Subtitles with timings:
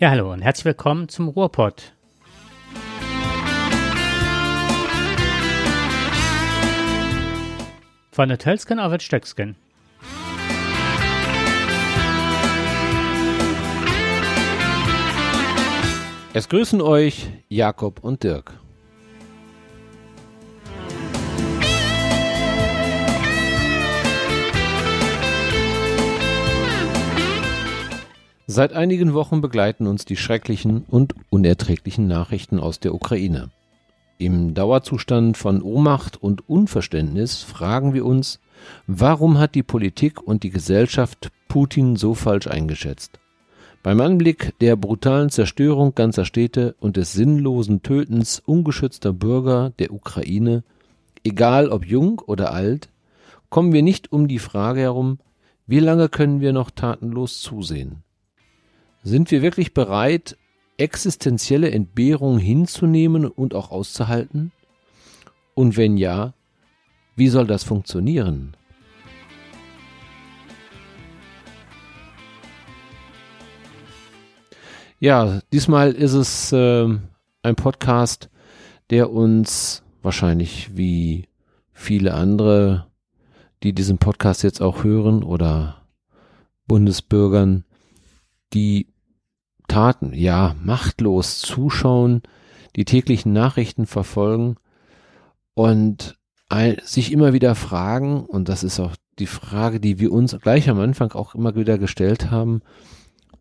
[0.00, 1.92] Ja, hallo und herzlich willkommen zum Ruhrpott.
[8.12, 9.56] Von der Tölsken auf das Stöcksken.
[16.32, 18.52] Es grüßen euch Jakob und Dirk.
[28.58, 33.50] Seit einigen Wochen begleiten uns die schrecklichen und unerträglichen Nachrichten aus der Ukraine.
[34.18, 38.40] Im Dauerzustand von Ohnmacht und Unverständnis fragen wir uns,
[38.88, 43.20] warum hat die Politik und die Gesellschaft Putin so falsch eingeschätzt?
[43.84, 50.64] Beim Anblick der brutalen Zerstörung ganzer Städte und des sinnlosen Tötens ungeschützter Bürger der Ukraine,
[51.22, 52.88] egal ob jung oder alt,
[53.50, 55.20] kommen wir nicht um die Frage herum,
[55.68, 58.02] wie lange können wir noch tatenlos zusehen?
[59.08, 60.36] Sind wir wirklich bereit,
[60.76, 64.52] existenzielle Entbehrungen hinzunehmen und auch auszuhalten?
[65.54, 66.34] Und wenn ja,
[67.16, 68.54] wie soll das funktionieren?
[75.00, 76.86] Ja, diesmal ist es äh,
[77.42, 78.28] ein Podcast,
[78.90, 81.28] der uns wahrscheinlich wie
[81.72, 82.88] viele andere,
[83.62, 85.86] die diesen Podcast jetzt auch hören oder
[86.66, 87.64] Bundesbürgern,
[88.52, 88.86] die
[89.68, 92.22] Taten, ja, machtlos zuschauen,
[92.76, 94.56] die täglichen Nachrichten verfolgen
[95.54, 96.18] und
[96.82, 100.80] sich immer wieder fragen, und das ist auch die Frage, die wir uns gleich am
[100.80, 102.62] Anfang auch immer wieder gestellt haben,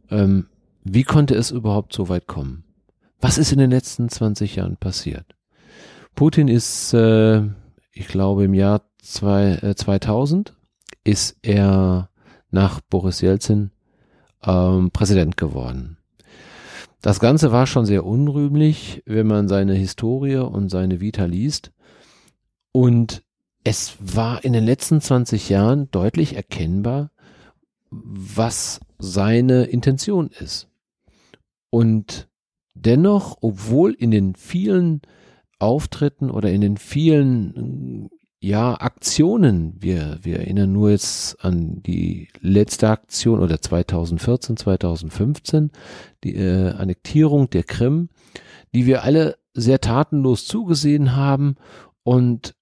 [0.10, 0.48] ähm,
[0.84, 2.64] wie konnte es überhaupt so weit kommen?
[3.20, 5.26] Was ist in den letzten 20 Jahren passiert?
[6.16, 7.44] Putin ist, äh,
[7.92, 10.54] ich glaube, im Jahr zwei, äh, 2000
[11.04, 12.10] ist er
[12.52, 13.72] nach Boris Jelzin
[14.44, 15.97] ähm, Präsident geworden.
[17.02, 21.72] Das Ganze war schon sehr unrühmlich, wenn man seine Historie und seine Vita liest.
[22.72, 23.24] Und
[23.64, 27.12] es war in den letzten 20 Jahren deutlich erkennbar,
[27.90, 30.70] was seine Intention ist.
[31.70, 32.30] Und
[32.74, 35.02] dennoch, obwohl in den vielen
[35.60, 38.10] Auftritten oder in den vielen
[38.40, 45.72] ja, Aktionen, wir, wir erinnern nur jetzt an die letzte Aktion oder 2014, 2015,
[46.24, 48.10] die äh, Annektierung der Krim,
[48.76, 51.56] die wir alle sehr tatenlos zugesehen haben
[52.04, 52.54] und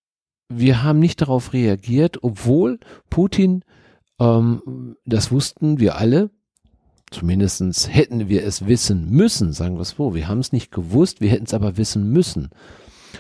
[0.48, 3.66] wir haben nicht darauf reagiert, obwohl Putin,
[4.20, 6.30] ähm, das wussten wir alle,
[7.12, 10.16] Zumindestens hätten wir es wissen müssen, sagen wir es so.
[10.16, 12.50] Wir haben es nicht gewusst, wir hätten es aber wissen müssen.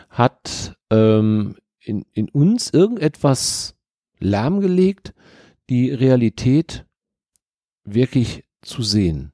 [0.10, 3.75] Hat ähm, in, in uns irgendetwas
[4.19, 5.13] lahmgelegt,
[5.69, 6.85] die Realität
[7.84, 9.31] wirklich zu sehen.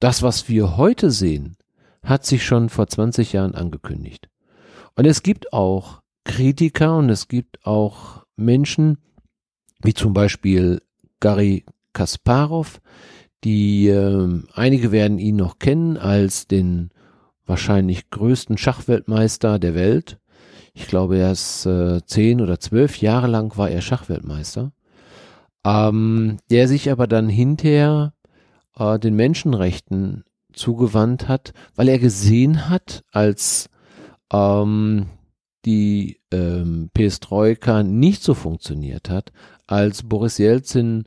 [0.00, 1.56] Das, was wir heute sehen,
[2.02, 4.28] hat sich schon vor 20 Jahren angekündigt.
[4.94, 8.98] Und es gibt auch Kritiker und es gibt auch Menschen,
[9.82, 10.82] wie zum Beispiel
[11.20, 12.80] Gary Kasparov,
[13.44, 16.90] die äh, einige werden ihn noch kennen als den
[17.46, 20.18] wahrscheinlich größten Schachweltmeister der Welt.
[20.76, 24.72] Ich glaube, er ist äh, zehn oder zwölf Jahre lang war er Schachweltmeister.
[25.64, 28.12] Ähm, der sich aber dann hinterher
[28.76, 33.70] äh, den Menschenrechten zugewandt hat, weil er gesehen hat, als
[34.30, 35.06] ähm,
[35.64, 39.32] die ähm, Perestroika nicht so funktioniert hat,
[39.66, 41.04] als Boris Jelzin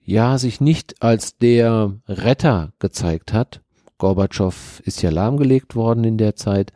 [0.00, 3.60] ja sich nicht als der Retter gezeigt hat.
[3.98, 6.72] Gorbatschow ist ja lahmgelegt worden in der Zeit.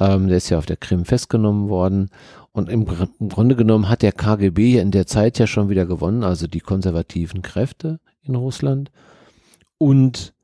[0.00, 2.10] Ähm, der ist ja auf der Krim festgenommen worden.
[2.52, 2.86] Und im,
[3.18, 6.60] im Grunde genommen hat der KGB in der Zeit ja schon wieder gewonnen, also die
[6.60, 8.90] konservativen Kräfte in Russland.
[9.78, 10.34] Und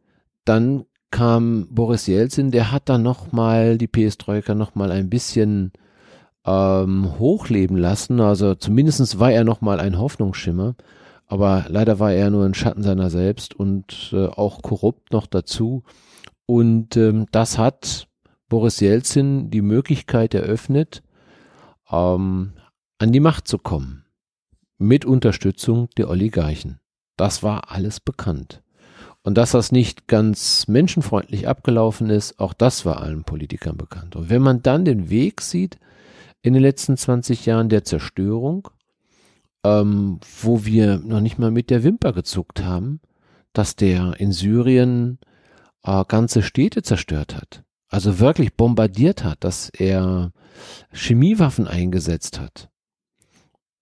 [0.44, 5.72] dann kam Boris Jelzin, der hat dann nochmal die Perestroika nochmal ein bisschen
[6.44, 8.20] ähm, hochleben lassen.
[8.20, 10.74] Also zumindestens war er nochmal ein Hoffnungsschimmer.
[11.26, 15.82] Aber leider war er nur ein Schatten seiner selbst und äh, auch korrupt noch dazu.
[16.46, 18.08] Und ähm, das hat
[18.48, 21.02] Boris Jelzin die Möglichkeit eröffnet,
[21.90, 22.52] ähm,
[22.98, 24.04] an die Macht zu kommen.
[24.78, 26.80] Mit Unterstützung der Oligarchen.
[27.16, 28.62] Das war alles bekannt.
[29.22, 34.16] Und dass das nicht ganz menschenfreundlich abgelaufen ist, auch das war allen Politikern bekannt.
[34.16, 35.78] Und wenn man dann den Weg sieht
[36.40, 38.68] in den letzten 20 Jahren der Zerstörung,
[39.64, 43.00] ähm, wo wir noch nicht mal mit der Wimper gezuckt haben,
[43.52, 45.18] dass der in Syrien
[45.82, 47.64] äh, ganze Städte zerstört hat.
[47.88, 50.32] Also wirklich bombardiert hat, dass er
[50.92, 52.68] Chemiewaffen eingesetzt hat.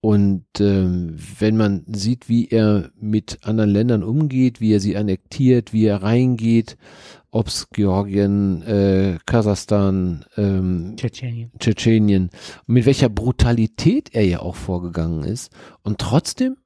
[0.01, 5.73] Und ähm, wenn man sieht, wie er mit anderen Ländern umgeht, wie er sie annektiert,
[5.73, 6.77] wie er reingeht
[7.37, 11.51] ob es Georgien, äh, Kasachstan, ähm, Tschetschenien.
[11.59, 12.31] Tschetschenien,
[12.67, 15.53] mit welcher Brutalität er ja auch vorgegangen ist.
[15.83, 16.57] Und trotzdem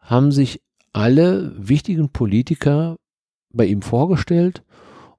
[0.00, 0.60] haben sich
[0.92, 2.96] alle wichtigen Politiker
[3.54, 4.62] bei ihm vorgestellt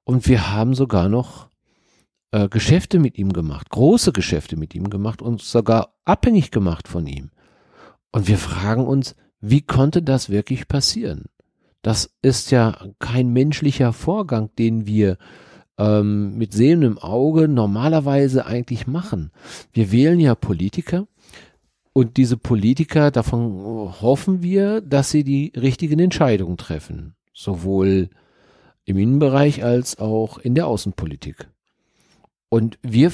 [0.03, 1.49] und wir haben sogar noch
[2.33, 7.05] äh, Geschäfte mit ihm gemacht, große Geschäfte mit ihm gemacht und sogar abhängig gemacht von
[7.05, 7.29] ihm.
[8.11, 11.25] Und wir fragen uns, wie konnte das wirklich passieren?
[11.83, 15.17] Das ist ja kein menschlicher Vorgang, den wir
[15.77, 19.31] ähm, mit sehendem Auge normalerweise eigentlich machen.
[19.71, 21.07] Wir wählen ja Politiker
[21.93, 27.15] und diese Politiker, davon hoffen wir, dass sie die richtigen Entscheidungen treffen.
[27.31, 28.09] Sowohl
[28.85, 31.52] im Innenbereich als auch in der Außenpolitik.
[32.53, 33.11] Und wir,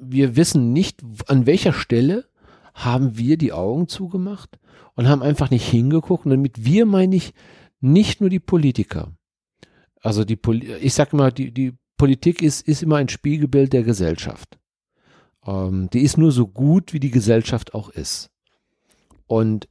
[0.00, 2.24] wir wissen nicht, an welcher Stelle
[2.72, 4.60] haben wir die Augen zugemacht
[4.94, 6.24] und haben einfach nicht hingeguckt.
[6.24, 7.34] Und damit wir meine ich
[7.80, 9.10] nicht nur die Politiker.
[10.02, 10.38] Also die,
[10.80, 14.56] ich sage immer, die, die Politik ist, ist immer ein Spiegelbild der Gesellschaft.
[15.44, 18.30] Ähm, die ist nur so gut, wie die Gesellschaft auch ist.
[19.26, 19.66] Und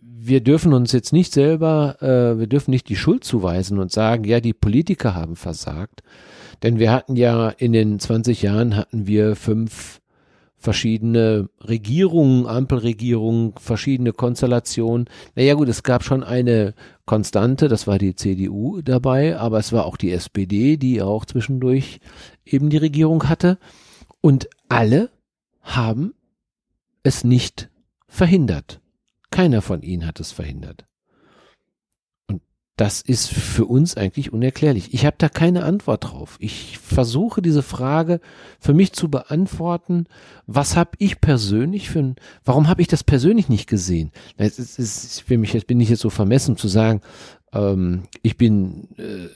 [0.00, 4.22] wir dürfen uns jetzt nicht selber, äh, wir dürfen nicht die Schuld zuweisen und sagen,
[4.22, 6.04] ja, die Politiker haben versagt.
[6.62, 10.00] Denn wir hatten ja in den 20 Jahren hatten wir fünf
[10.62, 15.08] verschiedene Regierungen, Ampelregierungen, verschiedene Konstellationen.
[15.34, 16.74] Naja gut, es gab schon eine
[17.04, 21.98] Konstante, das war die CDU dabei, aber es war auch die SPD, die auch zwischendurch
[22.44, 23.58] eben die Regierung hatte.
[24.20, 25.10] Und alle
[25.62, 26.14] haben
[27.02, 27.68] es nicht
[28.06, 28.80] verhindert.
[29.32, 30.86] Keiner von ihnen hat es verhindert.
[32.82, 34.92] Das ist für uns eigentlich unerklärlich.
[34.92, 36.36] Ich habe da keine Antwort drauf.
[36.40, 38.18] Ich versuche diese Frage
[38.58, 40.06] für mich zu beantworten.
[40.48, 44.10] Was habe ich persönlich für ein, warum habe ich das persönlich nicht gesehen?
[44.36, 47.02] Es ist, es ist für mich, jetzt bin ich jetzt so vermessen zu sagen,
[47.52, 49.28] ähm, ich bin äh,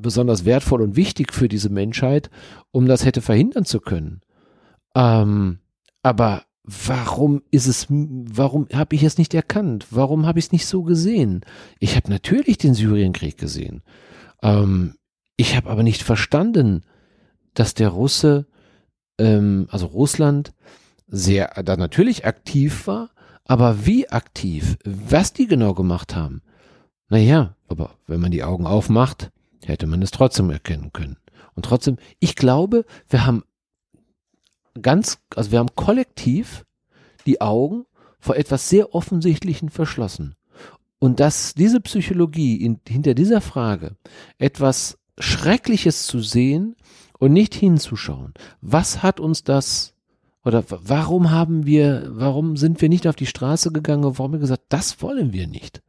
[0.00, 2.30] besonders wertvoll und wichtig für diese Menschheit,
[2.70, 4.20] um das hätte verhindern zu können.
[4.94, 5.58] Ähm,
[6.04, 9.86] aber warum ist es, warum habe ich es nicht erkannt?
[9.90, 11.44] Warum habe ich es nicht so gesehen?
[11.80, 13.82] Ich habe natürlich den Syrienkrieg gesehen.
[14.42, 14.94] Ähm,
[15.36, 16.82] ich habe aber nicht verstanden,
[17.54, 18.46] dass der Russe,
[19.18, 20.54] ähm, also Russland,
[21.08, 23.10] sehr, da natürlich aktiv war,
[23.44, 26.42] aber wie aktiv, was die genau gemacht haben.
[27.08, 29.30] Naja, aber wenn man die Augen aufmacht,
[29.64, 31.18] hätte man es trotzdem erkennen können.
[31.54, 33.42] Und trotzdem, ich glaube, wir haben
[34.80, 36.64] ganz, also wir haben kollektiv
[37.26, 37.84] die Augen
[38.18, 40.34] vor etwas sehr Offensichtlichen verschlossen.
[40.98, 43.96] Und dass diese Psychologie in, hinter dieser Frage
[44.38, 46.76] etwas Schreckliches zu sehen
[47.18, 48.34] und nicht hinzuschauen.
[48.60, 49.94] Was hat uns das
[50.44, 54.40] oder warum haben wir, warum sind wir nicht auf die Straße gegangen und warum wir
[54.40, 55.82] gesagt, das wollen wir nicht?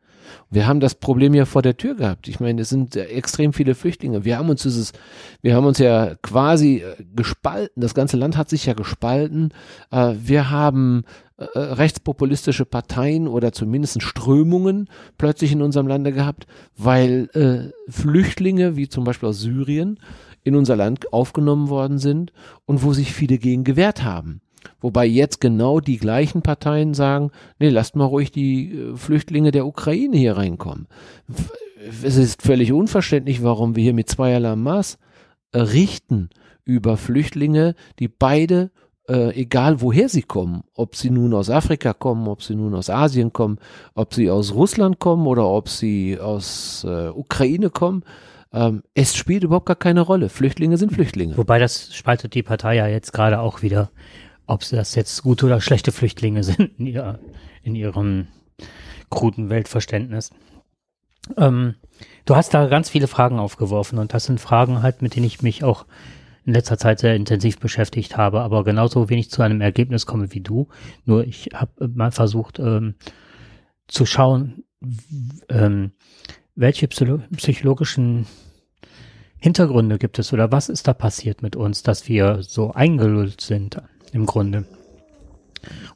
[0.49, 2.27] Wir haben das Problem ja vor der Tür gehabt.
[2.27, 4.25] Ich meine, es sind extrem viele Flüchtlinge.
[4.25, 4.93] Wir haben uns dieses,
[5.41, 7.81] wir haben uns ja quasi äh, gespalten.
[7.81, 9.53] Das ganze Land hat sich ja gespalten.
[9.91, 11.03] Äh, wir haben
[11.37, 16.47] äh, rechtspopulistische Parteien oder zumindest Strömungen plötzlich in unserem Lande gehabt,
[16.77, 19.99] weil Flüchtlinge, wie zum Beispiel aus Syrien,
[20.43, 22.33] in unser Land aufgenommen worden sind
[22.65, 24.41] und wo sich viele gegen gewehrt haben.
[24.81, 29.65] Wobei jetzt genau die gleichen Parteien sagen, nee, lasst mal ruhig die äh, Flüchtlinge der
[29.65, 30.87] Ukraine hier reinkommen.
[32.03, 34.97] Es ist völlig unverständlich, warum wir hier mit zweierlei Maß
[35.51, 36.29] äh, richten
[36.65, 38.71] über Flüchtlinge, die beide,
[39.09, 42.89] äh, egal woher sie kommen, ob sie nun aus Afrika kommen, ob sie nun aus
[42.89, 43.59] Asien kommen,
[43.95, 48.03] ob sie aus Russland kommen oder ob sie aus äh, Ukraine kommen,
[48.53, 50.29] ähm, es spielt überhaupt gar keine Rolle.
[50.29, 51.37] Flüchtlinge sind Flüchtlinge.
[51.37, 53.89] Wobei das spaltet die Partei ja jetzt gerade auch wieder
[54.45, 57.19] ob sie das jetzt gute oder schlechte Flüchtlinge sind in, ihr,
[57.63, 58.27] in ihrem
[59.09, 60.31] kruden Weltverständnis.
[61.37, 61.75] Ähm,
[62.25, 65.41] du hast da ganz viele Fragen aufgeworfen und das sind Fragen halt, mit denen ich
[65.41, 65.85] mich auch
[66.45, 70.41] in letzter Zeit sehr intensiv beschäftigt habe, aber genauso wenig zu einem Ergebnis komme wie
[70.41, 70.67] du.
[71.05, 72.95] Nur ich habe mal versucht ähm,
[73.87, 74.65] zu schauen,
[75.49, 75.93] ähm,
[76.55, 78.27] welche psychologischen
[79.39, 83.81] Hintergründe gibt es oder was ist da passiert mit uns, dass wir so eingelullt sind
[84.13, 84.65] im Grunde.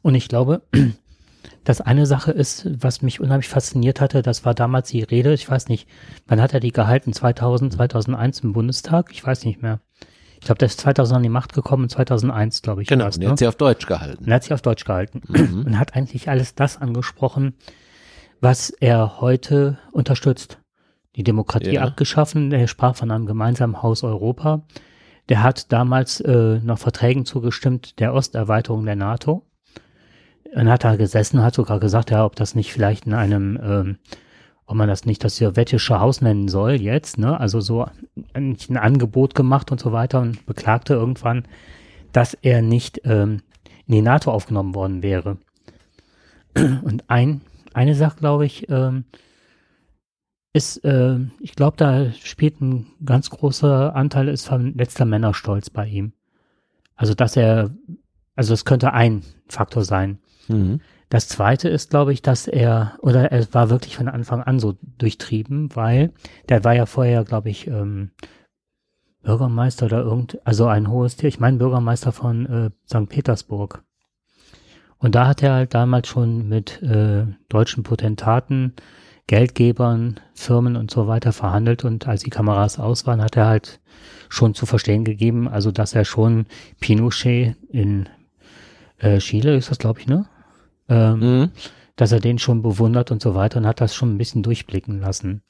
[0.02, 0.62] Und ich glaube,
[1.64, 5.48] dass eine Sache ist, was mich unheimlich fasziniert hatte, das war damals die Rede, ich
[5.48, 5.88] weiß nicht,
[6.26, 7.12] wann hat er die gehalten?
[7.12, 9.10] 2000, 2001 im Bundestag?
[9.12, 9.80] Ich weiß nicht mehr.
[10.40, 12.88] Ich glaube, der ist 2000 an die Macht gekommen, 2001, glaube ich.
[12.88, 13.30] Genau, und er ne?
[13.30, 14.28] hat sie auf Deutsch gehalten.
[14.28, 15.62] Er hat sie auf Deutsch gehalten mhm.
[15.66, 17.54] und hat eigentlich alles das angesprochen,
[18.40, 20.58] was er heute unterstützt.
[21.16, 21.82] Die Demokratie ja.
[21.82, 24.62] abgeschaffen, er sprach von einem gemeinsamen Haus Europa
[25.28, 29.44] der hat damals äh, noch Verträgen zugestimmt der Osterweiterung der NATO.
[30.54, 33.98] Und hat da gesessen, hat sogar gesagt, ja, ob das nicht vielleicht in einem ähm,
[34.68, 37.40] ob man das nicht das sowjetische Haus nennen soll jetzt, ne?
[37.40, 37.86] Also so
[38.34, 41.44] ein, ein Angebot gemacht und so weiter und beklagte irgendwann,
[42.12, 43.40] dass er nicht ähm,
[43.86, 45.38] in die NATO aufgenommen worden wäre.
[46.54, 47.40] Und ein,
[47.72, 49.04] eine Sache, glaube ich, ähm,
[50.58, 55.86] ist, äh, ich glaube, da spielt ein ganz großer Anteil ist von letzter Männerstolz bei
[55.86, 56.12] ihm.
[56.96, 57.70] Also, dass er,
[58.34, 60.18] also es könnte ein Faktor sein.
[60.48, 60.80] Mhm.
[61.10, 64.76] Das zweite ist, glaube ich, dass er, oder er war wirklich von Anfang an so
[64.98, 66.12] durchtrieben, weil
[66.48, 68.10] der war ja vorher, glaube ich, ähm,
[69.22, 73.08] Bürgermeister oder irgend, also ein hohes Tier, ich meine Bürgermeister von äh, St.
[73.08, 73.84] Petersburg.
[74.98, 78.74] Und da hat er halt damals schon mit äh, deutschen Potentaten,
[79.28, 83.78] Geldgebern, Firmen und so weiter verhandelt und als die Kameras aus waren, hat er halt
[84.28, 86.46] schon zu verstehen gegeben, also dass er schon
[86.80, 88.08] Pinochet in
[88.98, 90.26] äh, Chile ist das, glaube ich, ne?
[90.88, 91.50] Ähm, Mhm.
[91.96, 95.00] dass er den schon bewundert und so weiter und hat das schon ein bisschen durchblicken
[95.00, 95.42] lassen.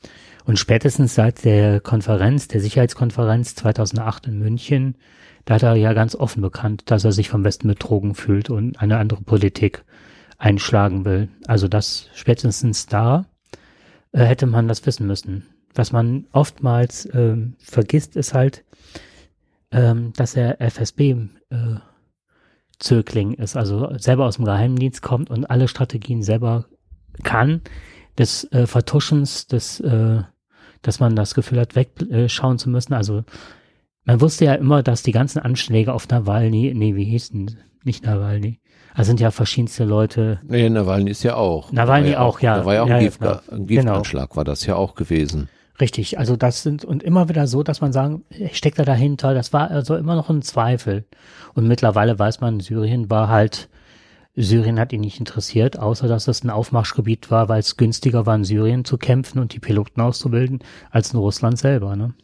[0.45, 4.97] Und spätestens seit der Konferenz, der Sicherheitskonferenz 2008 in München,
[5.45, 8.81] da hat er ja ganz offen bekannt, dass er sich vom Westen betrogen fühlt und
[8.81, 9.85] eine andere Politik
[10.39, 11.29] einschlagen will.
[11.47, 13.27] Also das spätestens da
[14.13, 15.47] äh, hätte man das wissen müssen.
[15.75, 18.65] Was man oftmals ähm, vergisst, ist halt,
[19.71, 21.11] ähm, dass er FSB
[21.51, 21.77] äh,
[22.79, 26.67] Zögling ist, also selber aus dem Geheimdienst kommt und alle Strategien selber
[27.25, 27.63] kann,
[28.17, 30.23] des äh, Vertuschens, des, äh,
[30.83, 32.95] dass man das Gefühl hat, wegschauen äh, zu müssen.
[32.95, 33.25] Also
[34.05, 38.61] man wusste ja immer, dass die ganzen Anschläge auf Nawalny, nee, wie hießen, nicht Nawalny,
[38.99, 41.71] also sind ja verschiedenste Leute, Nee, Nawalny ist ja auch.
[41.71, 42.57] Nawalny Da war auch, ja.
[42.57, 43.39] Da war ja auch Ja, ein, ja, Gift, genau.
[43.53, 45.49] ein Giftanschlag, war das ja auch gewesen.
[45.81, 49.53] Richtig, also das sind und immer wieder so, dass man sagen, steckt da dahinter, das
[49.53, 51.05] war also immer noch ein Zweifel.
[51.55, 53.69] Und mittlerweile weiß man, Syrien war halt,
[54.35, 58.35] Syrien hat ihn nicht interessiert, außer dass es ein Aufmarschgebiet war, weil es günstiger war,
[58.35, 60.59] in Syrien zu kämpfen und die Piloten auszubilden,
[60.91, 62.15] als in Russland selber, ne?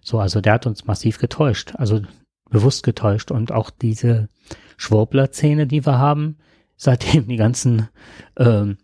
[0.00, 2.00] So, also der hat uns massiv getäuscht, also
[2.48, 4.30] bewusst getäuscht und auch diese
[4.76, 6.36] Schwurbler-Szene, die wir haben,
[6.76, 7.88] seitdem die ganzen
[8.36, 8.76] ähm,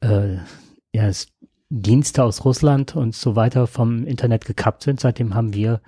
[0.00, 0.36] äh,
[0.92, 1.10] ja,
[1.70, 5.00] Dienste aus Russland und so weiter vom Internet gekappt sind.
[5.00, 5.80] Seitdem haben wir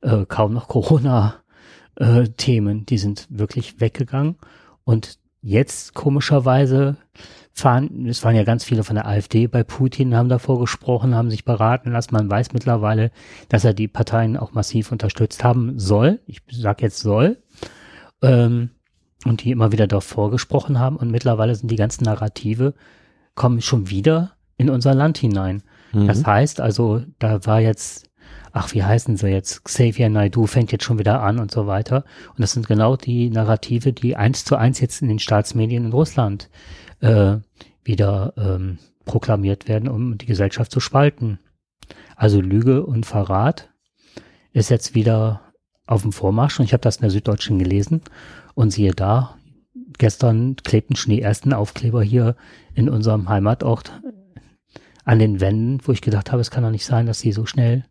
[0.00, 2.86] äh, kaum noch Corona-Themen.
[2.86, 4.36] die sind wirklich weggegangen.
[4.84, 6.96] Und jetzt komischerweise
[7.52, 11.30] fahren, es waren ja ganz viele von der AfD bei Putin, haben davor gesprochen, haben
[11.30, 12.14] sich beraten lassen.
[12.14, 13.10] Man weiß mittlerweile,
[13.48, 16.20] dass er die Parteien auch massiv unterstützt haben soll.
[16.26, 17.38] Ich sage jetzt soll.
[18.22, 18.70] Ähm,
[19.28, 20.96] und die immer wieder davor gesprochen haben.
[20.96, 22.74] Und mittlerweile sind die ganzen Narrative,
[23.34, 25.62] kommen schon wieder in unser Land hinein.
[25.92, 26.06] Mhm.
[26.06, 28.08] Das heißt also, da war jetzt,
[28.52, 29.64] ach, wie heißen sie jetzt?
[29.64, 32.04] Xavier Naidu fängt jetzt schon wieder an und so weiter.
[32.30, 35.92] Und das sind genau die Narrative, die eins zu eins jetzt in den Staatsmedien in
[35.92, 36.48] Russland
[37.00, 37.36] äh,
[37.84, 41.38] wieder ähm, proklamiert werden, um die Gesellschaft zu spalten.
[42.16, 43.70] Also Lüge und Verrat
[44.52, 45.42] ist jetzt wieder
[45.86, 48.02] auf dem Vormarsch und ich habe das in der Süddeutschen gelesen
[48.56, 49.36] und siehe da,
[49.98, 52.34] gestern klebten schon die ersten Aufkleber hier
[52.74, 53.92] in unserem Heimatort
[55.04, 57.46] an den Wänden, wo ich gedacht habe, es kann doch nicht sein, dass sie so
[57.46, 57.84] schnell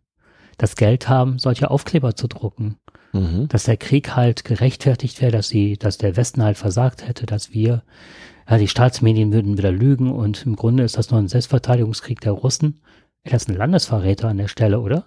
[0.58, 2.76] das Geld haben, solche Aufkleber zu drucken.
[3.12, 3.48] Mhm.
[3.48, 7.52] Dass der Krieg halt gerechtfertigt wäre, dass sie, dass der Westen halt versagt hätte, dass
[7.54, 7.82] wir,
[8.50, 12.32] ja, die Staatsmedien würden wieder lügen und im Grunde ist das nur ein Selbstverteidigungskrieg der
[12.32, 12.82] Russen.
[13.24, 15.06] Das ist ein Landesverräter an der Stelle, oder?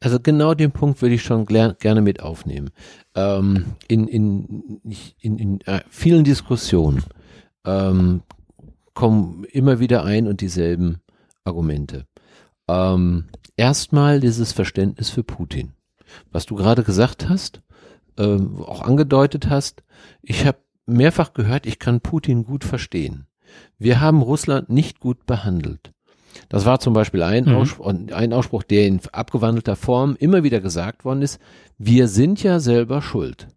[0.00, 2.70] Also genau den Punkt würde ich schon gerne mit aufnehmen.
[3.14, 4.80] Ähm, in, in,
[5.20, 7.02] in, in äh, vielen Diskussionen
[7.64, 8.22] ähm,
[8.94, 11.00] kommen immer wieder ein und dieselben
[11.44, 12.06] Argumente.
[12.68, 15.72] Ähm, erstmal dieses Verständnis für Putin.
[16.30, 17.62] Was du gerade gesagt hast,
[18.18, 19.82] ähm, auch angedeutet hast,
[20.22, 23.26] ich habe mehrfach gehört, ich kann Putin gut verstehen.
[23.78, 25.91] Wir haben Russland nicht gut behandelt.
[26.48, 27.54] Das war zum Beispiel ein, Mhm.
[27.54, 31.40] Ausspruch, ein Ausspruch, der in abgewandelter Form immer wieder gesagt worden ist.
[31.78, 33.48] Wir sind ja selber schuld.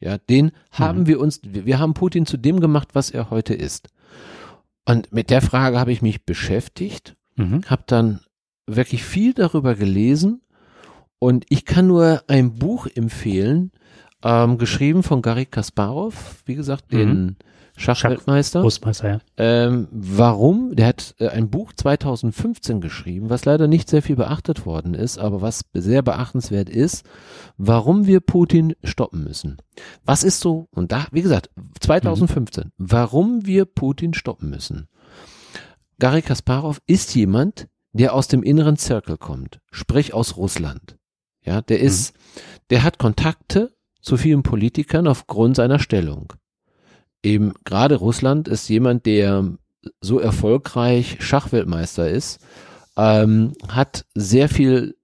[0.00, 3.88] Ja, den haben wir uns, wir haben Putin zu dem gemacht, was er heute ist.
[4.86, 7.62] Und mit der Frage habe ich mich beschäftigt, Mhm.
[7.66, 8.20] habe dann
[8.66, 10.42] wirklich viel darüber gelesen
[11.18, 13.72] und ich kann nur ein Buch empfehlen,
[14.22, 17.36] ähm, geschrieben von Garry Kasparov, wie gesagt, den
[17.76, 18.60] Schachweltmeister.
[18.60, 19.20] Großmeister, ja.
[19.36, 20.76] Ähm, warum?
[20.76, 25.18] Der hat äh, ein Buch 2015 geschrieben, was leider nicht sehr viel beachtet worden ist,
[25.18, 27.04] aber was sehr beachtenswert ist,
[27.56, 29.56] warum wir Putin stoppen müssen.
[30.04, 31.50] Was ist so, und da, wie gesagt,
[31.80, 34.88] 2015, warum wir Putin stoppen müssen.
[35.98, 40.96] Garry Kasparov ist jemand, der aus dem inneren Zirkel kommt, sprich aus Russland.
[41.42, 42.14] Ja, der ist,
[42.70, 46.32] der hat Kontakte zu vielen Politikern aufgrund seiner Stellung
[47.24, 49.56] eben gerade Russland ist jemand, der
[50.00, 52.40] so erfolgreich Schachweltmeister ist,
[52.96, 54.96] ähm, hat sehr viel,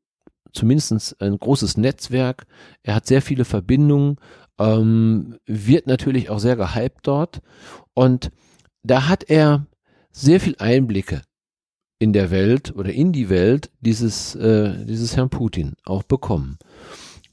[0.53, 2.47] zumindest ein großes Netzwerk,
[2.83, 4.17] er hat sehr viele Verbindungen,
[4.59, 7.41] ähm, wird natürlich auch sehr gehypt dort
[7.95, 8.31] und
[8.83, 9.67] da hat er
[10.11, 11.23] sehr viel Einblicke
[11.99, 16.59] in der Welt oder in die Welt dieses, äh, dieses Herrn Putin auch bekommen.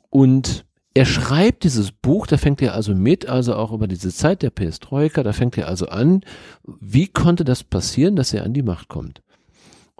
[0.10, 0.67] Und
[0.98, 4.50] er schreibt dieses Buch, da fängt er also mit, also auch über diese Zeit der
[4.50, 6.22] Perestroika, da fängt er also an,
[6.64, 9.22] wie konnte das passieren, dass er an die Macht kommt.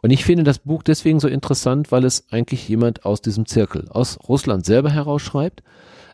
[0.02, 3.88] Und ich finde das Buch deswegen so interessant, weil es eigentlich jemand aus diesem Zirkel,
[3.90, 5.62] aus Russland selber herausschreibt,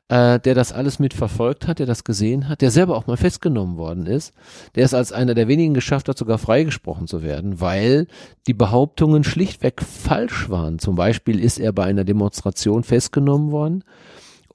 [0.09, 3.77] äh, der das alles mitverfolgt hat, der das gesehen hat, der selber auch mal festgenommen
[3.77, 4.33] worden ist,
[4.75, 8.07] der es als einer der wenigen geschafft hat, sogar freigesprochen zu werden, weil
[8.47, 10.77] die Behauptungen schlichtweg falsch waren.
[10.77, 13.85] Zum Beispiel ist er bei einer Demonstration festgenommen worden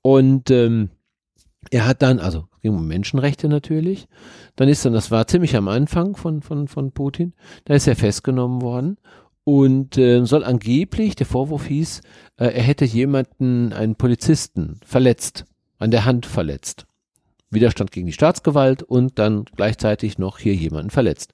[0.02, 0.90] und ähm,
[1.70, 4.08] er hat dann, also ging um Menschenrechte natürlich,
[4.56, 7.96] dann ist dann, das war ziemlich am Anfang von, von, von Putin, da ist er
[7.96, 8.96] festgenommen worden
[9.44, 12.02] und äh, soll angeblich, der Vorwurf hieß,
[12.36, 15.44] äh, er hätte jemanden, einen Polizisten verletzt,
[15.78, 16.86] an der Hand verletzt.
[17.50, 21.32] Widerstand gegen die Staatsgewalt und dann gleichzeitig noch hier jemanden verletzt.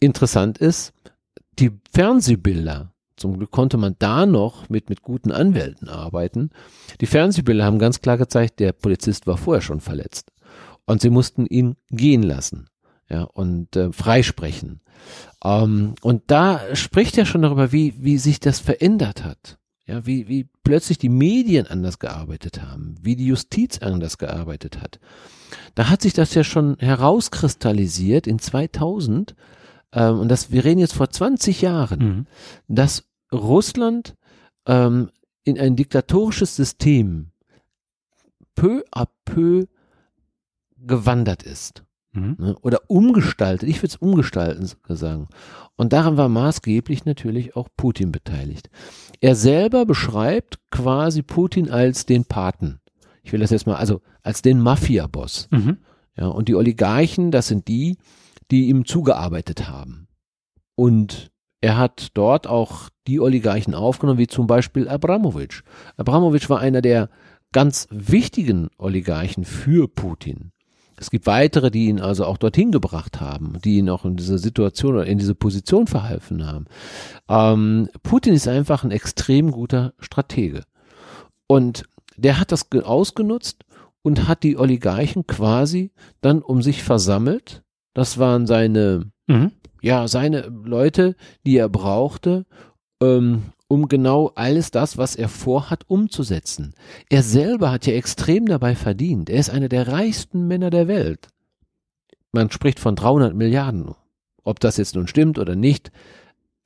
[0.00, 0.94] Interessant ist,
[1.58, 2.91] die Fernsehbilder,
[3.22, 6.50] zum Glück konnte man da noch mit, mit guten Anwälten arbeiten.
[7.00, 10.32] Die Fernsehbilder haben ganz klar gezeigt, der Polizist war vorher schon verletzt.
[10.86, 12.66] Und sie mussten ihn gehen lassen
[13.08, 14.80] ja, und äh, freisprechen.
[15.44, 19.58] Ähm, und da spricht er schon darüber, wie, wie sich das verändert hat.
[19.86, 24.98] Ja, wie, wie plötzlich die Medien anders gearbeitet haben, wie die Justiz anders gearbeitet hat.
[25.76, 29.36] Da hat sich das ja schon herauskristallisiert in 2000,
[29.92, 32.26] ähm, und das, wir reden jetzt vor 20 Jahren, mhm.
[32.68, 34.14] dass Russland
[34.66, 35.10] ähm,
[35.44, 37.32] in ein diktatorisches System
[38.54, 39.66] peu à peu
[40.76, 41.84] gewandert ist.
[42.12, 42.36] Mhm.
[42.38, 45.28] Ne, oder umgestaltet, ich würde es umgestalten sagen.
[45.76, 48.68] Und daran war maßgeblich natürlich auch Putin beteiligt.
[49.20, 52.80] Er selber beschreibt quasi Putin als den Paten.
[53.22, 55.48] Ich will das jetzt mal, also als den Mafia-Boss.
[55.50, 55.78] Mhm.
[56.16, 57.96] Ja, und die Oligarchen, das sind die,
[58.50, 60.08] die ihm zugearbeitet haben.
[60.74, 61.31] Und
[61.62, 65.62] er hat dort auch die Oligarchen aufgenommen, wie zum Beispiel Abramowitsch.
[65.96, 67.08] Abramowitsch war einer der
[67.52, 70.50] ganz wichtigen Oligarchen für Putin.
[70.98, 74.38] Es gibt weitere, die ihn also auch dorthin gebracht haben, die ihn auch in dieser
[74.38, 76.66] Situation oder in diese Position verhalfen haben.
[77.28, 80.62] Ähm, Putin ist einfach ein extrem guter Stratege.
[81.46, 81.84] Und
[82.16, 83.64] der hat das ausgenutzt
[84.02, 87.62] und hat die Oligarchen quasi dann um sich versammelt.
[87.94, 89.52] Das waren seine, mhm.
[89.80, 92.46] ja, seine Leute, die er brauchte,
[93.02, 96.74] ähm, um genau alles das, was er vorhat, umzusetzen.
[97.08, 99.30] Er selber hat ja extrem dabei verdient.
[99.30, 101.28] Er ist einer der reichsten Männer der Welt.
[102.32, 103.94] Man spricht von 300 Milliarden.
[104.44, 105.90] Ob das jetzt nun stimmt oder nicht,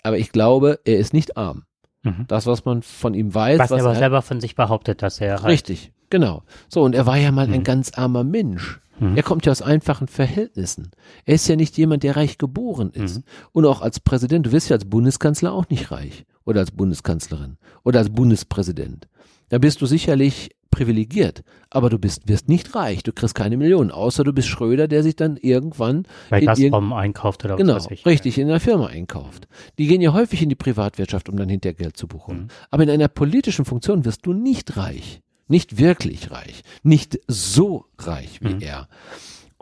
[0.03, 1.65] aber ich glaube, er ist nicht arm.
[2.03, 2.25] Mhm.
[2.29, 3.59] Das, was man von ihm weiß.
[3.59, 5.45] Was, was er aber selber von sich behauptet, dass er.
[5.45, 6.43] Richtig, genau.
[6.69, 7.55] So, und er war ja mal mhm.
[7.55, 8.81] ein ganz armer Mensch.
[8.99, 9.17] Mhm.
[9.17, 10.91] Er kommt ja aus einfachen Verhältnissen.
[11.25, 13.19] Er ist ja nicht jemand, der reich geboren ist.
[13.19, 13.25] Mhm.
[13.53, 17.57] Und auch als Präsident, du wirst ja als Bundeskanzler auch nicht reich oder als Bundeskanzlerin
[17.85, 19.09] oder als Bundespräsident.
[19.49, 23.91] Da bist du sicherlich privilegiert, aber du bist, wirst nicht reich, du kriegst keine Millionen,
[23.91, 27.93] außer du bist Schröder, der sich dann irgendwann bei Gazprom einkauft oder genau, was weiß
[27.93, 28.07] ich.
[28.07, 29.49] richtig, in einer Firma einkauft.
[29.79, 32.41] Die gehen ja häufig in die Privatwirtschaft, um dann hinterher Geld zu bekommen.
[32.41, 32.49] Mhm.
[32.71, 38.41] Aber in einer politischen Funktion wirst du nicht reich, nicht wirklich reich, nicht so reich
[38.41, 38.61] wie mhm.
[38.61, 38.89] er.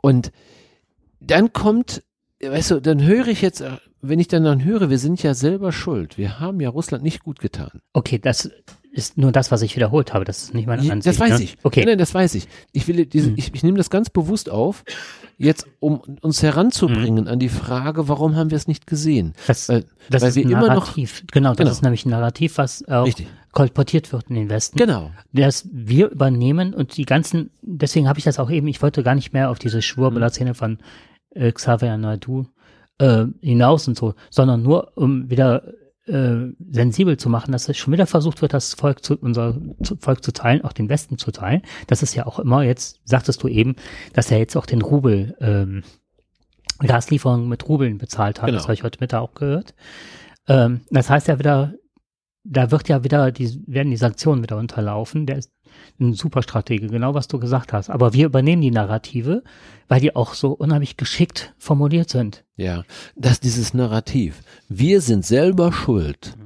[0.00, 0.32] Und
[1.20, 2.02] dann kommt,
[2.42, 3.62] weißt du, dann höre ich jetzt
[4.08, 6.18] wenn ich dann, dann höre, wir sind ja selber schuld.
[6.18, 7.80] Wir haben ja Russland nicht gut getan.
[7.92, 8.50] Okay, das
[8.94, 10.24] ist nur das, was ich wiederholt habe.
[10.24, 11.06] Das ist nicht meine Ansicht.
[11.06, 11.44] Das weiß ne?
[11.44, 11.56] ich.
[11.62, 11.80] Okay.
[11.80, 12.46] Nein, nein, das weiß ich.
[12.72, 13.34] Ich will diese, hm.
[13.36, 14.84] ich, ich nehme das ganz bewusst auf,
[15.36, 17.32] jetzt um uns heranzubringen hm.
[17.32, 19.34] an die Frage, warum haben wir es nicht gesehen?
[19.48, 21.22] Das, weil, das weil ist wir ein immer Narrativ.
[21.22, 21.70] Noch, genau, das genau.
[21.72, 23.26] ist nämlich ein Narrativ, was auch Richtig.
[23.50, 24.78] kolportiert wird in den Westen.
[24.78, 25.10] Genau.
[25.32, 29.16] Das wir übernehmen und die ganzen, deswegen habe ich das auch eben, ich wollte gar
[29.16, 30.54] nicht mehr auf diese Schwurbler-Szene hm.
[30.54, 30.78] von
[31.30, 32.46] äh, Xavier Naidu
[32.98, 35.64] äh, hinaus und so, sondern nur um wieder
[36.06, 39.56] äh, sensibel zu machen, dass es schon wieder versucht wird, das Volk zu, unser
[40.00, 41.62] Volk zu teilen, auch den Westen zu teilen.
[41.86, 43.76] Das ist ja auch immer jetzt, sagtest du eben,
[44.12, 45.82] dass er jetzt auch den Rubel, ähm,
[46.80, 48.46] Gaslieferungen mit Rubeln bezahlt hat.
[48.46, 48.58] Genau.
[48.58, 49.74] Das habe ich heute Mittag auch gehört.
[50.48, 51.74] Ähm, das heißt ja wieder,
[52.42, 55.26] da wird ja wieder, die, werden die Sanktionen wieder unterlaufen.
[55.26, 55.53] Der ist
[56.00, 57.90] ein super Stratege, genau was du gesagt hast.
[57.90, 59.42] Aber wir übernehmen die Narrative,
[59.88, 62.44] weil die auch so unheimlich geschickt formuliert sind.
[62.56, 62.84] Ja,
[63.16, 66.36] dass dieses Narrativ, wir sind selber schuld.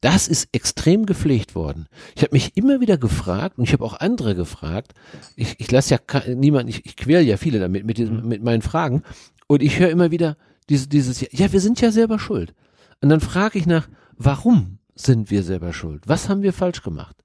[0.00, 1.86] Das ist extrem gepflegt worden.
[2.14, 4.94] Ich habe mich immer wieder gefragt und ich habe auch andere gefragt.
[5.34, 8.62] Ich, ich lasse ja niemand, ich, ich quäle ja viele damit mit, diesem, mit meinen
[8.62, 9.02] Fragen
[9.48, 10.36] und ich höre immer wieder,
[10.68, 12.54] Dieses, dieses, ja, wir sind ja selber schuld.
[13.02, 16.04] Und dann frage ich nach, warum sind wir selber schuld?
[16.06, 17.23] Was haben wir falsch gemacht?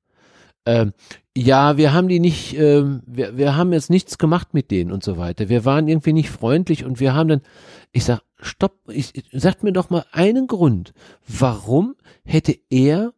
[0.69, 0.93] Ähm,
[1.35, 5.03] ja, wir haben die nicht, ähm, wir, wir haben jetzt nichts gemacht mit denen und
[5.03, 5.49] so weiter.
[5.49, 7.41] Wir waren irgendwie nicht freundlich und wir haben dann,
[7.91, 10.93] ich sag, stopp, ich, sagt mir doch mal einen Grund,
[11.27, 13.13] warum hätte er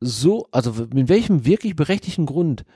[0.00, 2.66] so, also mit welchem wirklich berechtigten Grund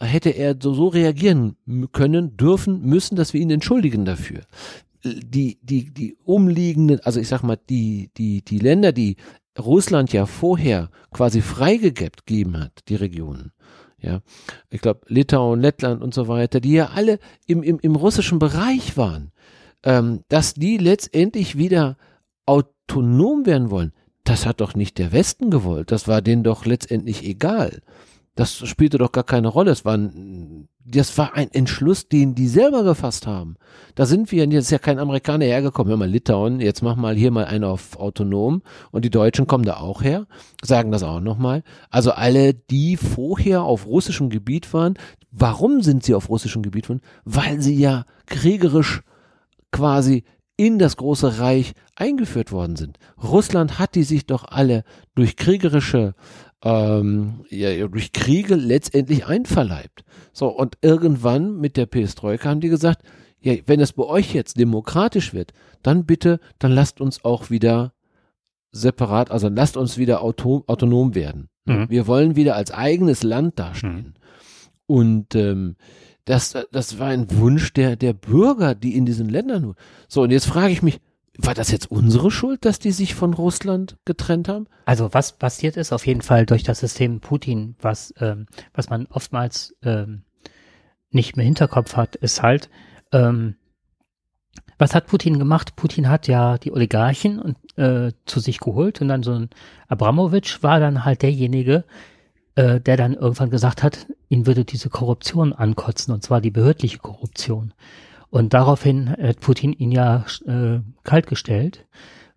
[0.00, 1.56] hätte er so, so reagieren
[1.92, 4.40] können, dürfen, müssen, dass wir ihn entschuldigen dafür.
[5.04, 9.16] Die, die, die umliegenden, also ich sag mal, die, die, die Länder, die
[9.58, 13.52] Russland ja vorher quasi freigegeben hat, die Regionen.
[14.00, 14.20] Ja,
[14.68, 18.96] ich glaube, Litauen, Lettland und so weiter, die ja alle im, im, im russischen Bereich
[18.98, 19.32] waren,
[19.82, 21.96] ähm, dass die letztendlich wieder
[22.44, 23.92] autonom werden wollen,
[24.24, 25.90] das hat doch nicht der Westen gewollt.
[25.90, 27.80] Das war denen doch letztendlich egal.
[28.36, 29.70] Das spielte doch gar keine Rolle.
[29.70, 33.56] Es war ein, das war ein Entschluss, den die selber gefasst haben.
[33.94, 37.14] Da sind wir, jetzt ist ja kein Amerikaner hergekommen, hör mal Litauen, jetzt mach mal
[37.14, 40.26] hier mal einen auf autonom und die Deutschen kommen da auch her,
[40.62, 41.62] sagen das auch nochmal.
[41.90, 44.94] Also alle, die vorher auf russischem Gebiet waren,
[45.30, 46.88] warum sind sie auf russischem Gebiet?
[47.24, 49.02] Weil sie ja kriegerisch
[49.70, 50.24] quasi
[50.56, 52.98] in das große Reich eingeführt worden sind.
[53.22, 56.14] Russland hat die sich doch alle durch kriegerische,
[56.64, 60.04] ähm, ja, durch Kriege letztendlich einverleibt.
[60.32, 63.02] So, und irgendwann mit der Perestroika haben die gesagt,
[63.40, 67.92] ja, wenn es bei euch jetzt demokratisch wird, dann bitte, dann lasst uns auch wieder
[68.72, 71.48] separat, also lasst uns wieder auto, autonom werden.
[71.66, 71.90] Mhm.
[71.90, 73.96] Wir wollen wieder als eigenes Land dastehen.
[73.96, 74.14] Mhm.
[74.86, 75.76] Und ähm,
[76.24, 79.74] das, das war ein Wunsch der, der Bürger, die in diesen Ländern.
[80.08, 81.00] So, und jetzt frage ich mich,
[81.38, 84.66] war das jetzt unsere Schuld, dass die sich von Russland getrennt haben?
[84.84, 89.06] Also was passiert ist auf jeden Fall durch das System Putin, was, ähm, was man
[89.06, 90.22] oftmals ähm,
[91.10, 92.70] nicht mehr Hinterkopf hat, ist halt,
[93.12, 93.56] ähm,
[94.78, 95.76] was hat Putin gemacht?
[95.76, 99.50] Putin hat ja die Oligarchen und, äh, zu sich geholt und dann so ein
[99.88, 101.84] Abramowitsch war dann halt derjenige,
[102.54, 106.98] äh, der dann irgendwann gesagt hat, ihn würde diese Korruption ankotzen, und zwar die behördliche
[106.98, 107.72] Korruption.
[108.34, 111.86] Und daraufhin hat Putin ihn ja äh, kaltgestellt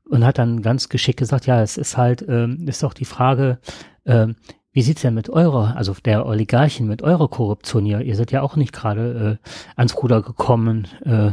[0.07, 3.57] und hat dann ganz geschickt gesagt, ja, es ist halt, ähm, ist doch die Frage,
[4.03, 4.27] äh,
[4.71, 8.01] wie sieht's denn mit eurer, also der Oligarchen, mit eurer Korruption hier?
[8.01, 11.31] Ihr seid ja auch nicht gerade äh, ans Ruder gekommen, äh,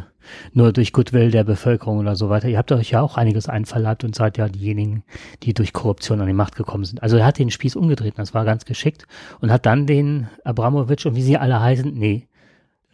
[0.54, 2.48] nur durch Goodwill der Bevölkerung oder so weiter.
[2.48, 5.04] Ihr habt euch ja auch einiges einverleibt und seid ja diejenigen,
[5.42, 7.02] die durch Korruption an die Macht gekommen sind.
[7.02, 9.06] Also er hat den Spieß umgedreht, das war ganz geschickt
[9.42, 12.28] und hat dann den Abramowitsch und wie sie alle heißen, nee,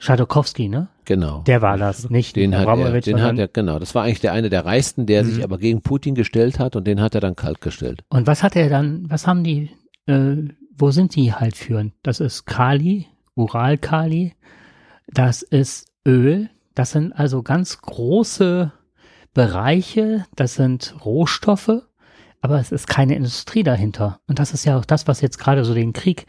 [0.00, 0.88] Schadokowski, ne?
[1.04, 1.42] Genau.
[1.46, 3.78] Der war das, nicht den hat er, den hat er, genau.
[3.78, 5.28] Das war eigentlich der eine der reichsten, der mhm.
[5.28, 8.02] sich aber gegen Putin gestellt hat und den hat er dann kalt gestellt.
[8.08, 9.70] Und was hat er dann, was haben die,
[10.06, 10.36] äh,
[10.76, 11.92] wo sind die halt führend?
[12.02, 14.32] Das ist Kali, Uralkali,
[15.06, 18.72] das ist Öl, das sind also ganz große
[19.34, 21.82] Bereiche, das sind Rohstoffe,
[22.40, 24.20] aber es ist keine Industrie dahinter.
[24.26, 26.26] Und das ist ja auch das, was jetzt gerade so den Krieg,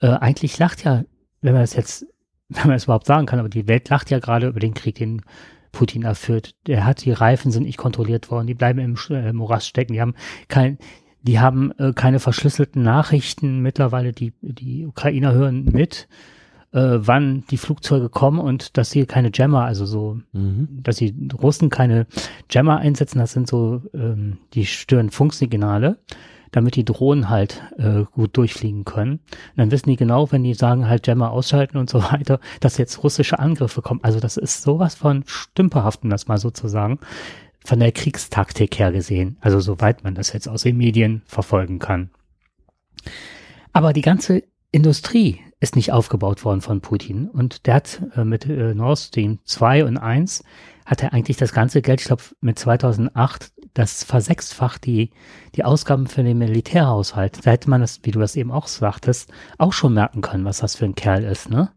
[0.00, 1.04] äh, eigentlich lacht ja,
[1.42, 2.06] wenn man das jetzt,
[2.54, 4.96] wenn man es überhaupt sagen kann, aber die Welt lacht ja gerade über den Krieg,
[4.96, 5.22] den
[5.72, 6.54] Putin erführt.
[6.66, 10.00] Der hat, die Reifen sind nicht kontrolliert worden, die bleiben im äh, Morast stecken, die
[10.00, 10.14] haben
[10.48, 10.78] kein,
[11.22, 16.08] die haben äh, keine verschlüsselten Nachrichten mittlerweile, die, die Ukrainer hören mit
[16.72, 20.68] äh, wann die Flugzeuge kommen und dass sie keine Jammer, also so, mhm.
[20.82, 22.06] dass die Russen keine
[22.50, 25.98] Jammer einsetzen, das sind so, ähm, die stören Funksignale,
[26.50, 29.12] damit die Drohnen halt äh, gut durchfliegen können.
[29.12, 32.78] Und dann wissen die genau, wenn die sagen halt Jammer ausschalten und so weiter, dass
[32.78, 34.00] jetzt russische Angriffe kommen.
[34.02, 36.98] Also das ist sowas von stümperhaft, um das mal so zu sagen,
[37.64, 39.36] von der Kriegstaktik her gesehen.
[39.40, 42.10] Also soweit man das jetzt aus den Medien verfolgen kann.
[43.72, 47.28] Aber die ganze Industrie ist nicht aufgebaut worden von Putin.
[47.28, 50.42] Und der hat äh, mit äh, Nord Stream 2 und 1
[50.86, 55.10] hat er eigentlich das ganze Geld, ich glaube mit 2008, das versechsfacht die,
[55.54, 57.46] die Ausgaben für den Militärhaushalt.
[57.46, 60.58] Da hätte man das, wie du das eben auch sagtest, auch schon merken können, was
[60.58, 61.70] das für ein Kerl ist, ne?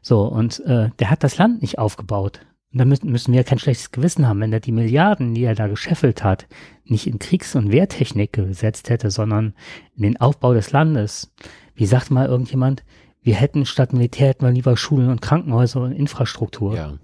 [0.00, 2.40] So, und äh, der hat das Land nicht aufgebaut.
[2.72, 5.54] Und da müssen, müssen wir kein schlechtes Gewissen haben, wenn er die Milliarden, die er
[5.54, 6.46] da gescheffelt hat,
[6.84, 9.54] nicht in Kriegs- und Wehrtechnik gesetzt hätte, sondern
[9.94, 11.30] in den Aufbau des Landes.
[11.74, 12.82] Wie sagt mal irgendjemand,
[13.22, 16.74] wir hätten statt Militär hätten wir lieber Schulen und Krankenhäuser und Infrastruktur.
[16.74, 16.98] Ja.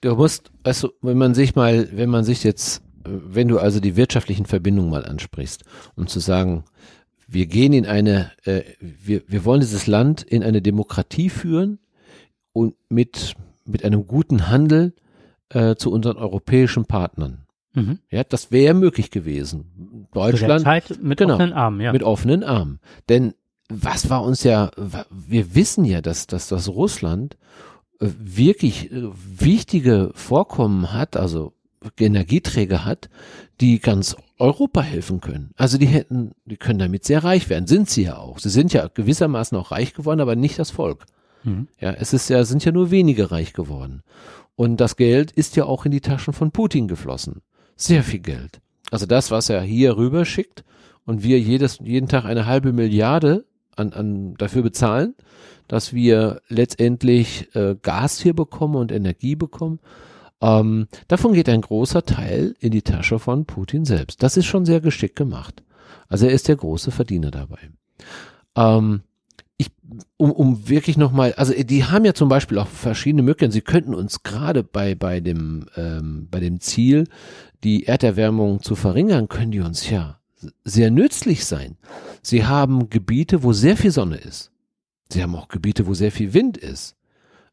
[0.00, 3.96] Du musst, also wenn man sich mal, wenn man sich jetzt, wenn du also die
[3.96, 6.64] wirtschaftlichen Verbindungen mal ansprichst, um zu sagen,
[7.26, 11.78] wir gehen in eine, äh, wir, wir wollen dieses Land in eine Demokratie führen
[12.52, 14.92] und mit, mit einem guten Handel
[15.54, 17.46] äh, zu unseren europäischen Partnern.
[17.74, 17.98] Mhm.
[18.10, 20.06] Ja, das wäre möglich gewesen.
[20.12, 20.62] Deutschland.
[20.62, 21.92] Zeit mit genau, offenen Armen, ja.
[21.92, 22.80] Mit offenen Armen.
[23.08, 23.34] Denn
[23.68, 24.70] was war uns ja,
[25.10, 27.36] wir wissen ja, dass, dass das Russland
[28.00, 31.52] äh, wirklich äh, wichtige Vorkommen hat, also
[31.98, 33.10] Energieträger hat,
[33.60, 35.50] die ganz Europa helfen können.
[35.56, 38.38] Also die hätten, die können damit sehr reich werden, sind sie ja auch.
[38.38, 41.06] Sie sind ja gewissermaßen auch reich geworden, aber nicht das Volk.
[41.44, 41.68] Mhm.
[41.78, 44.02] Ja, es ist ja, sind ja nur wenige reich geworden.
[44.56, 47.42] Und das Geld ist ja auch in die Taschen von Putin geflossen.
[47.76, 48.60] Sehr viel Geld.
[48.90, 50.64] Also das, was er hier rüber schickt
[51.04, 53.44] und wir jedes, jeden Tag eine halbe Milliarde
[53.76, 55.14] an, an dafür bezahlen,
[55.66, 59.80] dass wir letztendlich äh, Gas hier bekommen und Energie bekommen.
[60.40, 64.22] Ähm, davon geht ein großer Teil in die Tasche von Putin selbst.
[64.22, 65.62] Das ist schon sehr geschickt gemacht.
[66.08, 67.70] Also er ist der große Verdiener dabei.
[68.56, 69.02] Ähm,
[70.16, 73.52] um, um wirklich nochmal, also die haben ja zum Beispiel auch verschiedene Möglichkeiten.
[73.52, 77.04] Sie könnten uns gerade bei, bei dem, ähm, bei dem Ziel,
[77.62, 80.18] die Erderwärmung zu verringern, können die uns ja
[80.64, 81.76] sehr nützlich sein.
[82.22, 84.50] Sie haben Gebiete, wo sehr viel Sonne ist.
[85.10, 86.96] Sie haben auch Gebiete, wo sehr viel Wind ist.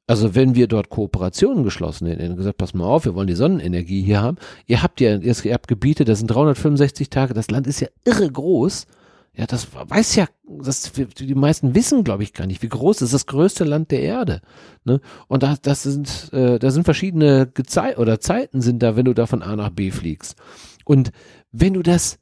[0.08, 4.02] Also wenn wir dort Kooperationen geschlossen hätten, gesagt, pass mal auf, wir wollen die Sonnenenergie
[4.02, 4.38] hier haben.
[4.66, 8.30] Ihr habt ja, ihr habt Gebiete, das sind 365 Tage, das Land ist ja irre
[8.30, 8.88] groß.
[9.34, 13.14] Ja, das weiß ja, das, die meisten wissen, glaube ich, gar nicht, wie groß ist
[13.14, 14.42] das größte Land der Erde.
[14.84, 15.00] Ne?
[15.28, 19.14] Und da, das sind, äh, da sind verschiedene Gezei oder Zeiten sind da, wenn du
[19.14, 20.36] da von A nach B fliegst.
[20.84, 21.12] Und
[21.54, 22.20] wenn du das,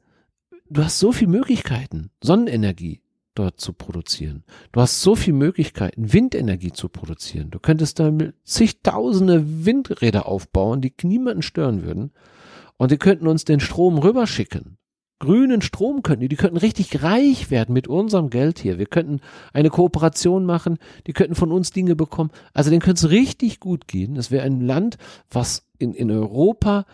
[0.68, 3.02] du hast so viele Möglichkeiten, Sonnenenergie,
[3.34, 4.44] dort zu produzieren.
[4.72, 7.50] Du hast so viele Möglichkeiten, Windenergie zu produzieren.
[7.50, 8.12] Du könntest da
[8.44, 12.12] zigtausende Windräder aufbauen, die niemanden stören würden.
[12.76, 14.78] Und die könnten uns den Strom rüberschicken.
[15.20, 18.78] Grünen Strom könnten die, könnten richtig reich werden mit unserem Geld hier.
[18.78, 19.20] Wir könnten
[19.52, 22.30] eine Kooperation machen, die könnten von uns Dinge bekommen.
[22.54, 24.14] Also denen könnte es richtig gut gehen.
[24.14, 24.96] Das wäre ein Land,
[25.30, 26.86] was in, in Europa,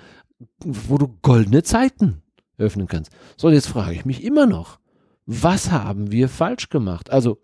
[0.59, 2.23] wo du goldene Zeiten
[2.59, 3.13] öffnen kannst.
[3.37, 4.81] So, jetzt frage ich mich immer noch,
[5.25, 7.11] was haben wir falsch gemacht?
[7.11, 7.39] Also,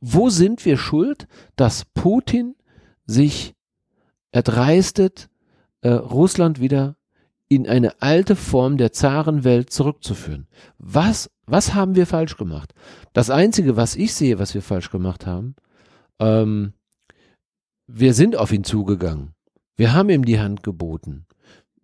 [0.00, 2.56] wo sind wir schuld, dass Putin
[3.06, 3.54] sich
[4.32, 5.30] erdreistet,
[5.80, 6.96] äh, Russland wieder
[7.48, 10.46] in eine alte Form der Zarenwelt zurückzuführen?
[10.78, 12.74] Was, was haben wir falsch gemacht?
[13.12, 15.54] Das Einzige, was ich sehe, was wir falsch gemacht haben,
[16.18, 16.72] ähm,
[17.86, 19.34] wir sind auf ihn zugegangen.
[19.76, 21.26] Wir haben ihm die Hand geboten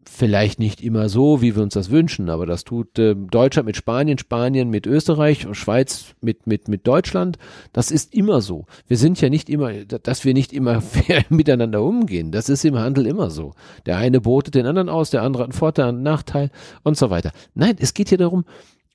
[0.09, 3.77] vielleicht nicht immer so, wie wir uns das wünschen, aber das tut äh, Deutschland mit
[3.77, 7.38] Spanien, Spanien mit Österreich, Schweiz mit, mit, mit Deutschland.
[7.73, 8.67] Das ist immer so.
[8.87, 12.33] Wir sind ja nicht immer, dass wir nicht immer fair miteinander umgehen.
[12.33, 13.55] Das ist im Handel immer so.
[13.87, 16.51] Der eine botet den anderen aus, der andere hat einen Vorteil, einen Nachteil
[16.83, 17.33] und so weiter.
[17.55, 18.45] Nein, es geht hier darum,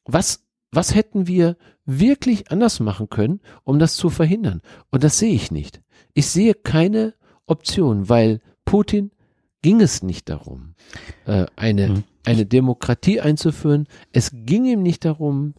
[0.06, 4.62] was, was hätten wir wirklich anders machen können, um das zu verhindern?
[4.92, 5.82] Und das sehe ich nicht.
[6.14, 7.14] Ich sehe keine
[7.46, 9.12] Option, weil Putin
[9.68, 10.76] ging es nicht darum,
[11.26, 12.04] äh, eine, mhm.
[12.24, 13.86] eine Demokratie einzuführen.
[14.14, 15.56] Es ging ihm nicht darum,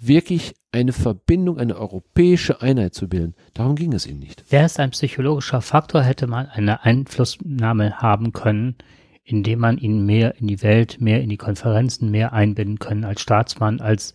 [0.00, 3.36] wirklich eine Verbindung, eine europäische Einheit zu bilden.
[3.54, 4.50] Darum ging es ihm nicht.
[4.50, 8.74] Wäre es ein psychologischer Faktor, hätte man eine Einflussnahme haben können,
[9.22, 13.20] indem man ihn mehr in die Welt, mehr in die Konferenzen, mehr einbinden können als
[13.20, 14.12] Staatsmann, als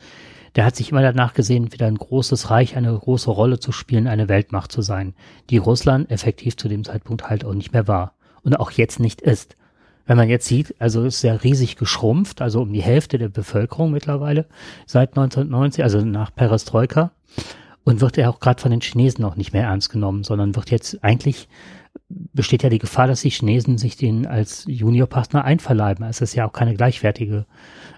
[0.57, 4.07] der hat sich immer danach gesehen, wieder ein großes Reich, eine große Rolle zu spielen,
[4.07, 5.13] eine Weltmacht zu sein,
[5.49, 9.21] die Russland effektiv zu dem Zeitpunkt halt auch nicht mehr war und auch jetzt nicht
[9.21, 9.55] ist.
[10.05, 13.91] Wenn man jetzt sieht, also ist ja riesig geschrumpft, also um die Hälfte der Bevölkerung
[13.91, 14.45] mittlerweile
[14.85, 17.11] seit 1990, also nach Perestroika.
[17.83, 20.71] Und wird ja auch gerade von den Chinesen auch nicht mehr ernst genommen, sondern wird
[20.71, 21.47] jetzt eigentlich
[22.09, 26.05] besteht ja die Gefahr, dass die Chinesen sich den als Juniorpartner einverleiben.
[26.05, 27.45] Es ist ja auch keine gleichwertige,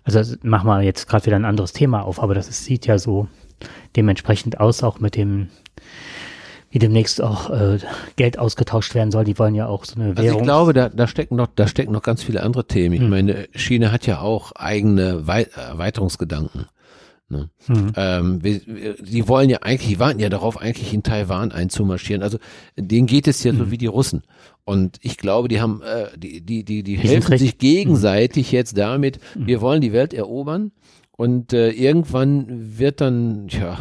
[0.03, 2.97] also machen wir jetzt gerade wieder ein anderes Thema auf, aber das ist, sieht ja
[2.97, 3.27] so
[3.95, 5.49] dementsprechend aus, auch mit dem
[6.71, 7.79] wie demnächst auch äh,
[8.15, 9.23] Geld ausgetauscht werden soll.
[9.23, 10.27] Die wollen ja auch so eine Währung.
[10.27, 12.95] Also ich glaube, da, da stecken noch, da stecken noch ganz viele andere Themen.
[12.95, 13.09] Ich hm.
[13.09, 16.65] meine, China hat ja auch eigene Erweiterungsgedanken.
[17.31, 17.49] Ne?
[17.67, 17.91] Mhm.
[17.95, 22.23] Ähm, wir, wir, die wollen ja eigentlich, die warten ja darauf, eigentlich in Taiwan einzumarschieren.
[22.23, 22.39] Also
[22.75, 23.57] denen geht es ja mhm.
[23.57, 23.71] so hm.
[23.71, 24.23] wie die Russen.
[24.65, 28.57] Und ich glaube, die haben, äh, die, die, die, die helfen sich gegenseitig mhm.
[28.57, 29.45] jetzt damit, hm.
[29.45, 30.71] wir wollen die Welt erobern
[31.19, 33.77] und äh, irgendwann wird dann, ja,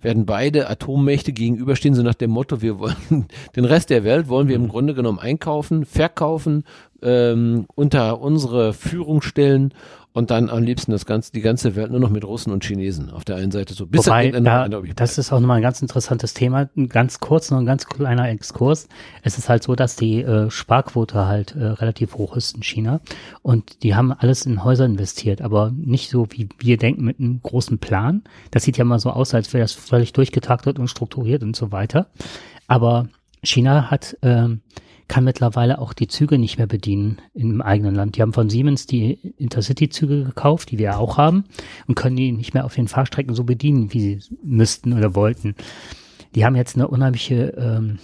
[0.00, 2.96] werden beide Atommächte gegenüberstehen, so nach dem Motto, wir wollen
[3.54, 4.68] den Rest der Welt wollen wir im mhm.
[4.68, 6.64] Grunde genommen einkaufen, verkaufen,
[7.00, 9.72] ähm, unter unsere Führung stellen
[10.12, 13.10] und dann am liebsten das ganze, die ganze Welt nur noch mit Russen und Chinesen
[13.10, 13.86] auf der einen Seite so.
[13.86, 16.68] Bis Wobei, da, das ist auch nochmal ein ganz interessantes Thema.
[16.76, 18.88] Ein ganz kurz, noch ein ganz kleiner Exkurs.
[19.22, 23.00] Es ist halt so, dass die äh, Sparquote halt äh, relativ hoch ist in China
[23.42, 27.40] und die haben alles in Häuser investiert, aber nicht so, wie wir denken, mit einem
[27.42, 28.22] großen Plan.
[28.50, 31.72] Das sieht ja mal so aus, als wäre das völlig durchgetaktet und strukturiert und so
[31.72, 32.06] weiter.
[32.66, 33.08] Aber
[33.42, 34.60] China hat ähm,
[35.12, 38.16] kann mittlerweile auch die Züge nicht mehr bedienen im eigenen Land.
[38.16, 41.44] Die haben von Siemens die Intercity-Züge gekauft, die wir auch haben,
[41.86, 45.54] und können die nicht mehr auf den Fahrstrecken so bedienen, wie sie müssten oder wollten.
[46.34, 47.98] Die haben jetzt eine unheimliche ähm,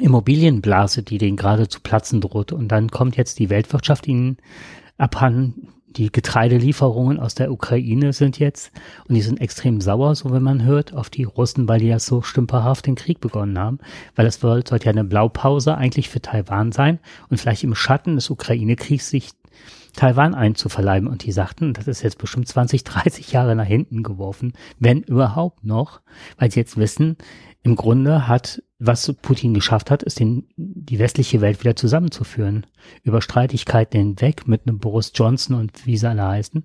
[0.00, 2.50] Immobilienblase, die denen gerade zu platzen droht.
[2.50, 4.38] Und dann kommt jetzt die Weltwirtschaft ihnen
[4.98, 5.68] abhanden.
[5.96, 8.72] Die Getreidelieferungen aus der Ukraine sind jetzt
[9.08, 11.98] und die sind extrem sauer, so wenn man hört, auf die Russen, weil die ja
[11.98, 13.78] so stümperhaft den Krieg begonnen haben.
[14.14, 18.30] Weil das sollte ja eine Blaupause eigentlich für Taiwan sein und vielleicht im Schatten des
[18.30, 19.30] Ukraine-Kriegs sich
[19.94, 21.08] Taiwan einzuverleiben.
[21.08, 25.64] Und die sagten, das ist jetzt bestimmt 20, 30 Jahre nach hinten geworfen, wenn überhaupt
[25.64, 26.00] noch,
[26.38, 27.16] weil sie jetzt wissen,
[27.62, 32.66] im Grunde hat, was Putin geschafft hat, ist den, die westliche Welt wieder zusammenzuführen.
[33.04, 36.64] Über Streitigkeiten hinweg mit einem Boris Johnson und wie sie alle heißen.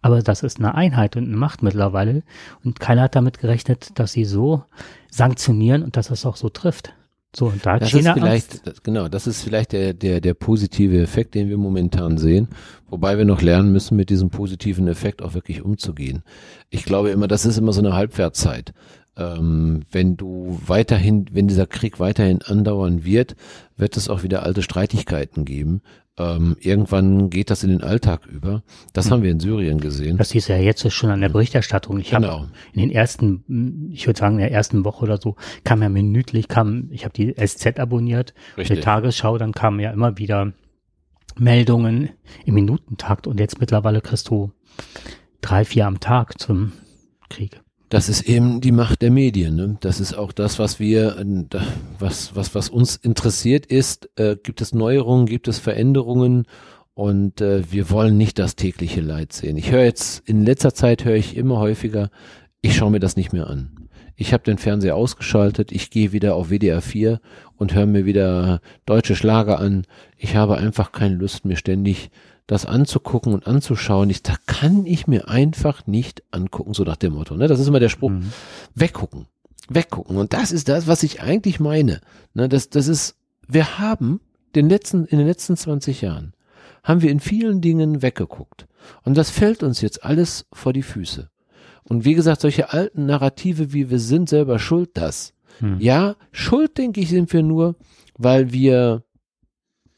[0.00, 2.22] Aber das ist eine Einheit und eine Macht mittlerweile.
[2.64, 4.62] Und keiner hat damit gerechnet, dass sie so
[5.10, 6.94] sanktionieren und dass das auch so trifft.
[7.36, 10.22] So, und da hat das China ist vielleicht, das, genau, das ist vielleicht der, der,
[10.22, 12.48] der positive Effekt, den wir momentan sehen,
[12.88, 16.22] wobei wir noch lernen müssen, mit diesem positiven Effekt auch wirklich umzugehen.
[16.70, 18.72] Ich glaube immer, das ist immer so eine Halbwertzeit
[19.18, 23.36] ähm, wenn du weiterhin, wenn dieser Krieg weiterhin andauern wird,
[23.76, 25.82] wird es auch wieder alte Streitigkeiten geben.
[26.16, 28.62] Ähm, irgendwann geht das in den Alltag über.
[28.92, 29.12] Das hm.
[29.12, 30.16] haben wir in Syrien gesehen.
[30.16, 31.98] Das hieß ja jetzt schon an der Berichterstattung.
[31.98, 32.28] Ich genau.
[32.28, 35.88] habe in den ersten, ich würde sagen, in der ersten Woche oder so, kam ja
[35.88, 38.78] minütlich, kam, ich habe die SZ abonniert, Richtig.
[38.78, 40.52] die Tagesschau, dann kamen ja immer wieder
[41.36, 42.10] Meldungen
[42.44, 44.50] im Minutentakt und jetzt mittlerweile kriegst du
[45.40, 46.72] drei, vier am Tag zum
[47.28, 49.56] Krieg das ist eben die Macht der Medien.
[49.56, 49.76] Ne?
[49.80, 51.24] Das ist auch das, was wir,
[51.98, 54.10] was, was, was uns interessiert ist.
[54.16, 56.46] Äh, gibt es Neuerungen, gibt es Veränderungen?
[56.94, 59.56] Und äh, wir wollen nicht das tägliche Leid sehen.
[59.56, 62.10] Ich höre jetzt, in letzter Zeit höre ich immer häufiger,
[62.60, 63.88] ich schaue mir das nicht mehr an.
[64.16, 67.20] Ich habe den Fernseher ausgeschaltet, ich gehe wieder auf WDR 4
[67.56, 69.84] und höre mir wieder deutsche Schlager an.
[70.16, 72.10] Ich habe einfach keine Lust, mir ständig
[72.48, 74.10] das anzugucken und anzuschauen.
[74.10, 77.36] Ich, da kann ich mir einfach nicht angucken, so nach dem Motto.
[77.36, 77.46] Ne?
[77.46, 78.10] Das ist immer der Spruch.
[78.10, 78.32] Mhm.
[78.74, 79.26] Weggucken.
[79.68, 80.16] Weggucken.
[80.16, 82.00] Und das ist das, was ich eigentlich meine.
[82.32, 82.48] Ne?
[82.48, 84.20] Das, das ist, wir haben
[84.54, 86.32] den letzten, in den letzten 20 Jahren
[86.82, 88.66] haben wir in vielen Dingen weggeguckt.
[89.04, 91.28] Und das fällt uns jetzt alles vor die Füße.
[91.84, 95.34] Und wie gesagt, solche alten Narrative, wie wir sind selber schuld, das.
[95.58, 95.78] Hm.
[95.80, 97.76] Ja, schuld, denke ich, sind wir nur,
[98.16, 99.04] weil wir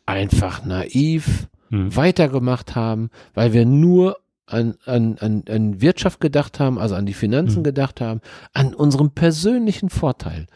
[0.05, 1.97] einfach naiv, hm.
[1.97, 7.15] weitergemacht haben, weil wir nur an, an, an, an Wirtschaft gedacht haben, also an die
[7.15, 7.65] Finanzen hm.
[7.65, 8.21] gedacht haben,
[8.53, 10.47] an unserem persönlichen Vorteil.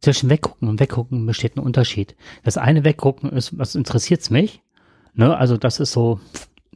[0.00, 2.14] Zwischen Weggucken und Weggucken besteht ein Unterschied.
[2.42, 4.60] Das eine Weggucken ist, was interessiert's mich?
[5.14, 6.20] Ne, also das ist so,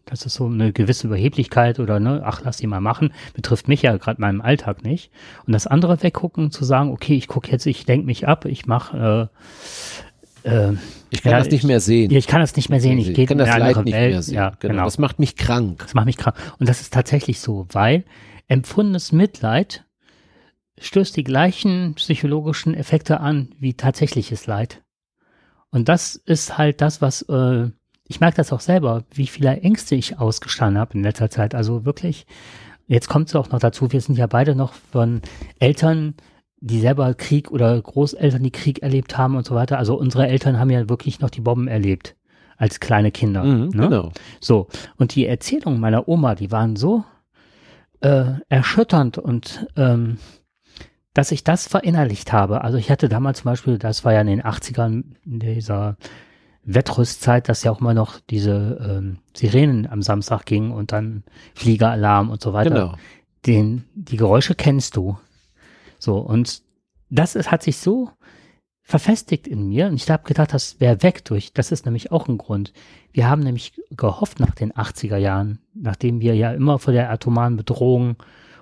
[0.07, 3.83] das ist so eine gewisse Überheblichkeit oder ne, ach, lass die mal machen, betrifft mich
[3.83, 5.11] ja gerade meinem Alltag nicht.
[5.47, 8.67] Und das andere weggucken, zu sagen, okay, ich gucke jetzt, ich denke mich ab, ich
[8.67, 9.39] mache äh,
[10.43, 10.73] äh,
[11.11, 12.11] ich kann ja, das nicht mehr sehen.
[12.11, 12.99] Ja, ich kann das nicht mehr sehen.
[12.99, 14.13] Ich, ich kann das Leid nicht Welt.
[14.13, 14.35] mehr sehen.
[14.35, 14.75] Ja, genau.
[14.75, 14.85] genau.
[14.85, 15.79] Das macht mich krank.
[15.81, 16.37] Das macht mich krank.
[16.59, 18.05] Und das ist tatsächlich so, weil
[18.47, 19.85] empfundenes Mitleid
[20.81, 24.83] stößt die gleichen psychologischen Effekte an wie tatsächliches Leid.
[25.71, 27.69] Und das ist halt das, was äh,
[28.09, 31.55] ich merke das auch selber, wie viele Ängste ich ausgestanden habe in letzter Zeit.
[31.55, 32.27] Also wirklich,
[32.87, 35.21] jetzt kommt es auch noch dazu, wir sind ja beide noch von
[35.59, 36.15] Eltern
[36.61, 39.79] die selber Krieg oder Großeltern, die Krieg erlebt haben und so weiter.
[39.79, 42.17] Also unsere Eltern haben ja wirklich noch die Bomben erlebt
[42.57, 43.45] als kleine Kinder.
[43.45, 43.89] Mhm, ne?
[43.89, 44.13] Genau.
[44.41, 44.67] So.
[44.97, 47.05] Und die Erzählungen meiner Oma, die waren so
[48.01, 50.19] äh, erschütternd und ähm,
[51.15, 52.63] dass ich das verinnerlicht habe.
[52.63, 55.97] Also ich hatte damals zum Beispiel, das war ja in den 80ern, in dieser
[56.65, 62.31] Wettrüstzeit, dass ja auch immer noch diese ähm, Sirenen am Samstag gingen und dann Fliegeralarm
[62.31, 62.71] und so weiter.
[62.71, 62.95] Genau.
[63.47, 65.17] Den, die Geräusche kennst du.
[65.99, 66.63] So, und
[67.11, 68.11] das ist, hat sich so
[68.83, 71.53] verfestigt in mir und ich habe gedacht, das wäre weg durch.
[71.53, 72.73] Das ist nämlich auch ein Grund.
[73.13, 77.57] Wir haben nämlich gehofft nach den 80er Jahren, nachdem wir ja immer vor der atomaren
[77.57, 78.17] Bedrohung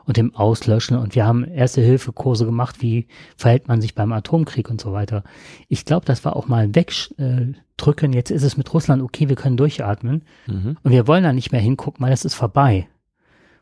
[0.05, 4.68] und dem Auslöschen und wir haben erste Hilfekurse gemacht, wie verhält man sich beim Atomkrieg
[4.68, 5.22] und so weiter.
[5.68, 8.12] Ich glaube, das war auch mal ein Wegdrücken.
[8.12, 10.77] Jetzt ist es mit Russland okay, wir können durchatmen mhm.
[10.83, 12.88] und wir wollen da nicht mehr hingucken, weil das ist vorbei.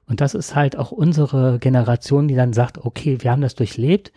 [0.06, 4.12] Und das ist halt auch unsere Generation, die dann sagt, okay, wir haben das durchlebt,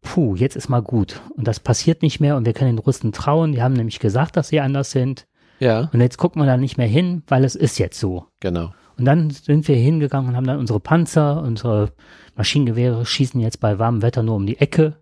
[0.00, 1.20] puh, jetzt ist mal gut.
[1.36, 3.52] Und das passiert nicht mehr und wir können den Russen trauen.
[3.52, 5.26] Die haben nämlich gesagt, dass sie anders sind.
[5.58, 5.88] Ja.
[5.92, 8.26] Und jetzt gucken wir da nicht mehr hin, weil es ist jetzt so.
[8.40, 8.72] Genau.
[8.96, 11.92] Und dann sind wir hingegangen und haben dann unsere Panzer, unsere
[12.36, 14.96] Maschinengewehre schießen jetzt bei warmem Wetter nur um die Ecke.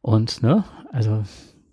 [0.00, 1.24] Und, ne, also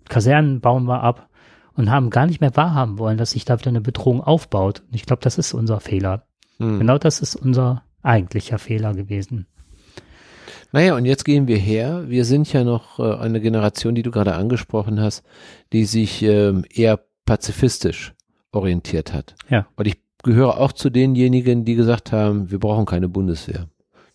[0.08, 1.28] Kasernen bauen wir ab
[1.76, 4.82] und haben gar nicht mehr wahrhaben wollen, dass sich da wieder eine Bedrohung aufbaut.
[4.88, 6.26] Und ich glaube, das ist unser Fehler.
[6.58, 6.78] Hm.
[6.80, 9.46] Genau das ist unser eigentlicher Fehler gewesen.
[10.72, 12.04] Naja, und jetzt gehen wir her.
[12.08, 15.22] Wir sind ja noch äh, eine Generation, die du gerade angesprochen hast,
[15.72, 18.12] die sich ähm, eher pazifistisch
[18.50, 19.34] orientiert hat.
[19.48, 19.66] Ja.
[19.76, 23.68] Und ich gehöre auch zu denjenigen, die gesagt haben, wir brauchen keine Bundeswehr.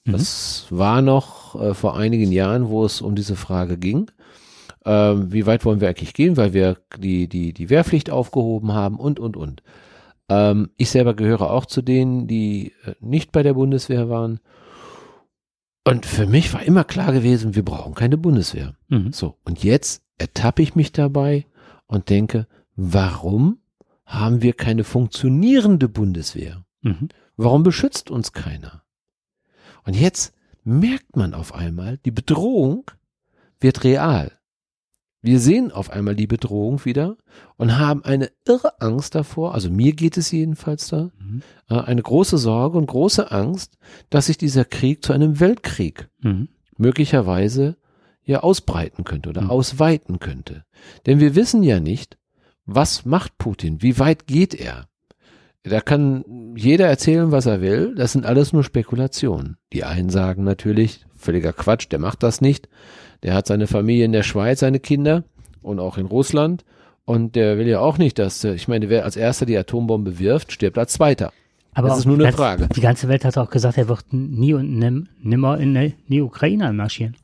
[0.05, 0.11] Mhm.
[0.11, 4.11] Das war noch äh, vor einigen Jahren, wo es um diese Frage ging.
[4.85, 8.97] Ähm, wie weit wollen wir eigentlich gehen, weil wir die, die, die Wehrpflicht aufgehoben haben
[8.97, 9.61] und, und, und.
[10.29, 14.39] Ähm, ich selber gehöre auch zu denen, die äh, nicht bei der Bundeswehr waren.
[15.83, 18.75] Und für mich war immer klar gewesen, wir brauchen keine Bundeswehr.
[18.89, 19.11] Mhm.
[19.11, 21.45] So, und jetzt ertappe ich mich dabei
[21.87, 23.59] und denke, warum
[24.05, 26.63] haben wir keine funktionierende Bundeswehr?
[26.81, 27.09] Mhm.
[27.37, 28.83] Warum beschützt uns keiner?
[29.85, 32.91] Und jetzt merkt man auf einmal, die Bedrohung
[33.59, 34.38] wird real.
[35.21, 37.17] Wir sehen auf einmal die Bedrohung wieder
[37.57, 41.41] und haben eine irre Angst davor, also mir geht es jedenfalls da, Mhm.
[41.69, 43.77] äh, eine große Sorge und große Angst,
[44.09, 46.47] dass sich dieser Krieg zu einem Weltkrieg Mhm.
[46.77, 47.77] möglicherweise
[48.23, 49.49] ja ausbreiten könnte oder Mhm.
[49.49, 50.63] ausweiten könnte.
[51.05, 52.17] Denn wir wissen ja nicht,
[52.65, 54.87] was macht Putin, wie weit geht er.
[55.63, 56.23] Da kann
[56.55, 59.57] jeder erzählen, was er will, das sind alles nur Spekulationen.
[59.73, 62.69] Die einen sagen natürlich, völliger Quatsch, der macht das nicht.
[63.23, 65.23] Der hat seine Familie in der Schweiz, seine Kinder
[65.61, 66.63] und auch in Russland.
[67.05, 70.19] Und der will ja auch nicht, dass, äh, ich meine, wer als erster die Atombombe
[70.19, 71.31] wirft, stirbt als zweiter.
[71.73, 72.69] Aber Das ist nur eine ganze, Frage.
[72.75, 76.71] Die ganze Welt hat auch gesagt, er wird nie und nimm, nimmer in die- Ukraine
[76.73, 77.15] marschieren.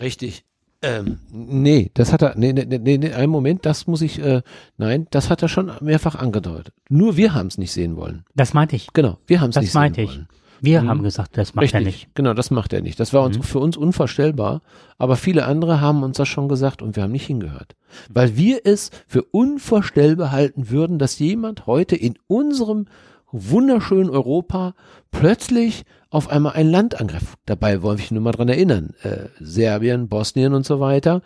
[0.00, 0.44] Richtig.
[0.80, 4.42] Ähm, nee, das hat er, nee, nee, nee, nee, einen Moment, das muss ich, äh,
[4.76, 6.72] nein, das hat er schon mehrfach angedeutet.
[6.88, 8.24] Nur wir haben es nicht sehen wollen.
[8.36, 8.92] Das meinte ich.
[8.92, 10.20] Genau, wir haben es Das nicht sehen meinte ich.
[10.60, 10.88] Wir Mhm.
[10.88, 12.08] haben gesagt, das macht er nicht.
[12.14, 12.98] Genau, das macht er nicht.
[12.98, 13.42] Das war uns Mhm.
[13.42, 14.60] für uns unvorstellbar,
[14.98, 17.76] aber viele andere haben uns das schon gesagt und wir haben nicht hingehört.
[18.08, 22.86] Weil wir es für unvorstellbar halten würden, dass jemand heute in unserem
[23.30, 24.74] wunderschönen Europa
[25.10, 27.38] plötzlich auf einmal ein Land angreift.
[27.46, 28.94] Dabei wollte ich nur mal dran erinnern.
[29.02, 31.20] Äh, Serbien, Bosnien und so weiter.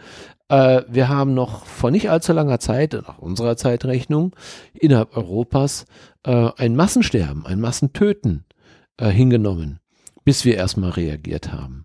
[0.49, 4.35] Äh, wir haben noch vor nicht allzu langer Zeit, nach unserer Zeitrechnung,
[4.75, 5.87] innerhalb Europas
[6.25, 8.45] äh, ein Massensterben, ein Massentöten
[9.03, 9.81] äh, hingenommen,
[10.25, 11.85] bis wir erstmal reagiert haben.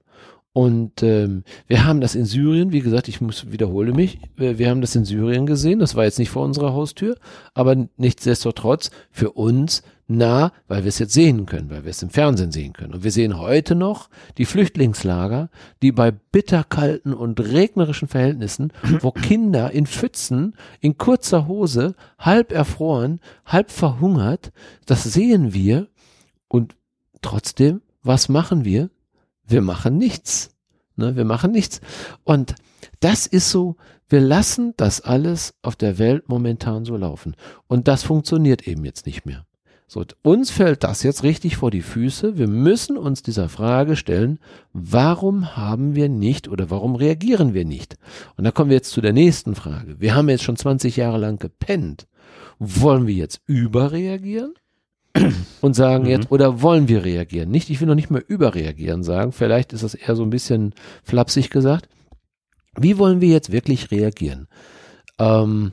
[0.53, 4.69] Und ähm, wir haben das in Syrien, wie gesagt, ich muss wiederhole mich, wir, wir
[4.69, 7.15] haben das in Syrien gesehen, das war jetzt nicht vor unserer Haustür,
[7.53, 12.09] aber nichtsdestotrotz für uns nah, weil wir es jetzt sehen können, weil wir es im
[12.09, 12.93] Fernsehen sehen können.
[12.93, 15.49] Und wir sehen heute noch die Flüchtlingslager,
[15.81, 23.19] die bei bitterkalten und regnerischen Verhältnissen, wo Kinder in Pfützen, in kurzer Hose, halb erfroren,
[23.45, 24.51] halb verhungert,
[24.85, 25.87] das sehen wir.
[26.47, 26.76] Und
[27.21, 28.89] trotzdem, was machen wir?
[29.45, 30.49] Wir machen nichts.
[30.95, 31.79] Ne, wir machen nichts.
[32.23, 32.55] Und
[32.99, 33.75] das ist so,
[34.09, 37.35] wir lassen das alles auf der Welt momentan so laufen.
[37.67, 39.45] Und das funktioniert eben jetzt nicht mehr.
[39.89, 42.37] So, uns fällt das jetzt richtig vor die Füße.
[42.37, 44.39] Wir müssen uns dieser Frage stellen,
[44.73, 47.97] warum haben wir nicht oder warum reagieren wir nicht?
[48.35, 50.01] Und da kommen wir jetzt zu der nächsten Frage.
[50.01, 52.07] Wir haben jetzt schon 20 Jahre lang gepennt.
[52.59, 54.55] Wollen wir jetzt überreagieren?
[55.61, 56.09] Und sagen Mhm.
[56.09, 57.49] jetzt, oder wollen wir reagieren?
[57.49, 59.31] Nicht, ich will noch nicht mehr überreagieren sagen.
[59.31, 61.89] Vielleicht ist das eher so ein bisschen flapsig gesagt.
[62.79, 64.47] Wie wollen wir jetzt wirklich reagieren?
[65.19, 65.71] Ähm,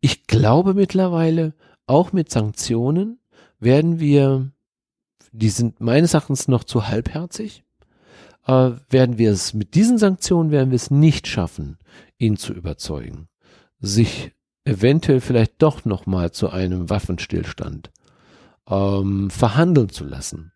[0.00, 1.54] ich glaube mittlerweile,
[1.86, 3.18] auch mit Sanktionen
[3.58, 4.50] werden wir,
[5.32, 7.64] die sind meines Erachtens noch zu halbherzig,
[8.46, 11.78] äh, werden wir es mit diesen Sanktionen werden wir es nicht schaffen,
[12.18, 13.28] ihn zu überzeugen,
[13.80, 14.32] sich
[14.64, 17.90] eventuell vielleicht doch noch mal zu einem Waffenstillstand
[18.68, 20.52] ähm, verhandeln zu lassen.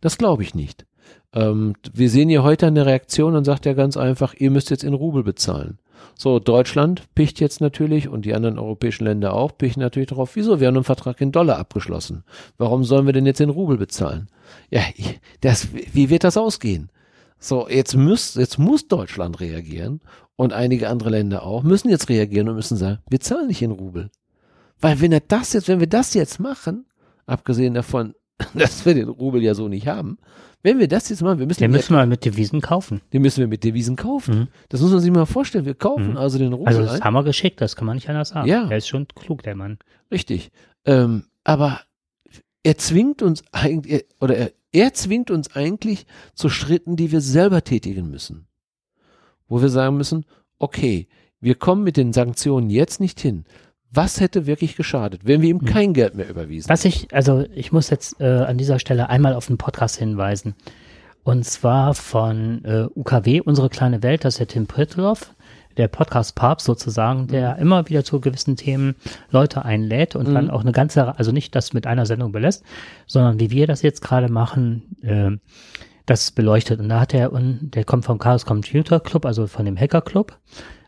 [0.00, 0.86] Das glaube ich nicht.
[1.32, 4.84] Ähm, wir sehen hier heute eine Reaktion und sagt ja ganz einfach, ihr müsst jetzt
[4.84, 5.78] in Rubel bezahlen.
[6.16, 10.60] So, Deutschland picht jetzt natürlich und die anderen europäischen Länder auch, pichten natürlich darauf, wieso?
[10.60, 12.24] Wir haben einen Vertrag in Dollar abgeschlossen.
[12.58, 14.28] Warum sollen wir denn jetzt in Rubel bezahlen?
[14.70, 14.82] Ja,
[15.40, 16.90] das, wie wird das ausgehen?
[17.38, 20.00] So, jetzt muss, jetzt muss Deutschland reagieren
[20.36, 23.70] und einige andere Länder auch, müssen jetzt reagieren und müssen sagen, wir zahlen nicht in
[23.70, 24.10] Rubel.
[24.80, 26.86] Weil wenn er das jetzt, wenn wir das jetzt machen,
[27.26, 28.14] abgesehen davon,
[28.54, 30.18] dass wir den Rubel ja so nicht haben,
[30.62, 33.00] wenn wir das jetzt machen, wir müssen Den müssen wir mit Devisen kaufen.
[33.12, 34.38] den müssen wir mit Devisen kaufen.
[34.40, 34.48] Mhm.
[34.68, 35.64] Das muss man sich mal vorstellen.
[35.64, 36.16] Wir kaufen Mhm.
[36.18, 37.00] also den Rubel Also das ein.
[37.04, 38.46] haben wir geschickt, das kann man nicht anders sagen.
[38.48, 38.66] Ja.
[38.66, 39.78] Der ist schon klug, der Mann.
[40.10, 40.50] Richtig.
[40.84, 41.80] Ähm, aber
[42.62, 46.04] er zwingt uns eigentlich, oder er, er zwingt uns eigentlich
[46.34, 48.46] zu Schritten, die wir selber tätigen müssen.
[49.48, 50.26] Wo wir sagen müssen,
[50.58, 51.08] okay,
[51.40, 53.44] wir kommen mit den Sanktionen jetzt nicht hin.
[53.92, 55.66] Was hätte wirklich geschadet, wenn wir ihm Mhm.
[55.66, 56.68] kein Geld mehr überwiesen?
[56.68, 60.54] Was ich, also ich muss jetzt äh, an dieser Stelle einmal auf einen Podcast hinweisen.
[61.22, 65.34] Und zwar von äh, UKW, Unsere kleine Welt, das ist der Tim Pritloff,
[65.76, 68.94] der Podcast-Papst sozusagen, der immer wieder zu gewissen Themen
[69.30, 70.34] Leute einlädt und Mhm.
[70.34, 72.64] dann auch eine ganze, also nicht das mit einer Sendung belässt,
[73.06, 75.30] sondern wie wir das jetzt gerade machen, äh,
[76.06, 76.80] das beleuchtet.
[76.80, 80.00] Und da hat er, und der kommt vom Chaos Computer Club, also von dem Hacker
[80.00, 80.38] Club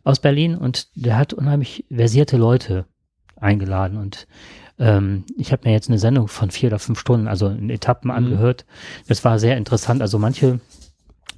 [0.05, 2.87] aus Berlin und der hat unheimlich versierte Leute
[3.43, 4.27] eingeladen und
[4.79, 8.11] ähm, ich habe mir jetzt eine Sendung von vier oder fünf Stunden, also in Etappen
[8.11, 8.17] Mhm.
[8.17, 8.65] angehört.
[9.07, 10.01] Das war sehr interessant.
[10.01, 10.61] Also manche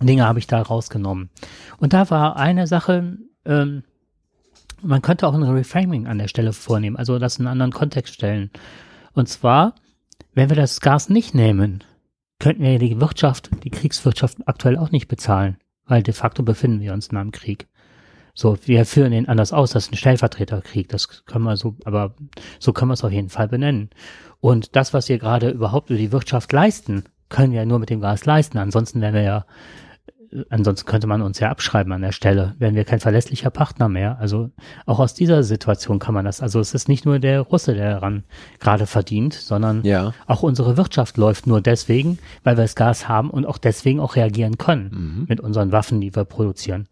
[0.01, 1.31] Dinge habe ich da rausgenommen.
[1.79, 3.83] Und da war eine Sache, ähm,
[4.83, 8.15] man könnte auch ein Reframing an der Stelle vornehmen, also das in einen anderen Kontext
[8.15, 8.51] stellen.
[9.13, 9.75] Und zwar,
[10.35, 11.83] wenn wir das Gas nicht nehmen,
[12.39, 16.93] könnten wir die Wirtschaft, die Kriegswirtschaft aktuell auch nicht bezahlen, weil de facto befinden wir
[16.93, 17.67] uns in einem Krieg.
[18.35, 22.15] So, wir führen ihn anders aus, das ist ein Stellvertreterkrieg, das können wir so, aber
[22.59, 23.91] so können wir es auf jeden Fall benennen.
[24.41, 27.91] Und das, was wir gerade überhaupt über die Wirtschaft leisten, können wir ja nur mit
[27.91, 28.59] dem Gas leisten.
[28.59, 29.45] Ansonsten wären wir ja
[30.51, 34.19] ansonsten könnte man uns ja abschreiben an der Stelle, wären wir kein verlässlicher Partner mehr.
[34.19, 34.51] Also
[34.87, 36.41] auch aus dieser Situation kann man das.
[36.41, 38.25] Also es ist nicht nur der Russe, der daran
[38.59, 40.13] gerade verdient, sondern Ja.
[40.27, 44.17] auch unsere Wirtschaft läuft nur deswegen, weil wir das Gas haben und auch deswegen auch
[44.17, 45.27] reagieren können Mhm.
[45.29, 46.89] mit unseren Waffen, die wir produzieren.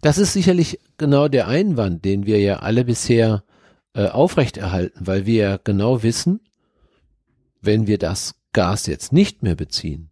[0.00, 3.44] Das ist sicherlich genau der Einwand, den wir ja alle bisher
[3.94, 6.40] äh, aufrechterhalten, weil wir ja genau wissen,
[7.60, 10.10] wenn wir das Gas jetzt nicht mehr beziehen,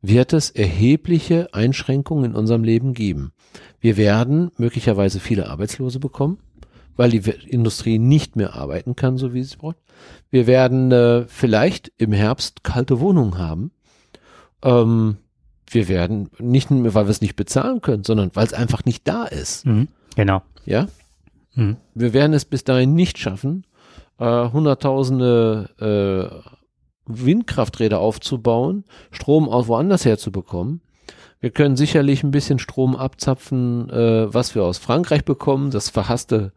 [0.00, 3.32] wird es erhebliche Einschränkungen in unserem Leben geben.
[3.80, 6.38] Wir werden möglicherweise viele Arbeitslose bekommen,
[6.96, 9.76] weil die Industrie nicht mehr arbeiten kann, so wie sie braucht.
[10.30, 13.72] Wir werden äh, vielleicht im Herbst kalte Wohnungen haben.
[14.62, 15.16] Ähm,
[15.74, 19.06] wir werden nicht nur, weil wir es nicht bezahlen können, sondern weil es einfach nicht
[19.08, 19.66] da ist.
[19.66, 19.88] Mhm.
[20.16, 20.42] Genau.
[20.64, 20.86] Ja,
[21.54, 21.76] Mhm.
[21.94, 23.66] wir werden es bis dahin nicht schaffen,
[24.18, 26.52] äh, hunderttausende äh,
[27.06, 30.80] Windkrafträder aufzubauen, Strom aus woanders herzubekommen.
[31.40, 36.52] Wir können sicherlich ein bisschen Strom abzapfen, äh, was wir aus Frankreich bekommen, das verhasste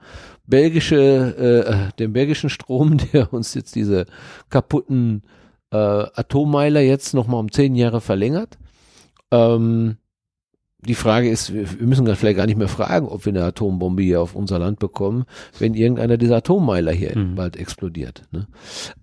[0.46, 4.06] belgische, äh, äh, den belgischen Strom, der uns jetzt diese
[4.50, 5.24] kaputten
[5.72, 8.60] äh, Atommeiler jetzt nochmal um zehn Jahre verlängert.
[9.36, 9.98] Ähm,
[10.80, 14.22] die Frage ist, wir müssen vielleicht gar nicht mehr fragen, ob wir eine Atombombe hier
[14.22, 15.26] auf unser Land bekommen,
[15.58, 17.36] wenn irgendeiner dieser Atommeiler hier Mhm.
[17.36, 18.24] bald explodiert.
[18.32, 18.48] Ne?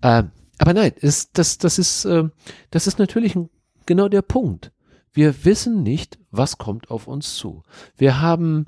[0.01, 0.24] Äh,
[0.59, 2.24] aber nein, ist, das, das, ist, äh,
[2.70, 3.51] das ist natürlich ein,
[3.87, 4.70] genau der Punkt.
[5.12, 7.62] Wir wissen nicht, was kommt auf uns zu.
[7.97, 8.66] Wir haben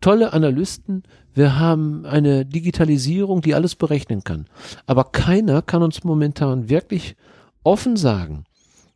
[0.00, 4.46] tolle Analysten, wir haben eine Digitalisierung, die alles berechnen kann.
[4.86, 7.14] Aber keiner kann uns momentan wirklich
[7.62, 8.44] offen sagen,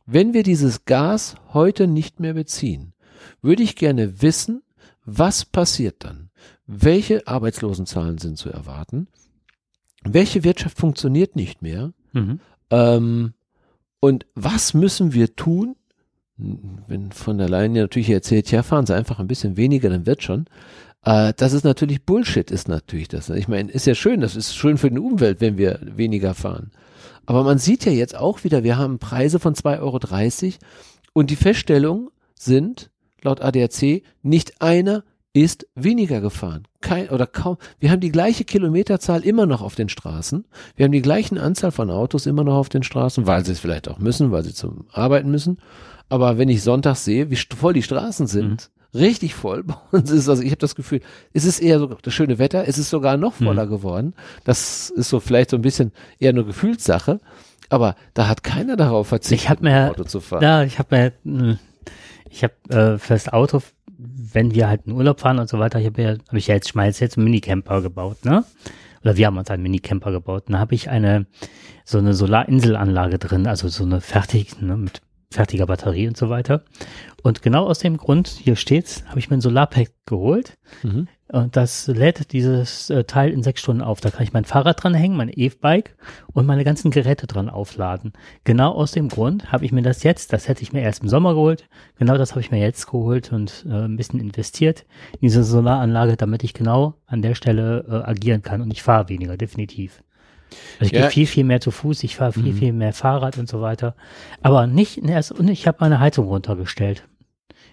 [0.06, 2.92] wenn wir dieses Gas heute nicht mehr beziehen,
[3.42, 4.62] würde ich gerne wissen,
[5.04, 6.30] was passiert dann?
[6.66, 9.08] Welche Arbeitslosenzahlen sind zu erwarten?
[10.02, 11.92] Welche Wirtschaft funktioniert nicht mehr?
[12.12, 12.40] Mhm.
[12.70, 13.34] Ähm,
[14.00, 15.76] und was müssen wir tun?
[16.36, 20.06] Wenn von der Leyen ja natürlich erzählt, ja, fahren Sie einfach ein bisschen weniger, dann
[20.06, 20.46] wird schon.
[21.02, 23.30] Äh, das ist natürlich Bullshit, ist natürlich das.
[23.30, 26.72] Ich meine, ist ja schön, das ist schön für die Umwelt, wenn wir weniger fahren.
[27.26, 30.54] Aber man sieht ja jetzt auch wieder, wir haben Preise von 2,30 Euro
[31.12, 32.90] und die Feststellungen sind,
[33.22, 36.66] laut ADAC, nicht einer ist weniger gefahren.
[36.80, 37.58] Kein, oder kaum.
[37.78, 40.46] Wir haben die gleiche Kilometerzahl immer noch auf den Straßen.
[40.76, 43.60] Wir haben die gleichen Anzahl von Autos immer noch auf den Straßen, weil sie es
[43.60, 45.58] vielleicht auch müssen, weil sie zum Arbeiten müssen.
[46.08, 50.28] Aber wenn ich sonntags sehe, wie voll die Straßen sind, richtig voll bei uns ist,
[50.28, 51.00] also ich habe das Gefühl,
[51.32, 54.14] es ist eher so das schöne Wetter, es ist sogar noch voller geworden.
[54.44, 57.20] Das ist so vielleicht so ein bisschen eher eine Gefühlssache.
[57.68, 60.42] Aber da hat keiner darauf verzichtet, Ich habe mir, Auto zu fahren.
[60.42, 61.56] ja, ich habe mir, äh,
[62.30, 63.60] ich habe äh, fürs Auto,
[63.98, 66.54] wenn wir halt in Urlaub fahren und so weiter, ich habe ja, habe ich ja
[66.54, 68.44] jetzt, ich meine, jetzt einen Minicamper gebaut, ne?
[69.02, 70.44] Oder wir haben uns einen Minicamper gebaut.
[70.48, 71.26] Da habe ich eine,
[71.84, 75.00] so eine Solarinselanlage drin, also so eine fertig, ne, mit
[75.36, 76.64] fertiger Batterie und so weiter.
[77.22, 80.56] Und genau aus dem Grund, hier steht's, habe ich mir ein Solarpack geholt.
[80.82, 81.08] Mhm.
[81.28, 84.00] Und das lädt dieses äh, Teil in sechs Stunden auf.
[84.00, 85.96] Da kann ich mein Fahrrad dran hängen, mein E-Bike
[86.32, 88.12] und meine ganzen Geräte dran aufladen.
[88.44, 91.08] Genau aus dem Grund habe ich mir das jetzt, das hätte ich mir erst im
[91.08, 91.68] Sommer geholt,
[91.98, 96.16] genau das habe ich mir jetzt geholt und äh, ein bisschen investiert in diese Solaranlage,
[96.16, 100.02] damit ich genau an der Stelle äh, agieren kann und ich fahre weniger, definitiv.
[100.80, 101.00] Also ich Ja.
[101.02, 102.56] gehe viel, viel mehr zu Fuß, ich fahre viel, Mhm.
[102.56, 103.94] viel mehr Fahrrad und so weiter.
[104.42, 107.04] Aber nicht in erst, und ich habe meine Heizung runtergestellt.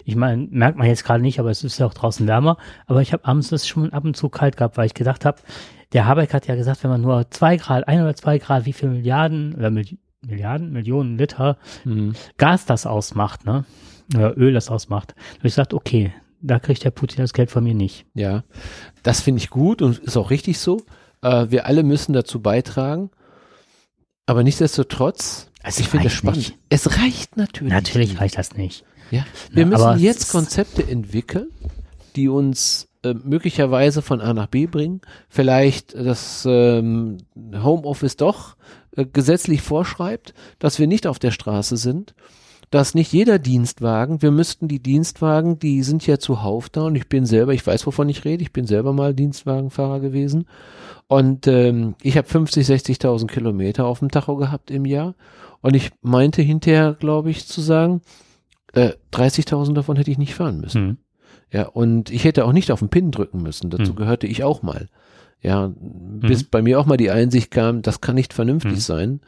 [0.06, 2.58] Ich meine, merkt man jetzt gerade nicht, aber es ist ja auch draußen wärmer.
[2.88, 5.38] Aber ich habe abends das schon ab und zu kalt gehabt, weil ich gedacht habe,
[5.94, 8.74] der Habeck hat ja gesagt, wenn man nur zwei Grad, ein oder zwei Grad, wie
[8.74, 9.86] viel Milliarden oder Mil
[10.26, 12.14] Milliarden, Millionen Liter Mhm.
[12.38, 13.66] Gas das ausmacht, ne?
[14.16, 15.12] Oder Öl das ausmacht.
[15.12, 18.06] Da habe ich gesagt, okay, da kriegt der Putin das Geld von mir nicht.
[18.14, 18.44] Ja,
[19.04, 20.82] das finde ich gut und ist auch richtig so.
[21.24, 23.10] Äh, wir alle müssen dazu beitragen.
[24.26, 26.38] Aber nichtsdestotrotz, Es ich finde es spannend.
[26.38, 26.58] nicht.
[26.70, 27.74] Es reicht natürlich.
[27.74, 28.86] Natürlich reicht das nicht.
[29.12, 29.26] Ja.
[29.52, 31.48] Wir Ja, müssen jetzt Konzepte entwickeln,
[32.16, 35.02] die uns äh, möglicherweise von A nach B bringen.
[35.30, 38.56] Vielleicht das ähm, Homeoffice doch
[38.96, 42.16] äh, gesetzlich vorschreibt, dass wir nicht auf der Straße sind.
[42.72, 47.08] Dass nicht jeder Dienstwagen, wir müssten die Dienstwagen, die sind ja zuhauf da und ich
[47.08, 50.48] bin selber, ich weiß, wovon ich rede, ich bin selber mal Dienstwagenfahrer gewesen
[51.08, 55.16] und ähm, ich habe 50, 60.000 Kilometer auf dem Tacho gehabt im Jahr
[55.62, 58.02] und ich meinte hinterher, glaube ich, zu sagen,
[58.74, 60.82] äh, 30.000 davon hätte ich nicht fahren müssen.
[60.82, 60.98] Hm.
[61.52, 63.70] Ja, und ich hätte auch nicht auf den Pin drücken müssen.
[63.70, 63.96] Dazu Hm.
[63.96, 64.90] gehörte ich auch mal.
[65.42, 68.78] Ja, bis bei mir auch mal die Einsicht kam, das kann nicht vernünftig Mhm.
[68.78, 69.20] sein.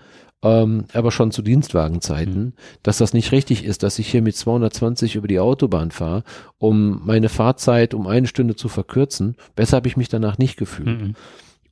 [0.43, 2.53] Ähm, aber schon zu Dienstwagenzeiten, Mhm.
[2.83, 6.23] dass das nicht richtig ist, dass ich hier mit 220 über die Autobahn fahre,
[6.57, 9.35] um meine Fahrzeit um eine Stunde zu verkürzen.
[9.55, 11.15] Besser habe ich mich danach nicht gefühlt.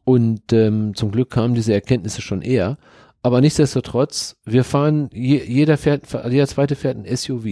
[0.06, 2.78] Und ähm, zum Glück kamen diese Erkenntnisse schon eher.
[3.22, 7.46] Aber nichtsdestotrotz, wir fahren, je, jeder fährt, jeder zweite fährt ein SUV.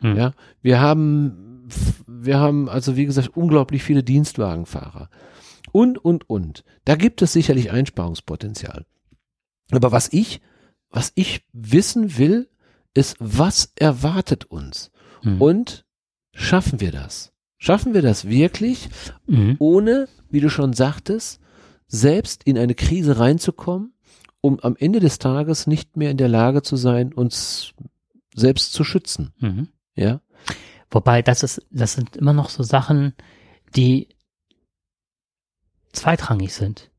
[0.00, 0.16] Mhm.
[0.16, 0.32] Ja,
[0.62, 1.68] wir haben,
[2.06, 5.10] wir haben also wie gesagt unglaublich viele Dienstwagenfahrer
[5.72, 6.64] und und und.
[6.86, 8.86] Da gibt es sicherlich Einsparungspotenzial.
[9.70, 10.40] Aber was ich,
[10.88, 12.48] was ich wissen will,
[12.94, 14.90] ist, was erwartet uns
[15.22, 15.42] Mhm.
[15.42, 15.84] und
[16.32, 17.32] schaffen wir das?
[17.58, 18.88] Schaffen wir das wirklich,
[19.26, 19.56] Mhm.
[19.58, 21.40] ohne, wie du schon sagtest,
[21.90, 23.92] selbst in eine Krise reinzukommen,
[24.40, 27.74] um am Ende des Tages nicht mehr in der Lage zu sein, uns
[28.34, 29.34] selbst zu schützen?
[29.38, 29.68] Mhm.
[29.96, 30.20] Ja.
[30.90, 33.14] Wobei, das ist, das sind immer noch so Sachen,
[33.76, 34.08] die
[35.92, 36.90] zweitrangig sind.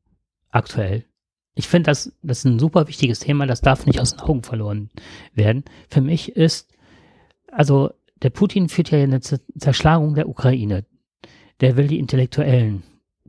[0.50, 1.06] Aktuell.
[1.54, 4.42] Ich finde, das, das ist ein super wichtiges Thema, das darf nicht aus den Augen
[4.42, 4.90] verloren
[5.34, 5.64] werden.
[5.88, 6.70] Für mich ist,
[7.50, 7.90] also,
[8.22, 10.84] der Putin führt ja eine Zerschlagung der Ukraine.
[11.60, 12.82] Der will die Intellektuellen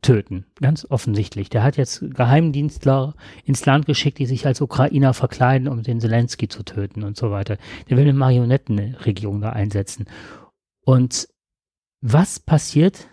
[0.03, 0.45] töten.
[0.61, 1.49] Ganz offensichtlich.
[1.49, 6.47] Der hat jetzt Geheimdienstler ins Land geschickt, die sich als Ukrainer verkleiden, um den Zelensky
[6.47, 7.57] zu töten und so weiter.
[7.89, 10.05] Der will eine Marionettenregierung da einsetzen.
[10.85, 11.27] Und
[12.01, 13.07] was passiert?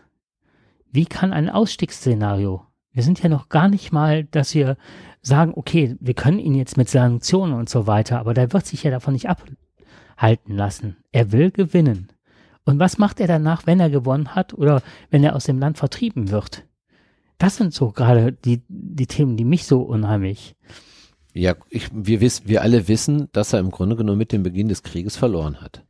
[0.93, 2.67] Wie kann ein Ausstiegsszenario?
[2.93, 4.77] Wir sind ja noch gar nicht mal, dass wir
[5.23, 8.83] sagen, okay, wir können ihn jetzt mit Sanktionen und so weiter, aber der wird sich
[8.83, 10.97] ja davon nicht abhalten lassen.
[11.13, 12.09] Er will gewinnen.
[12.65, 15.79] Und was macht er danach, wenn er gewonnen hat oder wenn er aus dem Land
[15.79, 16.65] vertrieben wird?
[17.41, 20.55] Das sind so gerade die, die Themen, die mich so unheimlich.
[21.33, 24.69] Ja, ich, wir, wissen, wir alle wissen, dass er im Grunde genommen mit dem Beginn
[24.69, 25.83] des Krieges verloren hat.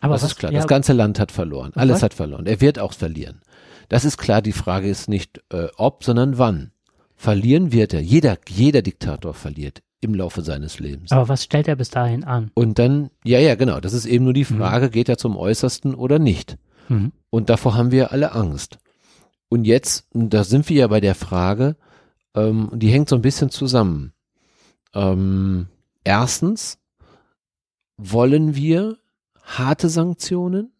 [0.00, 0.50] Aber das was, ist klar.
[0.50, 1.72] Ja, Das ganze Land hat verloren.
[1.74, 2.04] Alles was?
[2.04, 2.46] hat verloren.
[2.46, 3.42] Er wird auch verlieren.
[3.90, 4.40] Das ist klar.
[4.40, 6.72] Die Frage ist nicht äh, ob, sondern wann.
[7.16, 8.00] Verlieren wird er.
[8.00, 11.12] Jeder, jeder Diktator verliert im Laufe seines Lebens.
[11.12, 12.50] aber was stellt er bis dahin an?
[12.54, 13.80] Und dann, ja, ja, genau.
[13.80, 16.56] Das ist eben nur die Frage, geht er zum Äußersten oder nicht?
[16.88, 17.12] Mhm.
[17.28, 18.78] Und davor haben wir alle Angst.
[19.54, 21.76] Und jetzt, da sind wir ja bei der Frage,
[22.34, 24.12] ähm, die hängt so ein bisschen zusammen.
[24.92, 25.68] Ähm,
[26.02, 26.78] erstens,
[27.96, 28.98] wollen wir
[29.44, 30.72] harte Sanktionen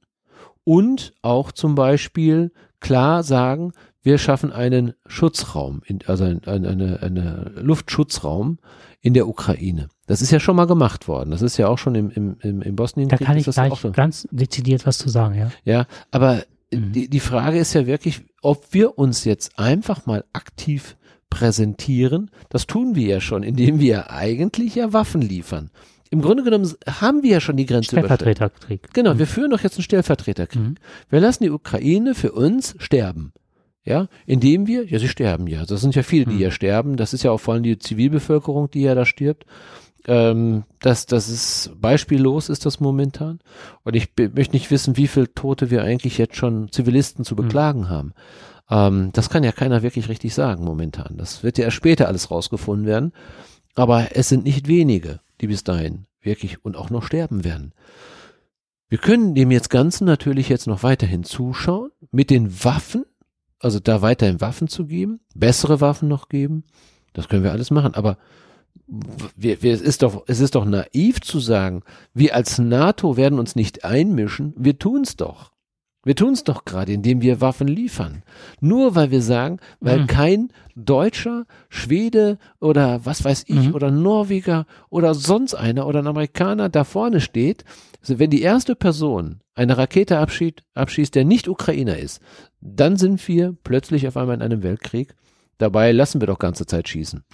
[0.65, 2.51] und auch zum Beispiel
[2.81, 8.59] klar sagen, wir schaffen einen Schutzraum, also ein, ein, eine, eine Luftschutzraum
[9.01, 9.89] in der Ukraine.
[10.09, 11.31] Das ist ja schon mal gemacht worden.
[11.31, 13.25] Das ist ja auch schon im, im, im, im Da Bosnienkrieg.
[13.25, 15.51] kann ich gleich ganz dezidiert was zu sagen, ja.
[15.65, 16.43] Ja, aber
[16.77, 16.93] Mhm.
[16.93, 20.97] die, die Frage ist ja wirklich, ob wir uns jetzt einfach mal aktiv
[21.31, 22.31] präsentieren.
[22.49, 25.71] Das tun wir ja schon, indem wir eigentlich ja Waffen liefern.
[26.11, 27.89] Im Grunde genommen haben wir ja schon die Grenze.
[27.89, 28.93] Stellvertreterkrieg.
[28.93, 30.63] Genau, wir führen doch jetzt einen Stellvertreterkrieg.
[30.63, 30.75] Mhm.
[31.11, 33.33] Wir lassen die Ukraine für uns sterben.
[33.87, 35.67] Ja, indem wir, ja, sie sterben ja.
[35.67, 36.41] Das sind ja viele, die Mhm.
[36.41, 36.97] ja sterben.
[36.97, 39.45] Das ist ja auch vor allem die Zivilbevölkerung, die ja da stirbt.
[40.07, 43.41] Ähm, das, das ist beispiellos ist das momentan.
[43.83, 47.89] Und ich möchte nicht wissen, wie viele Tote wir eigentlich jetzt schon Zivilisten zu beklagen
[47.89, 48.13] haben.
[48.71, 51.17] Ähm, das kann ja keiner wirklich richtig sagen momentan.
[51.17, 53.13] Das wird ja erst später alles rausgefunden werden.
[53.75, 57.73] Aber es sind nicht wenige, die bis dahin wirklich und auch noch sterben werden.
[58.89, 63.05] Wir können dem jetzt Ganzen natürlich jetzt noch weiterhin zuschauen, mit den Waffen,
[63.59, 66.65] also da weiterhin Waffen zu geben, bessere Waffen noch geben.
[67.13, 67.95] Das können wir alles machen.
[67.95, 68.19] Aber
[69.37, 73.39] wir, wir, es, ist doch, es ist doch naiv zu sagen, wir als NATO werden
[73.39, 74.53] uns nicht einmischen.
[74.57, 75.53] Wir tun's doch.
[76.07, 78.25] Wir tun's doch gerade, indem wir Waffen liefern.
[78.61, 80.07] Nur weil wir sagen, weil Mhm.
[80.07, 83.75] kein Deutscher, Schwede oder was weiß ich Mhm.
[83.75, 87.65] oder Norweger oder sonst einer oder ein Amerikaner da vorne steht,
[88.03, 92.21] also wenn die erste Person eine Rakete abschießt, abschießt, der nicht Ukrainer ist,
[92.61, 95.15] dann sind wir plötzlich auf einmal in einem Weltkrieg.
[95.57, 97.25] Dabei lassen wir doch ganze Zeit schießen.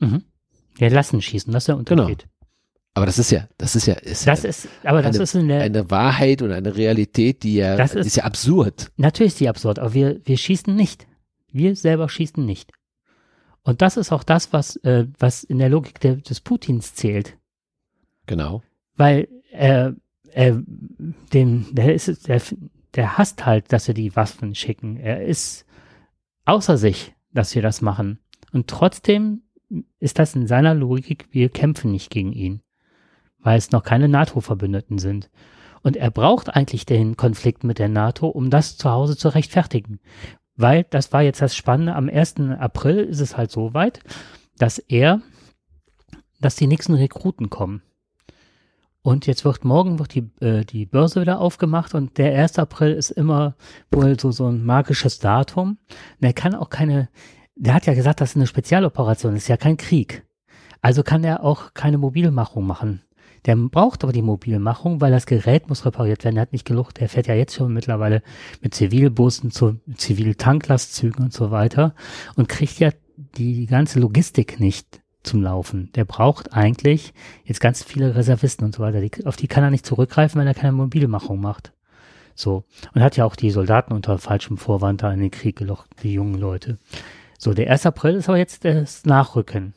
[0.00, 0.22] Mhm.
[0.78, 2.04] Ja, lassen schießen, das ist der Genau.
[2.04, 2.28] Unterschied.
[2.94, 5.34] Aber das ist ja, das ist ja, ist Das ja ist, aber das eine- ist
[5.34, 8.90] in der, eine Wahrheit und eine Realität, die ja, Das ist- ist ja absurd.
[8.96, 11.06] natürlich ist die absurd, aber wir, wir schießen nicht.
[11.52, 12.70] Wir selber schießen nicht.
[13.62, 17.36] Und das ist auch das, was, äh, was in der Logik der, des Putins zählt.
[18.26, 18.62] Genau.
[18.96, 19.94] Weil er,
[20.32, 20.62] er,
[21.32, 22.40] den, der ist, der,
[22.94, 24.96] der hasst halt, dass wir die Waffen schicken.
[24.96, 25.66] Er ist
[26.44, 28.20] außer sich, dass wir das machen.
[28.52, 29.42] Und trotzdem
[29.98, 32.62] ist das in seiner Logik, wir kämpfen nicht gegen ihn.
[33.38, 35.30] Weil es noch keine NATO-Verbündeten sind.
[35.82, 40.00] Und er braucht eigentlich den Konflikt mit der NATO, um das zu Hause zu rechtfertigen.
[40.56, 42.40] Weil, das war jetzt das Spannende, am 1.
[42.58, 44.00] April ist es halt so weit,
[44.58, 45.20] dass er,
[46.40, 47.82] dass die nächsten Rekruten kommen.
[49.02, 52.58] Und jetzt wird morgen wird die, äh, die Börse wieder aufgemacht und der 1.
[52.58, 53.54] April ist immer
[53.92, 55.78] wohl so, so ein magisches Datum.
[56.20, 57.08] Und er kann auch keine,
[57.56, 60.24] der hat ja gesagt, das ist eine Spezialoperation, das ist ja kein Krieg.
[60.82, 63.02] Also kann er auch keine Mobilmachung machen.
[63.46, 66.36] Der braucht aber die Mobilmachung, weil das Gerät muss repariert werden.
[66.36, 68.22] Er hat nicht genug, der fährt ja jetzt schon mittlerweile
[68.60, 71.94] mit Zivilbussen zu Ziviltanklastzügen und so weiter
[72.34, 75.90] und kriegt ja die ganze Logistik nicht zum Laufen.
[75.94, 79.00] Der braucht eigentlich jetzt ganz viele Reservisten und so weiter.
[79.00, 81.72] Die, auf die kann er nicht zurückgreifen, wenn er keine Mobilmachung macht.
[82.34, 82.64] So.
[82.94, 86.12] Und hat ja auch die Soldaten unter falschem Vorwand da in den Krieg gelockt, die
[86.12, 86.78] jungen Leute.
[87.38, 87.86] So, der 1.
[87.86, 89.74] April ist aber jetzt das Nachrücken.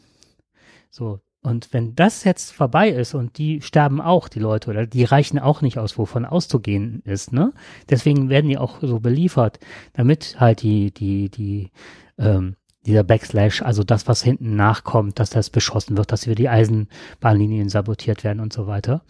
[0.89, 5.05] So, und wenn das jetzt vorbei ist und die sterben auch, die Leute, oder die
[5.05, 7.53] reichen auch nicht aus, wovon auszugehen ist, ne?
[7.89, 9.60] Deswegen werden die auch so beliefert,
[9.93, 11.72] damit halt die, die, die,
[12.18, 12.55] ähm,
[12.86, 17.70] dieser Backslash, also das, was hinten nachkommt, dass das beschossen wird, dass wir die Eisenbahnlinien
[17.70, 19.03] sabotiert werden und so weiter.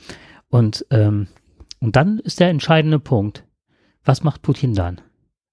[0.50, 1.28] Und, ähm,
[1.80, 3.44] und dann ist der entscheidende Punkt.
[4.04, 5.02] Was macht Putin dann?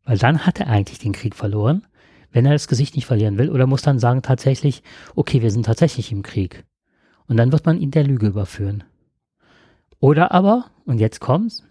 [0.05, 1.87] Weil dann hat er eigentlich den Krieg verloren
[2.33, 4.83] wenn er das Gesicht nicht verlieren will, oder muss dann sagen tatsächlich,
[5.15, 6.65] okay, wir sind tatsächlich im Krieg.
[7.27, 8.85] Und dann wird man ihn der Lüge überführen.
[9.99, 11.65] Oder aber, und jetzt kommt's,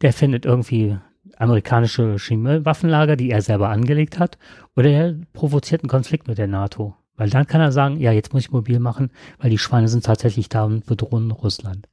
[0.00, 0.96] der findet irgendwie
[1.36, 4.38] amerikanische Chemiewaffenlager, die er selber angelegt hat,
[4.76, 6.94] oder er provoziert einen Konflikt mit der NATO.
[7.16, 10.06] Weil dann kann er sagen, ja, jetzt muss ich mobil machen, weil die Schweine sind
[10.06, 11.86] tatsächlich da und bedrohen Russland.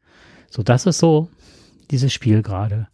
[0.50, 1.30] So, das ist so
[1.92, 2.88] dieses Spiel gerade.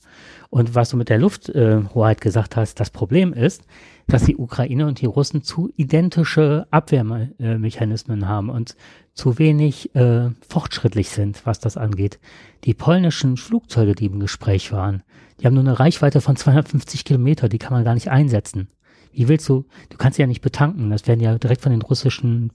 [0.50, 3.64] Und was du mit der Lufthoheit äh, gesagt hast, das Problem ist,
[4.08, 8.76] dass die Ukraine und die Russen zu identische Abwehrmechanismen haben und
[9.14, 12.20] zu wenig äh, fortschrittlich sind, was das angeht.
[12.64, 15.04] Die polnischen Flugzeuge, die im Gespräch waren,
[15.40, 18.70] die haben nur eine Reichweite von 250 Kilometer, die kann man gar nicht einsetzen.
[19.14, 21.84] Wie willst du, du kannst sie ja nicht betanken, das werden ja direkt von den
[21.84, 22.52] russischen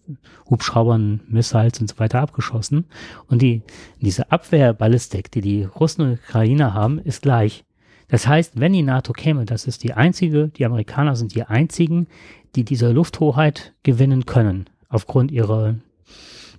[0.50, 2.86] Hubschraubern, Missiles und so weiter abgeschossen.
[3.28, 3.62] Und die,
[4.00, 7.64] diese Abwehrballistik, die die Russen und Ukrainer haben, ist gleich.
[8.08, 12.08] Das heißt, wenn die NATO käme, das ist die einzige, die Amerikaner sind die einzigen,
[12.56, 15.74] die diese Lufthoheit gewinnen können, aufgrund ihrer,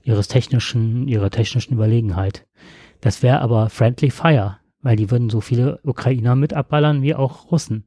[0.03, 2.45] ihres technischen, ihrer technischen Überlegenheit.
[3.01, 7.51] Das wäre aber friendly fire, weil die würden so viele Ukrainer mit abballern wie auch
[7.51, 7.83] Russen.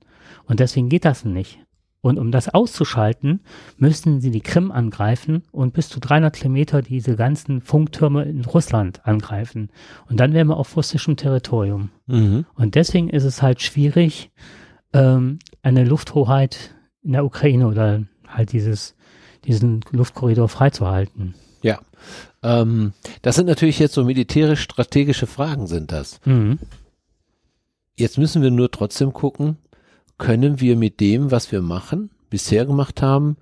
[0.46, 1.58] Und deswegen geht das nicht.
[2.02, 3.40] Und um das auszuschalten,
[3.78, 9.06] müssten sie die Krim angreifen und bis zu 300 Kilometer diese ganzen Funktürme in Russland
[9.06, 9.70] angreifen.
[10.10, 11.90] Und dann wären wir auf russischem Territorium.
[12.08, 12.44] Mhm.
[12.56, 14.32] Und deswegen ist es halt schwierig,
[14.92, 18.96] ähm, eine Lufthoheit in der Ukraine oder halt dieses,
[19.44, 21.34] diesen Luftkorridor freizuhalten.
[21.62, 21.78] Ja.
[22.42, 26.20] Ähm, das sind natürlich jetzt so militärisch-strategische Fragen, sind das.
[26.24, 26.58] Mhm.
[27.96, 29.58] Jetzt müssen wir nur trotzdem gucken,
[30.18, 33.36] können wir mit dem, was wir machen, bisher gemacht haben,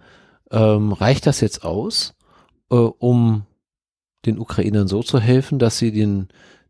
[0.51, 2.15] ähm, reicht das jetzt aus,
[2.71, 3.45] äh, um
[4.27, 6.29] den Ukrainern so zu helfen, dass sie den,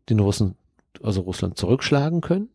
[0.09, 0.55] den Russen,
[1.01, 2.49] also Russland zurückschlagen können?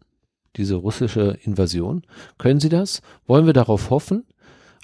[0.57, 2.03] Diese russische Invasion.
[2.39, 3.03] Können sie das?
[3.27, 4.25] Wollen wir darauf hoffen?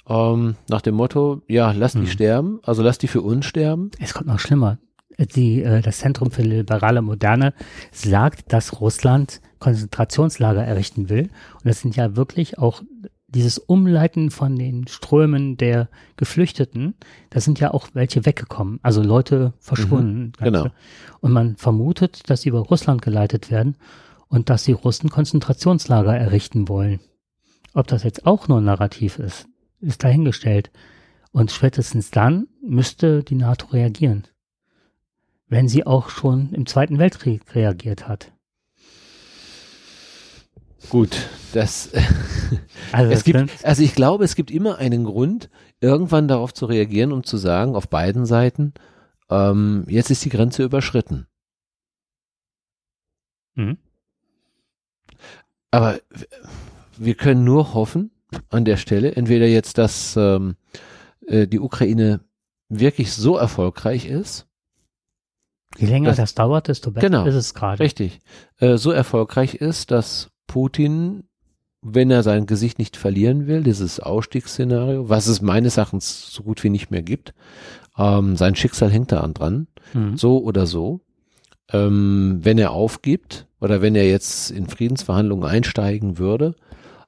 [0.07, 2.07] Ähm, nach dem Motto, ja, lass die hm.
[2.07, 3.91] sterben, also lass die für uns sterben.
[3.99, 4.77] Es kommt noch schlimmer.
[5.17, 7.53] Die, äh, das Zentrum für liberale Moderne
[7.91, 11.29] sagt, dass Russland Konzentrationslager errichten will.
[11.53, 12.83] Und das sind ja wirklich auch
[13.27, 16.93] dieses Umleiten von den Strömen der Geflüchteten,
[17.31, 20.33] da sind ja auch welche weggekommen, also Leute verschwunden.
[20.39, 20.67] Mhm, genau.
[21.19, 23.75] Und man vermutet, dass sie über Russland geleitet werden
[24.27, 26.99] und dass die Russen Konzentrationslager errichten wollen.
[27.73, 29.47] Ob das jetzt auch nur ein Narrativ ist,
[29.79, 30.71] ist dahingestellt.
[31.31, 34.23] Und spätestens dann müsste die NATO reagieren.
[35.47, 38.31] Wenn sie auch schon im Zweiten Weltkrieg reagiert hat.
[40.89, 41.89] Gut, das,
[42.91, 45.49] also, es gibt, also ich glaube, es gibt immer einen Grund,
[45.81, 48.73] irgendwann darauf zu reagieren und zu sagen, auf beiden Seiten,
[49.29, 51.27] ähm, jetzt ist die Grenze überschritten.
[53.55, 53.77] Mhm.
[55.71, 55.99] Aber
[56.97, 58.11] wir können nur hoffen
[58.49, 60.55] an der Stelle, entweder jetzt, dass ähm,
[61.27, 62.21] äh, die Ukraine
[62.69, 64.47] wirklich so erfolgreich ist.
[65.77, 67.79] Je länger dass, das dauert, desto besser genau, ist es gerade.
[67.79, 68.19] Richtig.
[68.59, 71.23] Äh, so erfolgreich ist, dass Putin,
[71.81, 76.63] wenn er sein Gesicht nicht verlieren will, dieses Ausstiegsszenario, was es meines Erachtens so gut
[76.63, 77.33] wie nicht mehr gibt,
[77.97, 80.15] ähm, sein Schicksal hängt daran dran, mhm.
[80.15, 81.01] so oder so.
[81.71, 86.53] Ähm, wenn er aufgibt oder wenn er jetzt in Friedensverhandlungen einsteigen würde,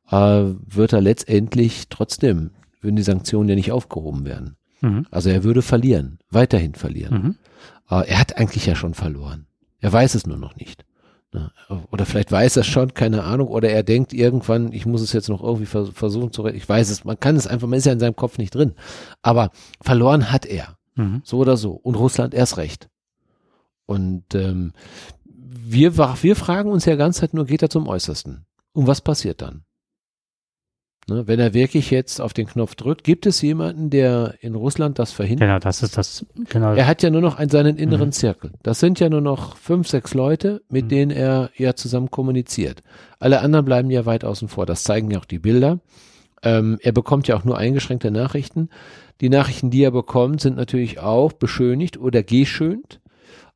[0.10, 2.50] äh, wird er letztendlich trotzdem,
[2.82, 4.58] würden die Sanktionen ja nicht aufgehoben werden.
[4.82, 5.06] Mhm.
[5.12, 7.14] Also er würde verlieren, weiterhin verlieren.
[7.14, 7.36] Mhm.
[7.92, 9.46] Äh, er hat eigentlich ja schon verloren.
[9.82, 10.84] Er weiß es nur noch nicht.
[11.92, 15.30] Oder vielleicht weiß er schon, keine Ahnung, oder er denkt irgendwann, ich muss es jetzt
[15.30, 16.58] noch irgendwie versuchen zu retten.
[16.58, 18.74] Ich weiß es, man kann es einfach, man ist ja in seinem Kopf nicht drin.
[19.22, 20.78] Aber verloren hat er.
[20.96, 21.22] Mhm.
[21.24, 21.74] So oder so.
[21.74, 22.90] Und Russland erst recht.
[23.86, 24.74] Und ähm,
[25.26, 28.46] wir, wir fragen uns ja ganz Zeit nur, geht er zum Äußersten?
[28.74, 29.64] Und was passiert dann?
[31.08, 34.98] Ne, wenn er wirklich jetzt auf den Knopf drückt, gibt es jemanden, der in Russland
[34.98, 35.48] das verhindert?
[35.48, 36.26] Genau, das ist das.
[36.50, 36.74] Genau.
[36.74, 38.14] Er hat ja nur noch einen, seinen inneren mhm.
[38.14, 38.52] Zirkel.
[38.64, 40.90] Das sind ja nur noch fünf, sechs Leute, mit mhm.
[40.90, 42.82] denen er ja zusammen kommuniziert.
[43.20, 44.66] Alle anderen bleiben ja weit außen vor.
[44.66, 45.80] Das zeigen ja auch die Bilder.
[46.42, 48.70] Ähm, er bekommt ja auch nur eingeschränkte Nachrichten.
[49.22, 53.00] Die Nachrichten, die er bekommt, sind natürlich auch beschönigt oder geschönt,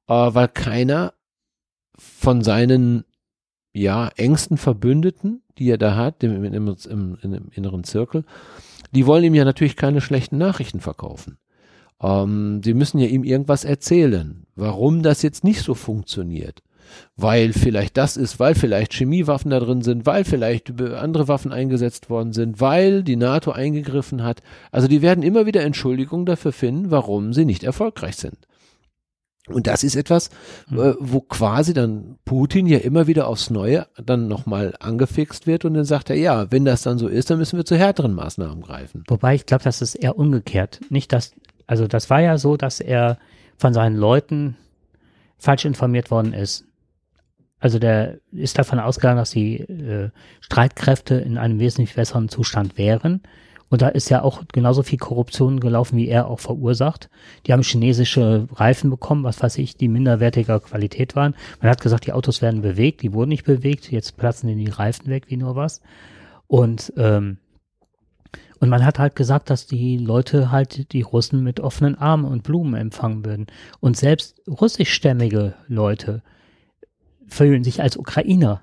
[0.07, 1.13] äh, weil keiner
[1.97, 3.05] von seinen
[3.73, 8.23] ja engsten Verbündeten die er da hat, im, im, im, im inneren Zirkel,
[8.91, 11.37] die wollen ihm ja natürlich keine schlechten Nachrichten verkaufen.
[12.01, 16.61] Ähm, sie müssen ja ihm irgendwas erzählen, warum das jetzt nicht so funktioniert.
[17.15, 22.09] Weil vielleicht das ist, weil vielleicht Chemiewaffen da drin sind, weil vielleicht andere Waffen eingesetzt
[22.09, 24.41] worden sind, weil die NATO eingegriffen hat.
[24.71, 28.37] Also die werden immer wieder Entschuldigungen dafür finden, warum sie nicht erfolgreich sind.
[29.49, 30.29] Und das ist etwas,
[30.69, 30.79] hm.
[30.79, 35.73] äh, wo quasi dann Putin ja immer wieder aufs Neue dann nochmal angefixt wird und
[35.73, 38.61] dann sagt er, ja, wenn das dann so ist, dann müssen wir zu härteren Maßnahmen
[38.61, 39.03] greifen.
[39.07, 40.79] Wobei ich glaube, das ist eher umgekehrt.
[40.89, 41.33] Nicht, dass,
[41.67, 43.17] also das war ja so, dass er
[43.57, 44.55] von seinen Leuten
[45.37, 46.65] falsch informiert worden ist.
[47.59, 53.21] Also der ist davon ausgegangen, dass die äh, Streitkräfte in einem wesentlich besseren Zustand wären
[53.69, 57.09] und da ist ja auch genauso viel Korruption gelaufen, wie er auch verursacht.
[57.45, 61.35] Die haben chinesische Reifen bekommen, was weiß ich, die minderwertiger Qualität waren.
[61.61, 64.71] Man hat gesagt, die Autos werden bewegt, die wurden nicht bewegt, jetzt platzen denen die
[64.71, 65.81] Reifen weg, wie nur was.
[66.47, 67.37] Und, ähm,
[68.59, 72.43] und man hat halt gesagt, dass die Leute halt die Russen mit offenen Armen und
[72.43, 73.47] Blumen empfangen würden.
[73.79, 76.23] Und selbst russischstämmige Leute
[77.27, 78.61] fühlen sich als Ukrainer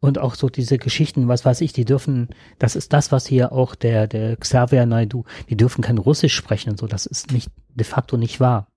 [0.00, 2.28] und auch so diese Geschichten, was weiß ich, die dürfen,
[2.58, 6.70] das ist das, was hier auch der, der Xavier Naidu, die dürfen kein Russisch sprechen
[6.70, 8.68] und so, das ist nicht, de facto nicht wahr.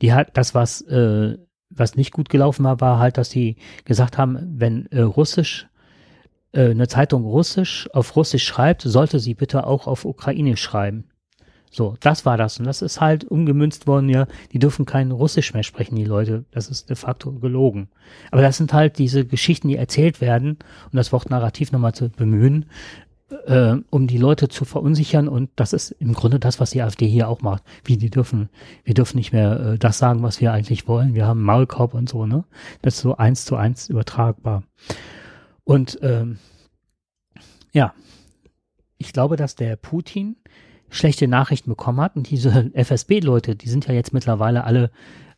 [0.00, 1.36] Die hat, das, was, äh,
[1.70, 5.68] was nicht gut gelaufen war, war halt, dass sie gesagt haben, wenn äh, Russisch,
[6.52, 11.10] äh, eine Zeitung Russisch auf Russisch schreibt, sollte sie bitte auch auf Ukrainisch schreiben.
[11.74, 12.60] So, das war das.
[12.60, 16.44] Und das ist halt umgemünzt worden, ja, die dürfen kein Russisch mehr sprechen, die Leute.
[16.52, 17.88] Das ist de facto gelogen.
[18.30, 20.58] Aber das sind halt diese Geschichten, die erzählt werden,
[20.92, 22.66] um das Wort Narrativ nochmal zu bemühen,
[23.46, 25.26] äh, um die Leute zu verunsichern.
[25.26, 27.64] Und das ist im Grunde das, was die AfD hier auch macht.
[27.82, 28.50] Wie die dürfen,
[28.84, 31.16] wir dürfen nicht mehr äh, das sagen, was wir eigentlich wollen.
[31.16, 32.44] Wir haben Maulkorb und so, ne?
[32.82, 34.62] Das ist so eins zu eins übertragbar.
[35.64, 36.38] Und ähm,
[37.72, 37.94] ja,
[38.98, 40.36] ich glaube, dass der Putin
[40.94, 42.16] schlechte Nachrichten bekommen hat.
[42.16, 44.90] Und diese FSB-Leute, die sind ja jetzt mittlerweile alle,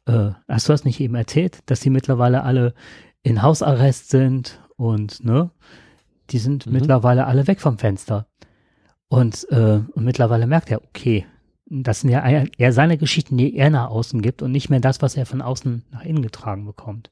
[0.06, 2.74] äh, hast du das nicht eben erzählt, dass die mittlerweile alle
[3.22, 5.50] in Hausarrest sind und ne,
[6.30, 6.72] die sind mhm.
[6.72, 8.26] mittlerweile alle weg vom Fenster.
[9.08, 11.26] Und, äh, und mittlerweile merkt er, okay,
[11.66, 12.24] das sind ja
[12.58, 15.42] eher seine Geschichten, die er nach außen gibt und nicht mehr das, was er von
[15.42, 17.10] außen nach innen getragen bekommt.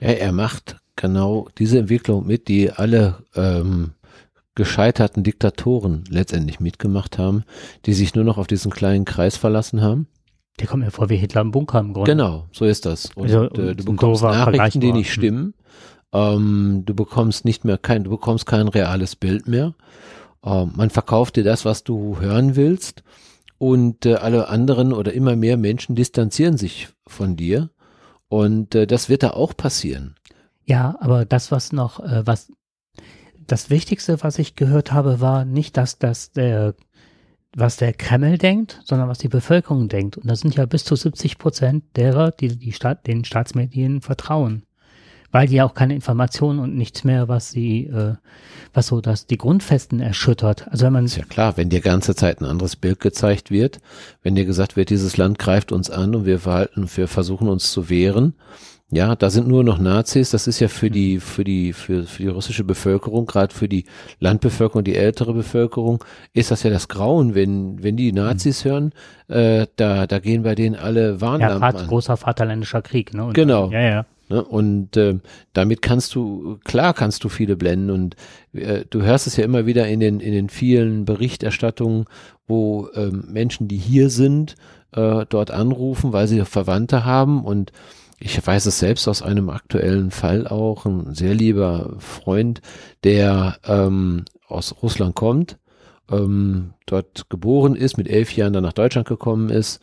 [0.00, 3.92] Ja, er macht genau diese Entwicklung mit, die alle ähm,
[4.56, 7.44] gescheiterten Diktatoren letztendlich mitgemacht haben,
[7.84, 10.08] die sich nur noch auf diesen kleinen Kreis verlassen haben.
[10.58, 12.10] Der kommt mir vor wie Hitler im Bunker im Grunde.
[12.10, 13.10] Genau, so ist das.
[13.14, 15.54] Und also, äh, du bekommst Nachrichten, die nicht stimmen.
[16.12, 19.74] Ähm, du bekommst nicht mehr kein, du bekommst kein reales Bild mehr.
[20.42, 23.02] Ähm, man verkauft dir das, was du hören willst.
[23.58, 27.70] Und äh, alle anderen oder immer mehr Menschen distanzieren sich von dir.
[28.28, 30.16] Und äh, das wird da auch passieren.
[30.64, 32.50] Ja, aber das, was noch, äh, was
[33.46, 36.74] das Wichtigste, was ich gehört habe, war nicht, dass das der,
[37.54, 40.16] was der Kreml denkt, sondern was die Bevölkerung denkt.
[40.16, 44.64] Und das sind ja bis zu 70 Prozent derer, die, die Staat, den Staatsmedien vertrauen.
[45.32, 48.14] Weil die ja auch keine Informationen und nichts mehr, was sie, äh,
[48.72, 50.68] was so das, die Grundfesten erschüttert.
[50.68, 51.04] Also wenn man.
[51.04, 53.80] Ist ja klar, wenn dir ganze Zeit ein anderes Bild gezeigt wird,
[54.22, 57.72] wenn dir gesagt wird, dieses Land greift uns an und wir verhalten, wir versuchen uns
[57.72, 58.34] zu wehren,
[58.92, 60.30] ja, da sind nur noch Nazis.
[60.30, 63.84] Das ist ja für die, für die, für, für die russische Bevölkerung, gerade für die
[64.20, 68.68] Landbevölkerung, die ältere Bevölkerung, ist das ja das Grauen, wenn, wenn die Nazis mhm.
[68.68, 68.92] hören,
[69.28, 71.88] äh, da, da gehen bei denen alle Warnlampen ja, an.
[71.88, 73.24] großer Vaterländischer Krieg, ne?
[73.24, 73.70] Und, genau.
[73.72, 74.06] Ja, ja.
[74.28, 74.44] Ne?
[74.44, 75.18] Und äh,
[75.52, 78.16] damit kannst du, klar kannst du viele blenden und
[78.52, 82.04] äh, du hörst es ja immer wieder in den, in den vielen Berichterstattungen,
[82.46, 84.54] wo ähm, Menschen, die hier sind,
[84.92, 87.72] äh, dort anrufen, weil sie Verwandte haben und
[88.18, 92.62] ich weiß es selbst aus einem aktuellen Fall auch, ein sehr lieber Freund,
[93.04, 95.58] der ähm, aus Russland kommt,
[96.10, 99.80] ähm, dort geboren ist, mit elf Jahren dann nach Deutschland gekommen ist,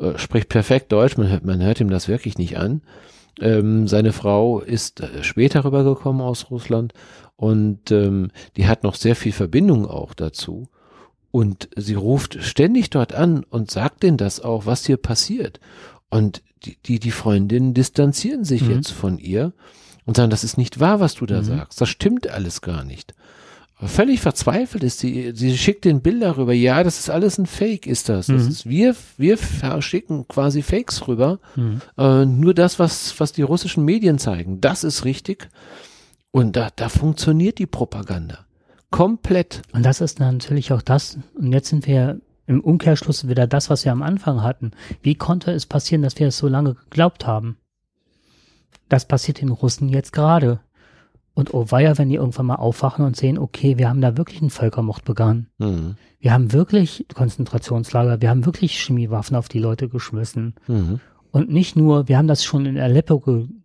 [0.00, 2.82] äh, spricht perfekt Deutsch, man hört, man hört ihm das wirklich nicht an.
[3.40, 6.94] Ähm, seine Frau ist äh, später rübergekommen aus Russland
[7.36, 10.68] und ähm, die hat noch sehr viel Verbindung auch dazu.
[11.30, 15.60] Und sie ruft ständig dort an und sagt denen das auch, was hier passiert.
[16.08, 18.72] Und die, die, die Freundinnen distanzieren sich mhm.
[18.72, 19.52] jetzt von ihr
[20.04, 21.44] und sagen, das ist nicht wahr, was du da mhm.
[21.44, 21.80] sagst.
[21.80, 23.14] Das stimmt alles gar nicht.
[23.78, 25.00] völlig verzweifelt ist.
[25.00, 26.52] Sie, sie schickt den Bilder rüber.
[26.52, 28.26] Ja, das ist alles ein Fake, ist das.
[28.26, 28.48] das Mhm.
[28.48, 29.38] ist, wir, wir
[29.80, 31.38] schicken quasi Fakes rüber.
[31.56, 31.80] Mhm.
[31.98, 35.48] Äh, nur das, was, was die russischen Medien zeigen, das ist richtig.
[36.30, 38.46] Und da, da funktioniert die Propaganda.
[38.90, 39.62] Komplett.
[39.72, 43.84] Und das ist natürlich auch das, und jetzt sind wir im Umkehrschluss wieder das, was
[43.84, 44.72] wir am Anfang hatten.
[45.02, 47.56] Wie konnte es passieren, dass wir es so lange geglaubt haben?
[48.88, 50.60] Das passiert den Russen jetzt gerade.
[51.34, 54.40] Und oh weia, wenn die irgendwann mal aufwachen und sehen, okay, wir haben da wirklich
[54.40, 55.48] einen Völkermord begangen.
[55.58, 55.96] Mhm.
[56.18, 60.54] Wir haben wirklich Konzentrationslager, wir haben wirklich Chemiewaffen auf die Leute geschmissen.
[60.66, 61.00] Mhm.
[61.32, 63.22] Und nicht nur, wir haben das schon in Aleppo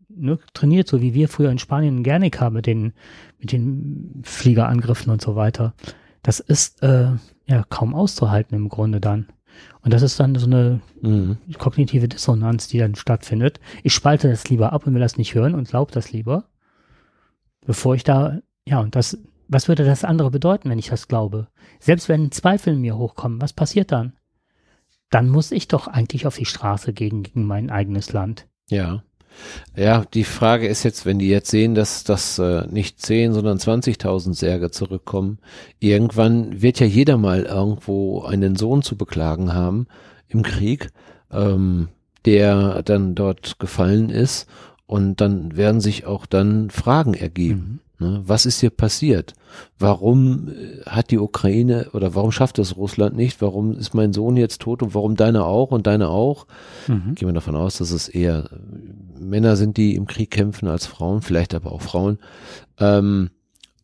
[0.09, 2.91] ne, trainiert, so wie wir früher in Spanien in Guernica mit den,
[3.39, 5.73] mit den Fliegerangriffen und so weiter.
[6.23, 7.11] Das ist äh,
[7.52, 9.28] ja kaum auszuhalten im Grunde dann.
[9.82, 11.38] Und das ist dann so eine Mhm.
[11.58, 13.60] kognitive Dissonanz, die dann stattfindet.
[13.84, 16.45] Ich spalte das lieber ab und will das nicht hören und glaub das lieber,
[17.66, 21.47] bevor ich da, ja, und das, was würde das andere bedeuten, wenn ich das glaube?
[21.80, 24.14] Selbst wenn Zweifel in mir hochkommen, was passiert dann?
[25.10, 28.47] Dann muss ich doch eigentlich auf die Straße gegen, gegen mein eigenes Land.
[28.70, 29.04] Ja.
[29.75, 33.57] Ja, die Frage ist jetzt, wenn die jetzt sehen, dass das äh, nicht 10, sondern
[33.57, 35.39] 20.000 Särge zurückkommen,
[35.79, 39.88] irgendwann wird ja jeder mal irgendwo einen Sohn zu beklagen haben
[40.27, 40.89] im Krieg,
[41.32, 41.89] ähm,
[42.25, 44.47] der dann dort gefallen ist
[44.86, 47.82] und dann werden sich auch dann Fragen ergeben.
[48.01, 48.23] Ne?
[48.25, 49.36] Was ist hier passiert?
[49.77, 53.41] Warum äh, hat die Ukraine oder warum schafft es Russland nicht?
[53.41, 56.47] Warum ist mein Sohn jetzt tot und warum deine auch und deine auch?
[56.88, 57.13] Mhm.
[57.13, 58.49] Gehen wir davon aus, dass es eher
[59.30, 62.19] Männer sind, die im Krieg kämpfen als Frauen, vielleicht aber auch Frauen.
[62.80, 63.30] Ähm,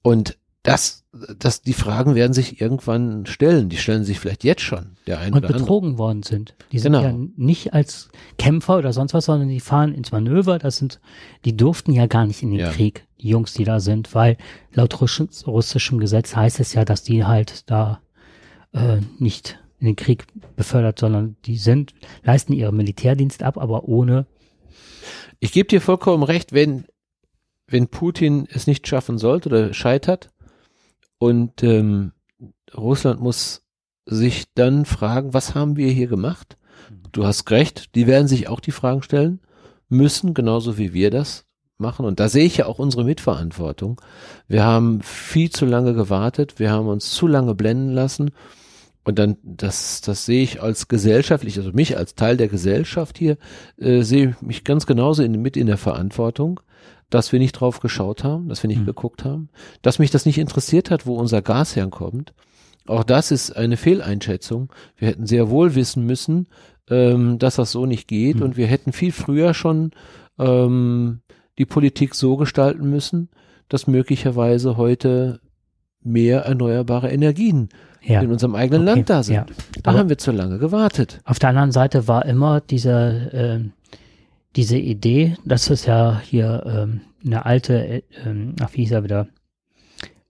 [0.02, 1.06] und das,
[1.40, 3.70] das, die Fragen werden sich irgendwann stellen.
[3.70, 5.60] Die stellen sich vielleicht jetzt schon, der eine Und oder andere.
[5.64, 6.56] betrogen worden sind.
[6.74, 7.06] Die sind Genau.
[7.08, 10.60] ja nicht als Kämpfer oder sonst was, sondern die fahren ins Manöver.
[10.60, 11.00] Das sind,
[11.46, 12.72] die durften ja gar nicht in den Ja.
[12.72, 14.36] Krieg, die Jungs, die da sind, weil
[14.74, 18.02] laut russisch, russischem Gesetz heißt es ja, dass die halt da
[18.74, 20.26] äh, nicht in den Krieg
[20.58, 24.26] befördert, sondern die sind, leisten ihren Militärdienst ab, aber ohne
[25.40, 26.86] Ich gebe dir vollkommen recht, wenn,
[27.68, 30.30] wenn Putin es nicht schaffen sollte oder scheitert
[31.18, 32.12] und ähm,
[32.76, 33.64] Russland muss
[34.06, 36.58] sich dann fragen, was haben wir hier gemacht?
[37.12, 39.42] Du hast recht, die werden sich auch die Fragen stellen
[39.90, 41.46] müssen, genauso wie wir das
[41.78, 42.06] machen.
[42.06, 44.02] Und da sehe ich ja auch unsere Mitverantwortung.
[44.48, 48.32] Wir haben viel zu lange gewartet, wir haben uns zu lange blenden lassen.
[49.08, 53.38] Und dann, das, das sehe ich als gesellschaftlich, also mich als Teil der Gesellschaft hier,
[53.78, 56.60] äh, sehe ich mich ganz genauso in, mit in der Verantwortung,
[57.10, 58.86] dass wir nicht drauf geschaut haben, dass wir nicht Mhm.
[58.88, 59.48] geguckt haben,
[59.82, 62.34] dass mich das nicht interessiert hat, wo unser Gas herkommt.
[62.86, 64.74] Auch das ist eine Fehleinschätzung.
[64.98, 66.48] Wir hätten sehr wohl wissen müssen,
[66.90, 68.42] ähm, dass das so nicht geht Mhm.
[68.42, 69.92] und wir hätten viel früher schon
[70.38, 71.22] ähm,
[71.58, 73.30] die Politik so gestalten müssen,
[73.70, 75.40] dass möglicherweise heute
[76.04, 77.70] mehr erneuerbare Energien
[78.08, 78.22] ja.
[78.22, 79.36] in unserem eigenen Okay, Land da sind.
[79.36, 79.46] ja.
[79.84, 81.20] Da Aber- haben wir zu lange gewartet.
[81.26, 83.74] Auf der anderen Seite war immer diese, ähm,
[84.56, 89.04] diese Idee, das ist ja hier ähm, eine alte, äh, ähm, ach wie hieß er
[89.04, 89.28] wieder,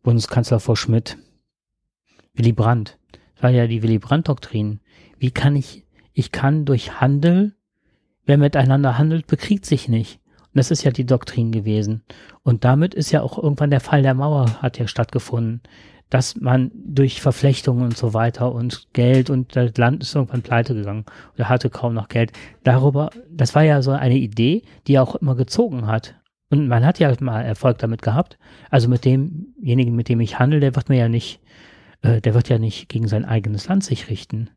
[0.04, 1.18] Bundeskanzler vor Schmidt,
[2.34, 2.98] Willy Brandt.
[3.36, 4.80] Das war ja die Willy Brandt-Doktrin.
[5.20, 7.54] Wie kann ich, ich kann durch Handel,
[8.26, 10.20] wer miteinander handelt, bekriegt sich nicht.
[10.40, 12.04] Und das ist ja die Doktrin gewesen.
[12.44, 15.62] Und damit ist ja auch irgendwann der Fall der Mauer hat ja stattgefunden
[16.10, 20.74] dass man durch Verflechtungen und so weiter und Geld und das Land ist irgendwann pleite
[20.74, 21.06] gegangen
[21.36, 22.32] oder hatte kaum noch Geld.
[22.64, 26.16] Darüber, das war ja so eine Idee, die auch immer gezogen hat.
[26.50, 28.38] Und man hat ja mal Erfolg damit gehabt.
[28.70, 31.42] Also mit demjenigen, mit dem ich handle, der wird mir ja nicht,
[32.02, 34.50] äh, der wird ja nicht gegen sein eigenes Land sich richten.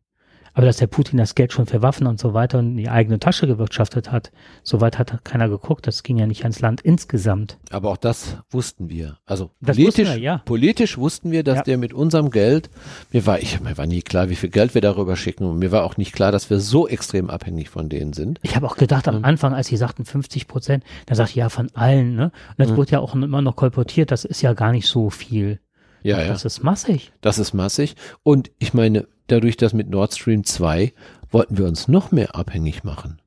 [0.54, 2.88] Aber dass der Putin das Geld schon für Waffen und so weiter und in die
[2.88, 4.32] eigene Tasche gewirtschaftet hat,
[4.62, 5.86] soweit hat keiner geguckt.
[5.86, 7.58] Das ging ja nicht ans Land insgesamt.
[7.70, 9.18] Aber auch das wussten wir.
[9.26, 10.38] Also Das politisch, wussten wir, ja.
[10.44, 11.62] politisch wussten wir, dass Ja.
[11.62, 12.70] der mit unserem Geld,
[13.12, 15.72] mir war, ich, mir war nie klar, wie viel Geld wir darüber schicken und mir
[15.72, 18.38] war auch nicht klar, dass wir so extrem abhängig von denen sind.
[18.42, 19.24] Ich habe auch gedacht am Mhm.
[19.24, 22.24] Anfang, als sie sagten 50 Prozent, dann sagte ich ja von allen, ne?
[22.24, 22.76] Und das Mhm.
[22.76, 25.60] wurde ja auch immer noch kolportiert, das ist ja gar nicht so viel.
[26.02, 27.12] Ja, ja, Das ist massig.
[27.20, 27.94] das ist massig.
[28.22, 30.92] Und ich meine, dadurch, dass mit Nord Stream 2
[31.30, 33.20] wollten wir uns noch mehr abhängig machen.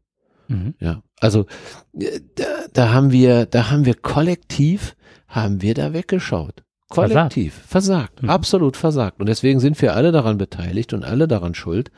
[0.47, 0.73] Mhm.
[0.79, 1.45] Ja, also
[1.97, 2.43] äh, da,
[2.73, 4.95] da haben wir, da haben wir kollektiv,
[5.27, 6.63] haben wir da weggeschaut.
[6.89, 8.29] Kollektiv, versagt, Mhm.
[8.29, 9.19] absolut versagt.
[9.19, 11.91] Und deswegen sind wir alle daran beteiligt und alle daran schuld,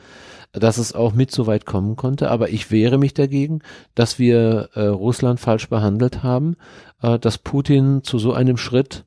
[0.52, 2.30] dass es auch mit so weit kommen konnte.
[2.30, 3.60] Aber ich wehre mich dagegen,
[3.94, 6.56] dass wir äh, Russland falsch behandelt haben,
[7.02, 9.04] äh, dass Putin zu so einem Schritt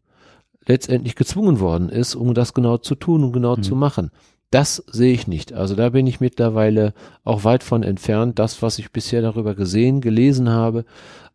[0.66, 3.64] letztendlich gezwungen worden ist, um das genau zu tun und genau Mhm.
[3.64, 4.12] zu machen.
[4.52, 5.54] Das sehe ich nicht.
[5.54, 6.94] Also da bin ich mittlerweile
[7.24, 8.40] auch weit von entfernt.
[8.40, 10.86] Das, was ich bisher darüber gesehen, gelesen habe,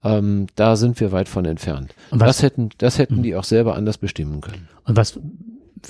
[0.03, 1.95] ähm, da sind wir weit von entfernt.
[2.11, 3.23] Und was, Das hätten, das hätten Mhm.
[3.23, 4.69] die auch selber anders bestimmen können.
[4.85, 5.19] und was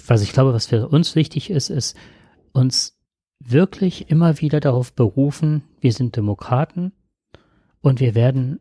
[0.09, 1.97] was ich glaube, was für uns wichtig ist, ist
[2.53, 2.99] uns
[3.39, 6.91] wirklich immer wieder darauf berufen, wir sind Demokraten
[7.81, 8.59] und wir werden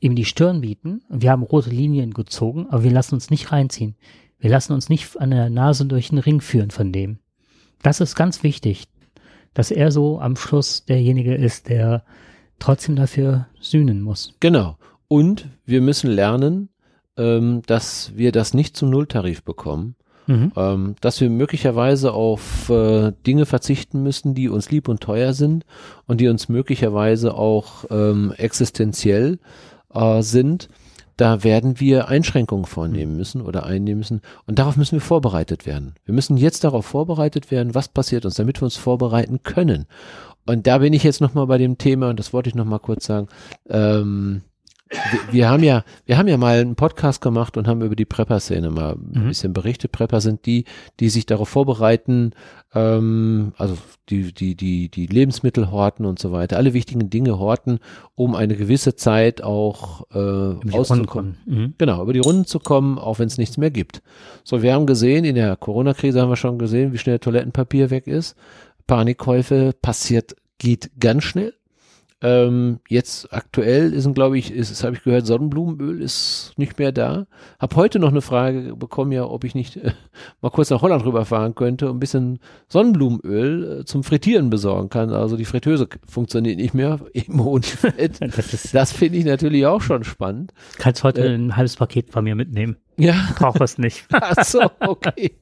[0.00, 1.02] ihm die Stirn bieten.
[1.08, 3.96] Wir haben rote Linien gezogen, aber wir lassen uns nicht reinziehen.
[4.38, 7.18] Wir lassen uns nicht an der Nase durch den Ring führen von dem.
[7.82, 8.88] Das ist ganz wichtig,
[9.54, 12.04] dass er so am Schluss derjenige ist, der
[12.58, 14.34] trotzdem dafür sühnen muss.
[14.40, 14.76] Genau.
[15.08, 16.68] Und wir müssen lernen,
[17.16, 20.52] ähm, dass wir das nicht zum Nulltarif bekommen, mhm.
[20.56, 25.64] ähm, dass wir möglicherweise auf äh, Dinge verzichten müssen, die uns lieb und teuer sind
[26.06, 29.38] und die uns möglicherweise auch ähm, existenziell
[29.94, 30.68] äh, sind.
[31.16, 33.18] Da werden wir Einschränkungen vornehmen mhm.
[33.18, 34.20] müssen oder einnehmen müssen.
[34.46, 35.94] Und darauf müssen wir vorbereitet werden.
[36.04, 39.86] Wir müssen jetzt darauf vorbereitet werden, was passiert uns, damit wir uns vorbereiten können.
[40.46, 43.06] Und da bin ich jetzt nochmal bei dem Thema, und das wollte ich nochmal kurz
[43.06, 43.28] sagen,
[43.68, 44.42] ähm,
[44.90, 48.04] wir, wir, haben ja, wir haben ja mal einen Podcast gemacht und haben über die
[48.04, 49.12] Prepper-Szene mal mhm.
[49.14, 49.92] ein bisschen berichtet.
[49.92, 50.64] Prepper sind die,
[51.00, 52.32] die sich darauf vorbereiten,
[52.74, 53.76] ähm, also
[54.08, 57.78] die, die, die, die Lebensmittel horten und so weiter, alle wichtigen Dinge horten,
[58.14, 61.38] um eine gewisse Zeit auch äh, auszukommen.
[61.46, 61.74] Mhm.
[61.78, 64.02] Genau, über die Runden zu kommen, auch wenn es nichts mehr gibt.
[64.44, 68.06] So, wir haben gesehen, in der Corona-Krise haben wir schon gesehen, wie schnell Toilettenpapier weg
[68.06, 68.36] ist.
[68.86, 71.54] Panikkäufe passiert, geht ganz schnell.
[72.24, 77.26] Ähm, jetzt aktuell ist, glaube ich, ist, habe ich gehört, Sonnenblumenöl ist nicht mehr da.
[77.58, 79.92] Hab heute noch eine Frage bekommen, ja, ob ich nicht äh,
[80.40, 85.10] mal kurz nach Holland rüberfahren könnte und ein bisschen Sonnenblumenöl äh, zum Frittieren besorgen kann.
[85.10, 88.18] Also die Fritteuse funktioniert nicht mehr, eben ohne Fett.
[88.20, 90.54] das, das finde ich natürlich auch schon spannend.
[90.78, 92.78] Kannst heute äh, ein halbes Paket von mir mitnehmen.
[92.96, 93.34] Ja.
[93.36, 94.06] Brauch es nicht.
[94.12, 95.36] Ach so, okay.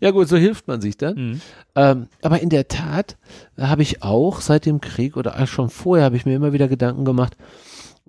[0.00, 1.14] Ja gut, so hilft man sich dann.
[1.14, 1.40] Mhm.
[1.74, 3.16] Ähm, aber in der Tat
[3.58, 7.04] habe ich auch seit dem Krieg oder schon vorher habe ich mir immer wieder Gedanken
[7.04, 7.36] gemacht,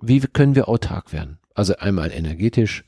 [0.01, 1.37] wie können wir autark werden?
[1.53, 2.83] Also einmal energetisch,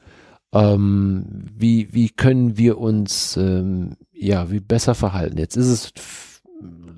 [0.54, 5.38] ähm, wie, wie können wir uns ähm, ja wie besser verhalten?
[5.38, 5.94] Jetzt ist es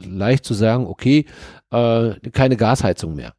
[0.06, 1.26] leicht zu sagen, okay,
[1.72, 3.34] äh, keine Gasheizung mehr.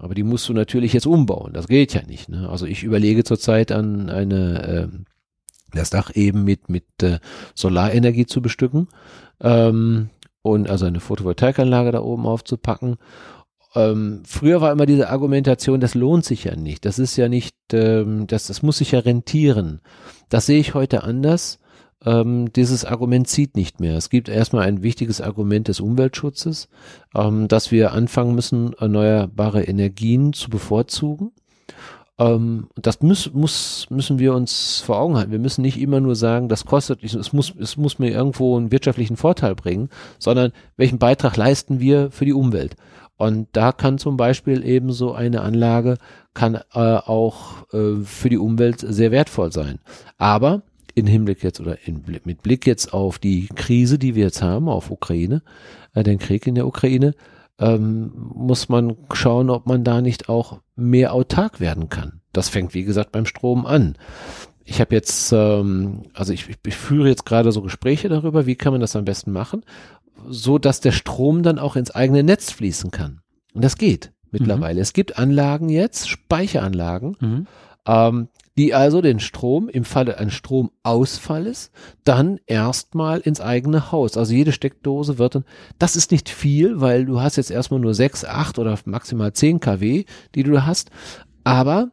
[0.00, 1.52] Aber die musst du natürlich jetzt umbauen.
[1.52, 2.28] Das geht ja nicht.
[2.28, 2.48] Ne?
[2.48, 5.04] Also ich überlege zurzeit an eine ähm,
[5.74, 7.18] das Dach eben mit, mit äh,
[7.54, 8.88] Solarenergie zu bestücken
[9.40, 10.10] ähm,
[10.42, 12.96] und also eine Photovoltaikanlage da oben aufzupacken.
[13.74, 17.56] Ähm, früher war immer diese Argumentation, das lohnt sich ja nicht, das ist ja nicht,
[17.72, 19.80] ähm, das, das muss sich ja rentieren.
[20.28, 21.58] Das sehe ich heute anders.
[22.04, 23.96] Ähm, dieses Argument zieht nicht mehr.
[23.96, 26.68] Es gibt erstmal ein wichtiges Argument des Umweltschutzes,
[27.14, 31.32] ähm, dass wir anfangen müssen, erneuerbare Energien zu bevorzugen.
[32.22, 35.32] Ähm, das muss, muss, müssen wir uns vor Augen halten.
[35.32, 38.70] Wir müssen nicht immer nur sagen, das kostet, es muss, es muss mir irgendwo einen
[38.70, 42.76] wirtschaftlichen Vorteil bringen, sondern welchen Beitrag leisten wir für die Umwelt?
[43.16, 45.98] Und da kann zum Beispiel eben so eine Anlage
[46.34, 49.78] kann äh, auch äh, für die Umwelt sehr wertvoll sein.
[50.18, 50.62] Aber
[50.94, 54.68] in Hinblick jetzt oder in, mit Blick jetzt auf die Krise, die wir jetzt haben,
[54.68, 55.42] auf Ukraine,
[55.94, 57.14] äh, den Krieg in der Ukraine,
[57.62, 62.20] ähm, muss man schauen, ob man da nicht auch mehr autark werden kann.
[62.32, 63.94] Das fängt, wie gesagt, beim Strom an.
[64.64, 68.72] Ich habe jetzt, ähm, also ich, ich führe jetzt gerade so Gespräche darüber, wie kann
[68.72, 69.64] man das am besten machen,
[70.28, 73.20] so dass der Strom dann auch ins eigene Netz fließen kann.
[73.54, 74.76] Und das geht mittlerweile.
[74.76, 74.82] Mhm.
[74.82, 77.46] Es gibt Anlagen jetzt, Speicheranlagen, mhm.
[77.86, 78.28] ähm,
[78.58, 81.70] die also den Strom im Falle eines Stromausfalles
[82.04, 84.16] dann erstmal ins eigene Haus.
[84.16, 85.44] Also jede Steckdose wird dann,
[85.78, 89.60] das ist nicht viel, weil du hast jetzt erstmal nur sechs, acht oder maximal zehn
[89.60, 90.04] kW,
[90.34, 90.90] die du hast,
[91.44, 91.90] aber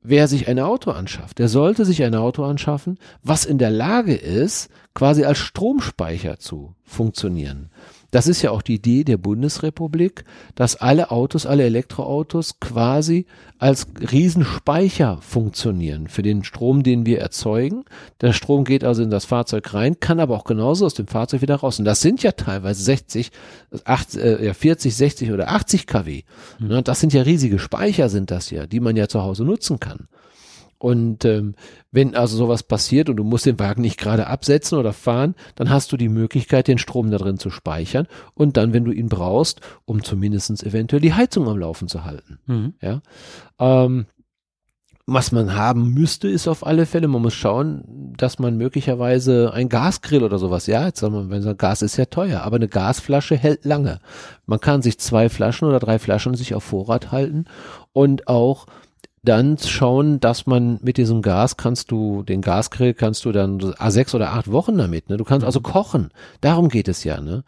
[0.00, 4.14] wer sich ein Auto anschafft, der sollte sich ein Auto anschaffen, was in der Lage
[4.14, 7.70] ist, quasi als Stromspeicher zu funktionieren.
[8.10, 10.24] Das ist ja auch die Idee der Bundesrepublik,
[10.54, 13.26] dass alle Autos, alle Elektroautos quasi
[13.58, 17.84] als Riesenspeicher funktionieren für den Strom, den wir erzeugen.
[18.20, 21.42] Der Strom geht also in das Fahrzeug rein, kann aber auch genauso aus dem Fahrzeug
[21.42, 21.78] wieder raus.
[21.78, 23.30] Und das sind ja teilweise 60,
[23.84, 26.22] 80, äh, ja 40, 60 oder 80 kW.
[26.60, 26.84] Mhm.
[26.84, 30.08] Das sind ja riesige Speicher sind das ja, die man ja zu Hause nutzen kann.
[30.78, 31.54] Und ähm,
[31.90, 35.70] wenn also sowas passiert und du musst den Wagen nicht gerade absetzen oder fahren, dann
[35.70, 39.08] hast du die Möglichkeit, den Strom da drin zu speichern und dann, wenn du ihn
[39.08, 42.38] brauchst, um zumindestens eventuell die Heizung am Laufen zu halten.
[42.46, 42.74] Mhm.
[42.80, 43.02] Ja.
[43.58, 44.06] Ähm,
[45.10, 49.70] was man haben müsste, ist auf alle Fälle, man muss schauen, dass man möglicherweise ein
[49.70, 52.68] Gasgrill oder sowas, ja, jetzt sagen wir, wenn so Gas ist ja teuer, aber eine
[52.68, 54.00] Gasflasche hält lange.
[54.44, 57.46] Man kann sich zwei Flaschen oder drei Flaschen sich auf Vorrat halten
[57.94, 58.66] und auch
[59.22, 64.14] dann schauen, dass man mit diesem Gas kannst du, den Gasgrill kannst du dann sechs
[64.14, 65.16] oder acht Wochen damit, ne?
[65.16, 66.10] Du kannst also kochen.
[66.40, 67.44] Darum geht es ja, ne?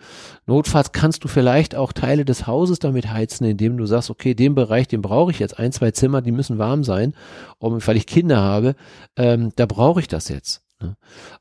[0.47, 4.55] Notfalls kannst du vielleicht auch Teile des Hauses damit heizen, indem du sagst, okay, den
[4.55, 7.15] Bereich, den brauche ich jetzt, ein, zwei Zimmer, die müssen warm sein,
[7.59, 8.75] um, weil ich Kinder habe,
[9.17, 10.63] ähm, da brauche ich das jetzt.
[10.81, 10.97] Ne?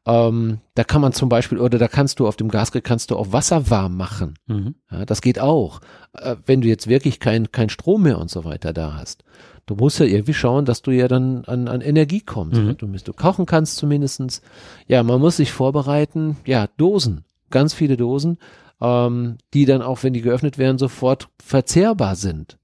[0.06, 3.18] Ähm, da kann man zum Beispiel, oder da kannst du auf dem Gasgrill kannst du
[3.18, 4.36] auch Wasser warm machen.
[4.48, 4.76] Mhm.
[4.92, 5.82] Ja, das geht auch.
[6.14, 9.24] Äh, wenn du jetzt wirklich kein, kein Strom mehr und so weiter da hast.
[9.66, 12.60] Du musst ja irgendwie schauen, dass du ja dann an, an Energie kommst.
[12.60, 12.78] Mhm.
[12.78, 14.42] Du, du kochen kannst zumindestens.
[14.88, 16.38] Ja, man muss sich vorbereiten.
[16.46, 17.24] Ja, Dosen.
[17.52, 18.38] Ganz viele Dosen,
[18.82, 22.58] ähm, die dann auch, wenn die geöffnet werden, sofort verzehrbar sind.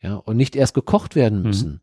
[0.00, 1.80] Ja, und nicht erst gekocht werden Mhm.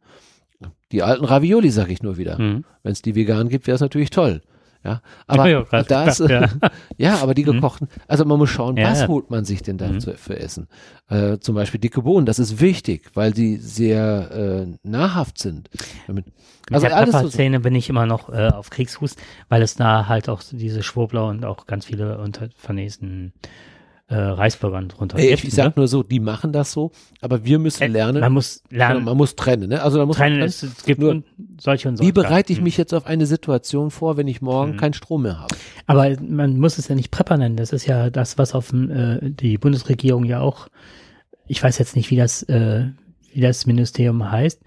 [0.92, 2.40] Die alten Ravioli, sag ich nur wieder.
[2.40, 2.64] Mhm.
[2.84, 4.42] Wenn es die vegan gibt, wäre es natürlich toll.
[4.84, 6.70] Ja, aber Ja, grad da ist, gedacht, ja.
[7.16, 7.54] ja, aber die Mhm.
[7.54, 10.00] gekochten, also man muss schauen, Ja, was holt man sich denn da Mhm.
[10.00, 10.68] zu, für Essen?
[11.10, 15.72] Äh, zum Beispiel dicke Bohnen, das ist wichtig, weil sie sehr äh, nahrhaft sind.
[16.06, 16.36] Damit, Mit
[16.72, 19.16] also der alles so, Pfefferzähne bin ich immer noch äh, auf Kriegsfuß,
[19.50, 23.48] weil es da halt auch diese Schwurbler und auch ganz viele unter vernästen äh,
[24.08, 25.46] Reisbürgern drunter Ey, gibt.
[25.46, 26.92] ich sag nur so, die machen das so,
[27.22, 29.82] aber wir müssen Äh, lernen, Man muss genau, lernen, man muss trennen, ne?
[29.82, 31.24] Also da muss trennen, man es, es gibt Nur,
[31.60, 32.08] solche und solche.
[32.08, 32.66] Wie bereite ich Mhm.
[32.66, 34.78] mich jetzt auf eine Situation vor, wenn ich morgen Mhm.
[34.78, 35.56] keinen Strom mehr habe?
[35.88, 37.56] Aber man muss es ja nicht Prepper nennen.
[37.58, 40.68] Das ist ja das, was auf äh, die Bundesregierung ja auch,
[41.48, 42.86] ich weiß jetzt nicht, wie das, äh,
[43.34, 44.62] wie das Ministerium heißt,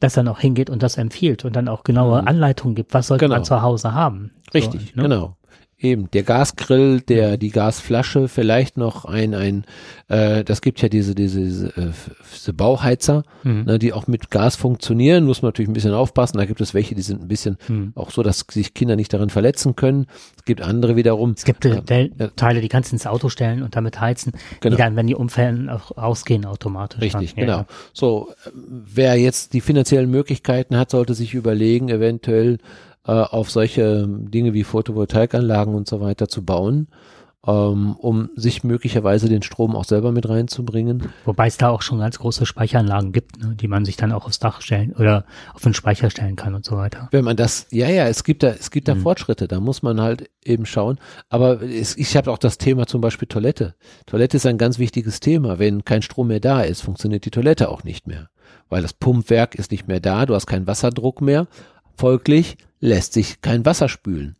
[0.00, 2.28] das dann auch hingeht und das empfiehlt und dann auch genaue Mhm.
[2.28, 3.36] Anleitungen gibt, was sollte Genau.
[3.36, 4.32] man zu Hause haben.
[4.52, 5.08] Richtig, so, ne?
[5.08, 5.36] genau.
[5.82, 9.64] Eben, der Gasgrill, der, die Gasflasche, vielleicht noch ein, ein,
[10.08, 11.90] äh, das gibt ja diese, diese, diese, äh,
[12.34, 13.64] diese Bauheizer, Mhm.
[13.64, 16.38] ne, die auch mit Gas funktionieren, muss man natürlich ein bisschen aufpassen.
[16.38, 17.92] Da gibt es welche, die sind ein bisschen Mhm.
[17.96, 20.06] auch so, dass sich Kinder nicht daran verletzen können.
[20.36, 21.34] Es gibt andere wiederum.
[21.36, 22.28] Es gibt äh, Ja, ja.
[22.36, 24.76] Teile, die kannst du ins Auto stellen und damit heizen, Genau.
[24.76, 27.00] die dann, wenn die umfallen, auch ausgehen automatisch.
[27.00, 27.48] Richtig, dann.
[27.48, 27.66] Ja, genau.
[27.92, 32.58] So, äh, wer jetzt die finanziellen Möglichkeiten hat, sollte sich überlegen, eventuell
[33.06, 36.88] äh, auf solche Dinge wie Photovoltaikanlagen und so weiter zu bauen,
[37.44, 41.08] ähm, um sich möglicherweise den Strom auch selber mit reinzubringen.
[41.24, 44.26] Wobei es da auch schon ganz große Speicheranlagen gibt, ne, die man sich dann auch
[44.26, 47.08] aufs Dach stellen oder auf den Speicher stellen kann und so weiter.
[47.10, 49.00] Wenn man das, ja, ja, es gibt da, es gibt da Mhm.
[49.00, 50.98] Fortschritte, da muss man halt eben schauen.
[51.28, 53.74] Aber es, ich habe auch das Thema zum Beispiel Toilette.
[54.06, 55.58] Toilette ist ein ganz wichtiges Thema.
[55.58, 58.28] Wenn kein Strom mehr da ist, funktioniert die Toilette auch nicht mehr.
[58.68, 61.48] Weil das Pumpwerk ist nicht mehr da, du hast keinen Wasserdruck mehr.
[61.96, 64.36] Folglich lässt sich kein Wasser spülen.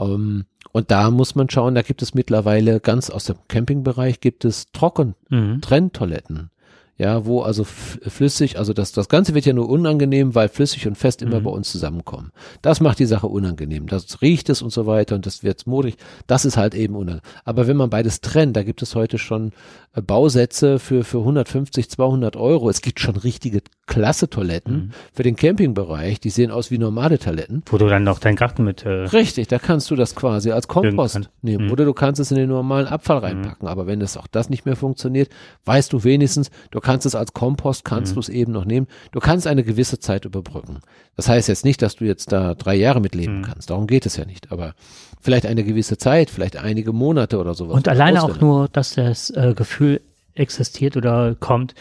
[0.00, 4.44] Ähm, und da muss man schauen, da gibt es mittlerweile ganz aus dem Campingbereich gibt
[4.44, 5.60] es Trocken, Mhm.
[5.60, 6.50] Trenntoiletten.
[6.96, 10.96] Ja, wo also flüssig, also das, das Ganze wird ja nur unangenehm, weil flüssig und
[10.96, 11.44] fest immer Mhm.
[11.44, 12.30] bei uns zusammenkommen.
[12.62, 13.88] Das macht die Sache unangenehm.
[13.88, 15.96] Das riecht es und so weiter und das wird modrig.
[16.28, 17.22] Das ist halt eben unangenehm.
[17.44, 19.50] Aber wenn man beides trennt, da gibt es heute schon
[19.94, 22.70] äh, Bausätze für, für 150, 200 Euro.
[22.70, 24.90] Es gibt schon richtige klasse Toiletten Mhm.
[25.12, 26.18] für den Campingbereich.
[26.20, 27.62] Die sehen aus wie normale Toiletten.
[27.66, 30.68] Wo du dann noch deinen Garten mit, äh, Richtig, da kannst du das quasi als
[30.68, 31.66] Kompost nehmen.
[31.66, 31.72] Mhm.
[31.72, 33.68] Oder du kannst es in den normalen Abfall reinpacken.
[33.68, 35.28] Aber wenn das auch das nicht mehr funktioniert,
[35.66, 38.14] weißt du wenigstens, du kannst es als Kompost, kannst Mhm.
[38.14, 38.86] du es eben noch nehmen.
[39.12, 40.78] Du kannst eine gewisse Zeit überbrücken.
[41.16, 43.42] Das heißt jetzt nicht, dass du jetzt da drei Jahre mitleben Mhm.
[43.42, 43.68] kannst.
[43.70, 44.50] Darum geht es ja nicht.
[44.50, 44.74] Aber
[45.20, 47.74] vielleicht eine gewisse Zeit, vielleicht einige Monate oder sowas.
[47.76, 50.00] und alleine auch nur, dass das äh, Gefühl
[50.34, 51.74] existiert oder kommt,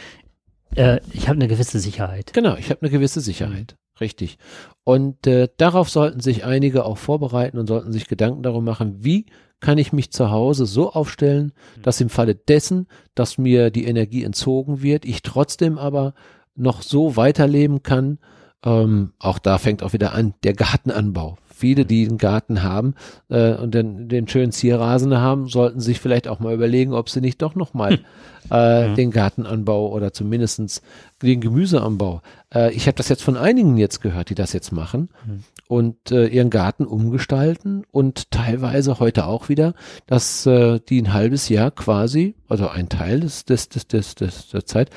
[0.75, 2.33] äh, ich habe eine gewisse Sicherheit.
[2.33, 3.75] Genau, ich habe eine gewisse Sicherheit.
[3.99, 4.37] Richtig.
[4.83, 9.27] Und äh, darauf sollten sich einige auch vorbereiten und sollten sich Gedanken darum machen, wie
[9.59, 14.23] kann ich mich zu Hause so aufstellen, dass im Falle dessen, dass mir die Energie
[14.23, 16.13] entzogen wird, ich trotzdem aber
[16.55, 18.19] noch so weiterleben kann.
[18.65, 21.37] Ähm, auch da fängt auch wieder an, der Gartenanbau.
[21.45, 22.95] Viele, die einen Garten haben
[23.29, 27.21] äh, und den, den schönen Zierrasen haben, sollten sich vielleicht auch mal überlegen, ob sie
[27.21, 27.99] nicht doch nochmal
[28.51, 28.95] äh, Mhm.
[28.95, 30.81] den Gartenanbau oder zumindestens
[31.21, 32.21] den Gemüseanbau.
[32.53, 35.43] Äh, ich habe das jetzt von einigen jetzt gehört, die das jetzt machen Mhm.
[35.67, 39.73] und äh, ihren Garten umgestalten und teilweise heute auch wieder,
[40.07, 44.49] dass äh, die ein halbes Jahr quasi, also ein Teil des, des, des, des, des
[44.49, 44.89] der Zeit,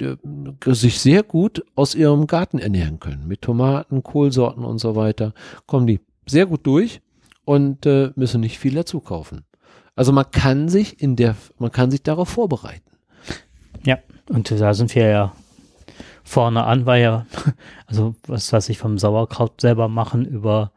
[0.00, 0.16] äh,
[0.66, 3.26] sich sehr gut aus ihrem Garten ernähren können.
[3.26, 5.32] Mit Tomaten, Kohlsorten und so weiter.
[5.66, 7.00] Kommen die sehr gut durch
[7.44, 9.44] und äh, müssen nicht viel dazu kaufen.
[9.96, 12.89] Also man kann sich in der, man kann sich darauf vorbereiten.
[13.84, 13.98] Ja,
[14.28, 15.32] und da sind wir ja
[16.24, 17.26] vorne an, weil ja,
[17.86, 20.72] also was weiß ich, vom Sauerkraut selber machen, über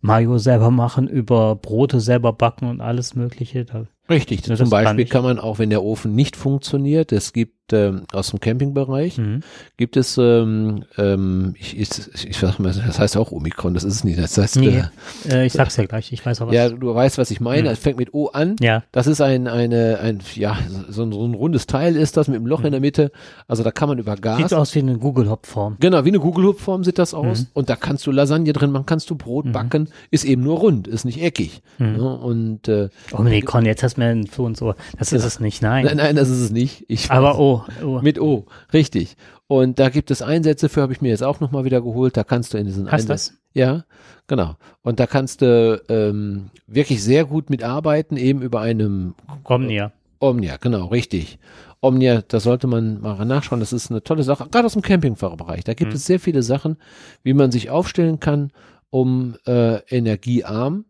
[0.00, 3.64] Mayo selber machen, über Brote selber backen und alles Mögliche.
[3.64, 4.42] Da, Richtig.
[4.42, 8.40] Zum Beispiel kann man auch, wenn der Ofen nicht funktioniert, es gibt ähm, aus dem
[8.40, 9.40] Campingbereich, mhm.
[9.78, 11.88] gibt es, ähm, ähm, ich, ich,
[12.28, 14.18] ich sag mal, das heißt auch Omikron, das ist es nicht.
[14.18, 14.82] Das heißt, Nee,
[15.28, 16.54] äh, äh, ich sag's ja gleich, ich weiß auch was.
[16.54, 17.62] ja, du weißt, was ich meine.
[17.68, 17.68] Mhm.
[17.74, 18.56] Es fängt mit O an.
[18.60, 18.82] ja.
[18.92, 20.58] Das ist ein, eine, ein, ja,
[20.88, 23.10] so ein, so ein rundes Teil ist das mit einem Loch in der Mitte.
[23.48, 24.36] Also da kann man über Gas.
[24.36, 25.76] Sieht aus wie eine Google-Hop-Form.
[25.80, 27.40] Genau, wie eine Kugelhupfform sieht das aus.
[27.42, 27.46] Mhm.
[27.54, 29.52] Und da kannst du Lasagne drin machen, kannst du Brot Mhm.
[29.52, 29.88] backen.
[30.10, 31.62] Ist eben nur rund, ist nicht eckig.
[31.78, 31.92] Mhm.
[31.96, 32.16] Ne?
[32.18, 34.74] Und äh, Oh Con, jetzt hast Investment für uns so.
[34.98, 35.84] Das ist es nicht, nein.
[35.84, 36.84] Nein, nein, das ist es nicht.
[36.88, 37.36] Ich Aber weiß.
[37.82, 38.00] Oh.
[38.02, 39.16] Mit O, richtig.
[39.46, 42.16] Und da gibt es Einsätze für, habe ich mir jetzt auch nochmal wieder geholt.
[42.16, 43.28] Da kannst du in diesen Hast Einsatz.
[43.28, 43.38] das?
[43.52, 43.84] Ja,
[44.26, 44.56] genau.
[44.82, 49.14] Und da kannst du ähm, wirklich sehr gut mitarbeiten, eben über einem
[49.44, 49.92] Omnia.
[50.18, 51.38] Omnia, genau, richtig.
[51.80, 53.60] Omnia, da sollte man mal nachschauen.
[53.60, 55.64] Das ist eine tolle Sache, gerade aus dem Campingfahrerbereich.
[55.64, 55.96] Da gibt Mhm.
[55.96, 56.78] es sehr viele Sachen,
[57.22, 58.50] wie man sich aufstellen kann,
[58.90, 60.86] um äh, energiearm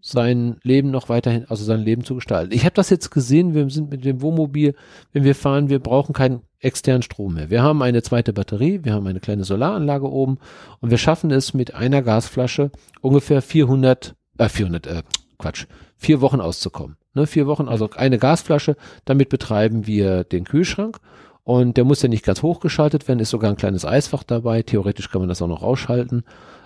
[0.00, 2.52] sein Leben noch weiterhin, also sein Leben zu gestalten.
[2.52, 4.74] Ich habe das jetzt gesehen, wir sind mit dem Wohnmobil,
[5.12, 7.50] wenn wir fahren, wir brauchen keinen externen Strom mehr.
[7.50, 10.38] Wir haben eine zweite Batterie, wir haben eine kleine Solaranlage oben
[10.80, 12.70] und wir schaffen es mit einer Gasflasche
[13.00, 15.02] ungefähr 400, äh 400, äh,
[15.38, 15.66] Quatsch,
[15.96, 16.96] vier Wochen auszukommen.
[17.14, 20.98] Ne, vier Wochen, also eine Gasflasche, damit betreiben wir den Kühlschrank
[21.42, 25.10] und der muss ja nicht ganz hochgeschaltet werden, ist sogar ein kleines Eisfach dabei, theoretisch
[25.10, 26.24] kann man das auch noch ausschalten,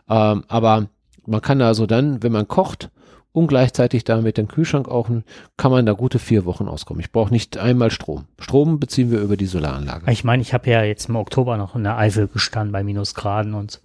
[0.08, 0.88] ähm, aber
[1.26, 2.90] man kann also dann, wenn man kocht,
[3.32, 5.08] und gleichzeitig damit den Kühlschrank auch,
[5.56, 7.00] kann man da gute vier Wochen auskommen.
[7.00, 8.26] Ich brauche nicht einmal Strom.
[8.38, 10.10] Strom beziehen wir über die Solaranlage.
[10.12, 13.54] Ich meine, ich habe ja jetzt im Oktober noch in der Eifel gestanden bei Minusgraden
[13.54, 13.80] und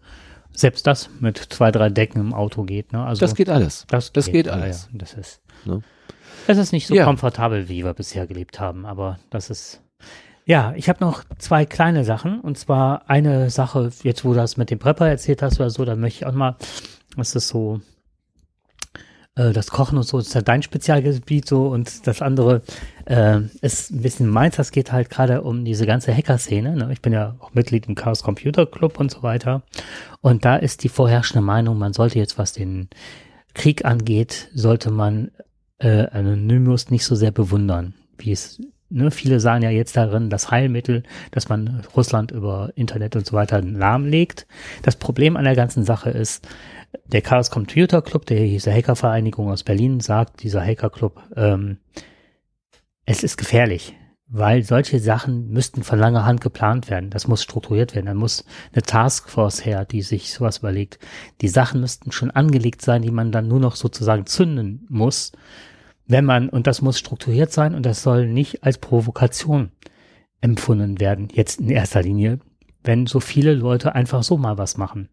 [0.51, 2.91] selbst das mit zwei, drei Decken im Auto geht.
[2.91, 3.03] Ne?
[3.05, 3.85] Also das geht alles.
[3.89, 4.89] das, das geht ja, alles.
[4.91, 5.81] Ja, das ist, Ne?
[6.47, 7.05] es ist nicht so Ja.
[7.05, 9.81] komfortabel, wie wir bisher gelebt haben, aber das ist.
[10.45, 14.55] Ja, ich habe noch zwei kleine Sachen und zwar eine Sache, jetzt wo du das
[14.55, 16.55] mit dem Prepper erzählt hast oder so, da möchte ich auch mal,
[17.17, 17.81] das ist so,
[19.37, 22.61] äh, das Kochen und so ist ja dein Spezialgebiet so und das andere
[23.05, 26.75] äh, ist ein bisschen meins, das geht halt gerade um diese ganze Hacker-Szene.
[26.75, 26.89] Ne?
[26.91, 29.61] Ich bin ja auch Mitglied im Chaos Computer Club und so weiter
[30.21, 32.89] und da ist die vorherrschende Meinung, man sollte jetzt, was den
[33.53, 35.31] Krieg angeht, sollte man
[35.79, 38.59] äh, Anonymous nicht so sehr bewundern, wie es
[38.89, 43.33] Ne, viele sahen ja jetzt darin das Heilmittel, dass man Russland über Internet und so
[43.33, 44.47] weiter lahmlegt.
[44.81, 46.47] Das Problem an der ganzen Sache ist,
[47.05, 51.77] der Chaos Computer Club, der diese Hackervereinigung aus Berlin, sagt, dieser Hackerclub, ähm,
[53.05, 53.95] es ist gefährlich,
[54.27, 57.09] weil solche Sachen müssten von langer Hand geplant werden.
[57.09, 58.07] Das muss strukturiert werden.
[58.07, 60.99] Da muss eine Taskforce her, die sich sowas überlegt.
[61.41, 65.31] Die Sachen müssten schon angelegt sein, die man dann nur noch sozusagen zünden muss,
[66.05, 69.71] wenn man, und das muss strukturiert sein und das soll nicht als Provokation
[70.41, 72.39] empfunden werden, jetzt in erster Linie,
[72.83, 75.09] wenn so viele Leute einfach so mal was machen.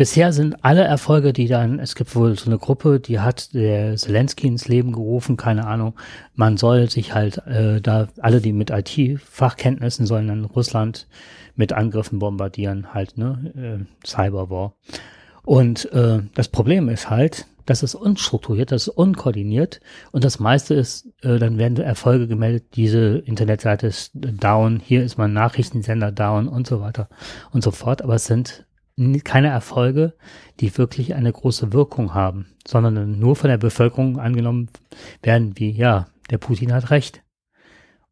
[0.00, 3.96] Bisher sind alle Erfolge, die dann, es gibt wohl so eine Gruppe, die hat der
[3.96, 5.92] Zelensky ins Leben gerufen, keine Ahnung,
[6.34, 11.06] man soll sich halt äh, da, alle, die mit IT-Fachkenntnissen sollen dann Russland
[11.54, 13.52] mit Angriffen bombardieren, halt, ne,
[14.02, 14.72] äh, Cyberwar.
[15.42, 19.82] Und äh, das Problem ist halt, das ist unstrukturiert, das ist unkoordiniert
[20.12, 25.18] und das meiste ist, äh, dann werden Erfolge gemeldet, diese Internetseite ist down, hier ist
[25.18, 27.10] mein Nachrichtensender down und so weiter
[27.52, 28.64] und so fort, aber es sind
[29.24, 30.14] keine Erfolge,
[30.60, 34.68] die wirklich eine große Wirkung haben, sondern nur von der Bevölkerung angenommen
[35.22, 37.22] werden wie, ja, der Putin hat recht.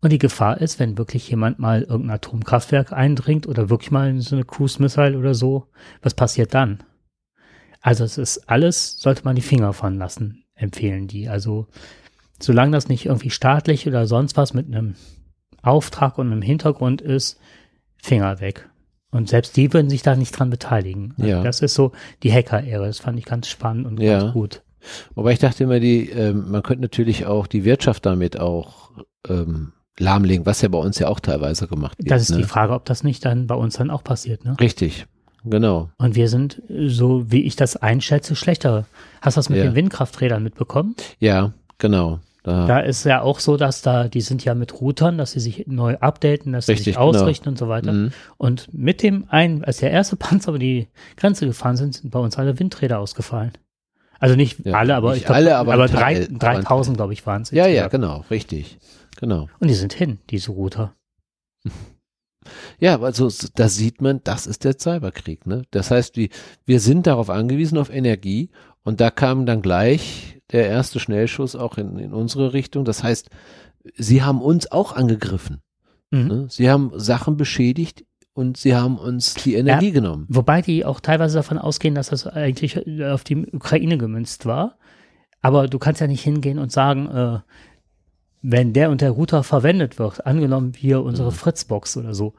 [0.00, 4.20] Und die Gefahr ist, wenn wirklich jemand mal irgendein Atomkraftwerk eindringt oder wirklich mal in
[4.20, 5.66] so eine Cruise Missile oder so,
[6.02, 6.84] was passiert dann?
[7.80, 11.28] Also es ist alles, sollte man die Finger von lassen, empfehlen die.
[11.28, 11.66] Also
[12.40, 14.94] solange das nicht irgendwie staatlich oder sonst was mit einem
[15.62, 17.40] Auftrag und einem Hintergrund ist,
[18.00, 18.67] Finger weg.
[19.10, 21.14] Und selbst die würden sich da nicht dran beteiligen.
[21.18, 21.42] Also Ja.
[21.42, 22.86] Das ist so die Hacker-Ära.
[22.86, 24.18] Das fand ich ganz spannend und Ja.
[24.20, 24.62] ganz gut.
[25.14, 28.90] Wobei ich dachte immer, die, ähm, man könnte natürlich auch die Wirtschaft damit auch
[29.28, 32.10] ähm, lahmlegen, was ja bei uns ja auch teilweise gemacht wird.
[32.10, 32.36] Das ist ne?
[32.38, 34.44] die Frage, ob das nicht dann bei uns dann auch passiert.
[34.44, 34.54] Ne?
[34.60, 35.06] Richtig,
[35.44, 35.90] genau.
[35.98, 38.86] Und wir sind, äh, so wie ich das einschätze, schlechter.
[39.20, 39.64] Hast du das mit Ja.
[39.64, 40.94] den Windkrafträdern mitbekommen?
[41.18, 42.20] Ja, genau.
[42.48, 45.40] Da, Da ist ja auch so, dass da, die sind ja mit Routern, dass sie
[45.40, 47.06] sich neu updaten, dass sie Richtig, sich genau.
[47.08, 47.92] ausrichten und so weiter.
[47.92, 48.12] Mhm.
[48.38, 52.18] Und mit dem einen, als der erste Panzer über die Grenze gefahren sind, sind bei
[52.18, 53.52] uns alle Windräder ausgefallen.
[54.18, 56.48] Also nicht Ja, alle, aber nicht ich glaub, alle, aber aber ein drei, Teil, aber
[56.48, 57.50] ein 3000, glaube ich, waren es.
[57.50, 58.78] ja, ja, genau, richtig.
[59.20, 59.48] Genau.
[59.60, 60.94] Und die sind hin, diese Router.
[62.78, 65.46] Ja, also da sieht man, das ist der Cyberkrieg.
[65.46, 65.64] Ne?
[65.70, 66.28] Das heißt, wir,
[66.64, 68.48] wir sind darauf angewiesen, auf Energie.
[68.84, 72.84] Und da kam dann gleich der erste Schnellschuss auch in, in unsere Richtung.
[72.84, 73.30] Das heißt,
[73.96, 75.60] sie haben uns auch angegriffen.
[76.10, 76.26] Mhm.
[76.26, 76.46] Ne?
[76.50, 80.26] Sie haben Sachen beschädigt und sie haben uns die Energie genommen.
[80.28, 84.78] Wobei die auch teilweise davon ausgehen, dass das eigentlich äh, auf die Ukraine gemünzt war.
[85.40, 87.38] Aber du kannst ja nicht hingehen und sagen, äh,
[88.40, 91.34] wenn der und der Router verwendet wird, angenommen wir unsere Mhm.
[91.34, 92.34] Fritzbox oder so,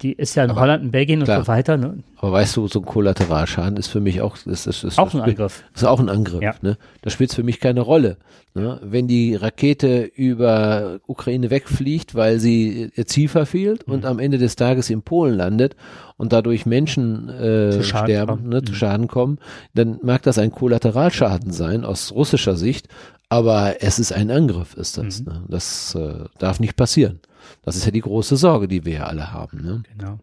[0.00, 1.42] die ist ja in Aber Holland, in Belgien und klar.
[1.42, 1.98] so weiter, ne?
[2.16, 5.20] Aber weißt du, so ein Kollateralschaden ist für mich auch, das, das, das, auch ein
[5.20, 5.62] Angriff.
[5.74, 6.40] Das ist auch ein Angriff.
[6.42, 6.54] Ja.
[6.62, 6.78] Ne?
[7.02, 8.16] Das spielt für mich keine Rolle.
[8.54, 8.80] Ne?
[8.82, 14.06] Wenn die Rakete über Ukraine wegfliegt, weil sie ihr Ziel verfehlt und Mhm.
[14.06, 15.76] am Ende des Tages in Polen landet
[16.16, 18.48] und dadurch Menschen äh, sterben, kommen.
[18.48, 18.76] ne, zu Mhm.
[18.76, 19.38] Schaden kommen,
[19.74, 22.88] dann mag das ein Kollateralschaden sein aus russischer Sicht,
[23.28, 25.20] aber es ist ein Angriff, ist das.
[25.20, 25.26] Mhm.
[25.26, 25.42] Ne?
[25.48, 27.20] Das äh, darf nicht passieren.
[27.64, 29.62] Das ist ja die große Sorge, die wir ja alle haben.
[29.62, 29.82] Ne?
[29.96, 30.18] Genau.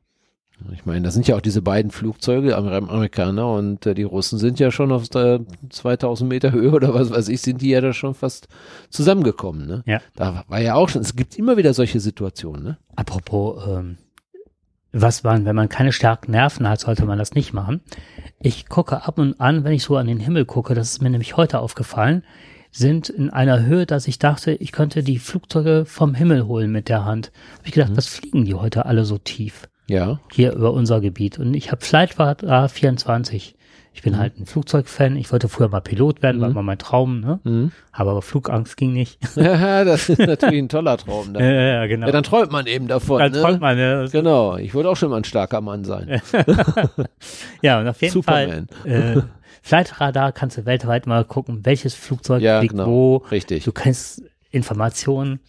[0.74, 4.38] Ich meine, da sind ja auch diese beiden Flugzeuge, Amer Amerikaner und äh, die Russen
[4.38, 7.82] sind ja schon auf der 2000 Meter Höhe oder was weiß ich, sind die ja
[7.82, 8.48] da schon fast
[8.90, 9.66] zusammengekommen.
[9.66, 9.84] Ne?
[9.86, 10.02] Ja.
[10.16, 12.64] Da war ja auch schon, es gibt immer wieder solche Situationen.
[12.64, 12.78] Ne?
[12.96, 13.98] Apropos, ähm,
[14.94, 17.82] was man, wenn man keine starken Nerven hat, sollte man das nicht machen.
[18.40, 21.10] Ich gucke ab und an, wenn ich so an den Himmel gucke, das ist mir
[21.10, 22.24] nämlich heute aufgefallen,
[22.72, 26.88] sind in einer Höhe, dass ich dachte, ich könnte die Flugzeuge vom Himmel holen mit
[26.90, 27.32] der Hand.
[27.60, 30.20] Hab ich gedacht, was fliegen die heute alle so tief Ja.
[30.32, 31.38] hier über unser Gebiet?
[31.38, 33.56] Und ich habe Flightradar 24.
[33.94, 35.18] Ich bin halt ein Flugzeugfan.
[35.18, 36.54] Ich wollte früher mal Pilot werden, war Mhm.
[36.54, 37.42] immer mein Traum, ne?
[37.44, 37.72] Mhm.
[37.92, 39.20] Habe aber Flugangst ging nicht.
[39.36, 41.34] ja, das ist natürlich ein toller Traum.
[41.34, 41.40] Da.
[41.44, 42.06] ja, ja, genau.
[42.06, 43.20] Ja, dann träumt man eben davon.
[43.20, 43.42] Dann ne?
[43.42, 44.06] träumt man, ja.
[44.06, 46.22] Genau, ich wollte auch schon mal ein starker Mann sein.
[47.62, 48.68] Ja, und auf jeden Superman.
[48.84, 49.22] Fall, äh,
[49.62, 52.88] Flightradar kannst du weltweit mal gucken, welches Flugzeug Ja, fliegt genau.
[52.88, 53.16] wo.
[53.32, 53.64] Richtig.
[53.64, 55.40] Du kennst Informationen.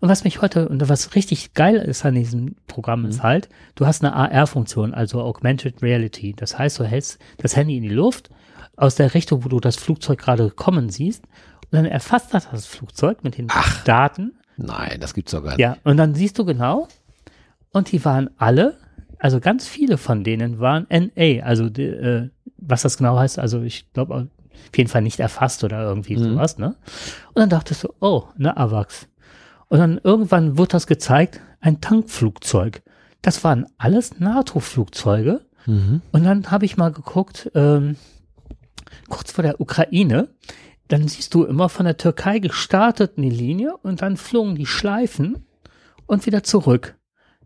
[0.00, 3.08] Und was mich heute, und was richtig geil ist an diesem Programm, Mhm.
[3.10, 6.34] ist halt, du hast eine AR-Funktion, also Augmented Reality.
[6.36, 8.30] Das heißt, du hältst das Handy in die Luft
[8.76, 11.24] aus der Richtung, wo du das Flugzeug gerade kommen siehst.
[11.24, 13.48] Und dann erfasst das das Flugzeug mit den
[13.84, 14.32] Daten.
[14.56, 15.60] Nein, das gibt's doch gar nicht.
[15.60, 16.88] Ja, und dann siehst du genau,
[17.70, 18.76] und die waren alle,
[19.18, 23.62] also ganz viele von denen waren NA, also die, äh, was das genau heißt, also
[23.62, 26.24] ich glaube auf jeden Fall nicht erfasst oder irgendwie Mhm.
[26.34, 26.76] sowas, ne?
[27.28, 29.08] Und dann dachtest du, oh, ne AWACS.
[29.68, 32.82] Und dann irgendwann wird das gezeigt, ein Tankflugzeug.
[33.22, 35.42] Das waren alles NATO-Flugzeuge.
[35.66, 36.02] Mhm.
[36.12, 37.96] Und dann habe ich mal geguckt, ähm,
[39.08, 40.28] kurz vor der Ukraine,
[40.88, 45.44] dann siehst du immer von der Türkei gestartet eine Linie und dann flogen die Schleifen
[46.06, 46.96] und wieder zurück.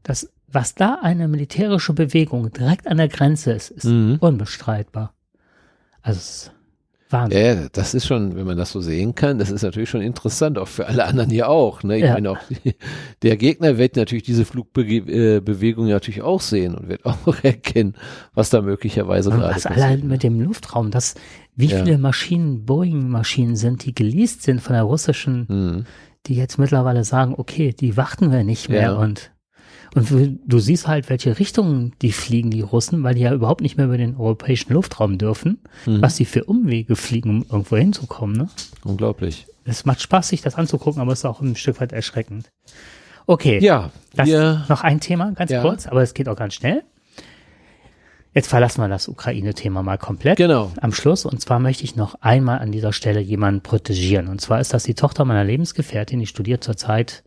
[0.05, 4.16] Das, was da eine militärische Bewegung direkt an der Grenze ist, ist Mhm.
[4.20, 5.12] unbestreitbar.
[6.03, 6.51] Also
[7.11, 7.45] Wahnsinn.
[7.45, 10.57] Ja, das ist schon, wenn man das so sehen kann, das ist natürlich schon interessant,
[10.57, 11.83] auch für alle anderen hier auch.
[11.83, 11.99] Ne?
[11.99, 12.15] Ich Ja.
[12.15, 12.39] meine auch,
[13.23, 17.95] der Gegner wird natürlich diese Flugbewegung natürlich auch sehen und wird auch erkennen,
[18.35, 19.85] was da möglicherweise Und gerade was passiert.
[19.87, 21.15] allein mit dem Luftraum, das,
[21.55, 21.85] wie Ja.
[21.85, 25.87] viele Maschinen, Boeing-Maschinen sind, die geleast sind von der russischen Mhm.
[26.29, 28.93] die jetzt mittlerweile sagen, okay, die warten wir nicht mehr Ja.
[28.93, 29.32] und
[29.94, 33.77] und du, siehst halt, welche Richtungen die fliegen, die Russen, weil die ja überhaupt nicht
[33.77, 36.01] mehr über den europäischen Luftraum dürfen, Mhm.
[36.01, 38.36] was die für Umwege fliegen, um irgendwo hinzukommen.
[38.36, 38.48] Ne?
[38.85, 39.47] Unglaublich.
[39.64, 42.51] Es macht Spaß, sich das anzugucken, aber es ist auch ein Stück weit erschreckend.
[43.27, 45.60] Okay, Ja, das wir, noch ein Thema, ganz Ja.
[45.62, 46.82] kurz, aber es geht auch ganz schnell.
[48.35, 50.73] Jetzt verlassen wir das Ukraine-Thema mal komplett genau.
[50.81, 51.27] am Schluss.
[51.27, 54.28] Und zwar möchte ich noch einmal an dieser Stelle jemanden protegieren.
[54.28, 57.24] Und zwar ist das die Tochter meiner Lebensgefährtin, die studiert zurzeit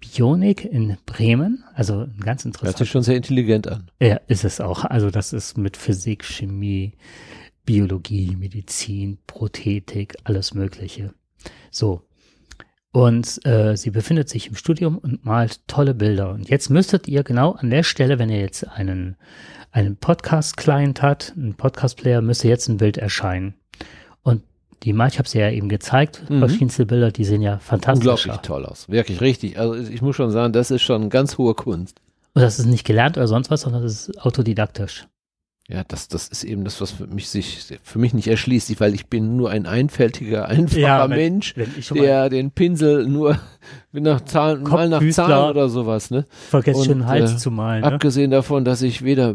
[0.00, 1.64] Bionik in Bremen.
[1.74, 2.78] Also ein ganz Hört interessant.
[2.78, 3.90] sich schon sehr intelligent an.
[4.00, 4.84] Ja, ist es auch.
[4.84, 6.94] Also das ist mit Physik, Chemie,
[7.64, 11.12] Biologie, Medizin, Prothetik, alles Mögliche.
[11.70, 12.02] So.
[12.90, 16.30] Und äh, sie befindet sich im Studium und malt tolle Bilder.
[16.30, 19.16] Und jetzt müsstet ihr genau an der Stelle, wenn ihr jetzt einen,
[19.70, 23.54] einen Podcast-Client hat, einen Podcast-Player, müsste jetzt ein Bild erscheinen.
[24.22, 24.42] Und
[24.84, 26.38] die malt, ich habe sie ja eben gezeigt, Mhm.
[26.40, 28.42] verschiedenste Bilder, die sehen ja fantastisch Unglaublich aus.
[28.42, 28.88] toll aus.
[28.88, 29.58] Wirklich richtig.
[29.58, 32.00] Also ich muss schon sagen, das ist schon ganz hohe Kunst.
[32.34, 35.06] Und das ist nicht gelernt oder sonst was, sondern das ist autodidaktisch.
[35.70, 38.94] Ja, das, das ist eben das, was für mich sich, für mich nicht erschließt, weil
[38.94, 41.70] ich bin nur ein einfältiger, einfacher Ja, wenn- Mensch, Wenn
[42.02, 43.38] der den Pinsel nur
[43.92, 45.06] nach Zahlen, mal nach.
[45.10, 46.24] Zahlen oder sowas, ne?
[46.30, 47.82] vergesse und, schon Hals äh, zu malen.
[47.82, 47.86] Ne?
[47.92, 49.34] Abgesehen davon, dass ich weder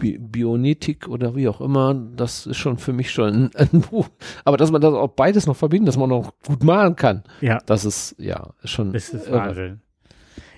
[0.00, 4.06] Bi Bionetik oder wie auch immer, das ist schon für mich schon ein, ein Buch.
[4.44, 7.58] Aber dass man das auch beides noch verbindet, dass man noch gut malen kann, Ja.
[7.66, 8.92] das ist, ja, schon.
[8.92, 9.28] Das ist.
[9.32, 9.80] Wahnsinn.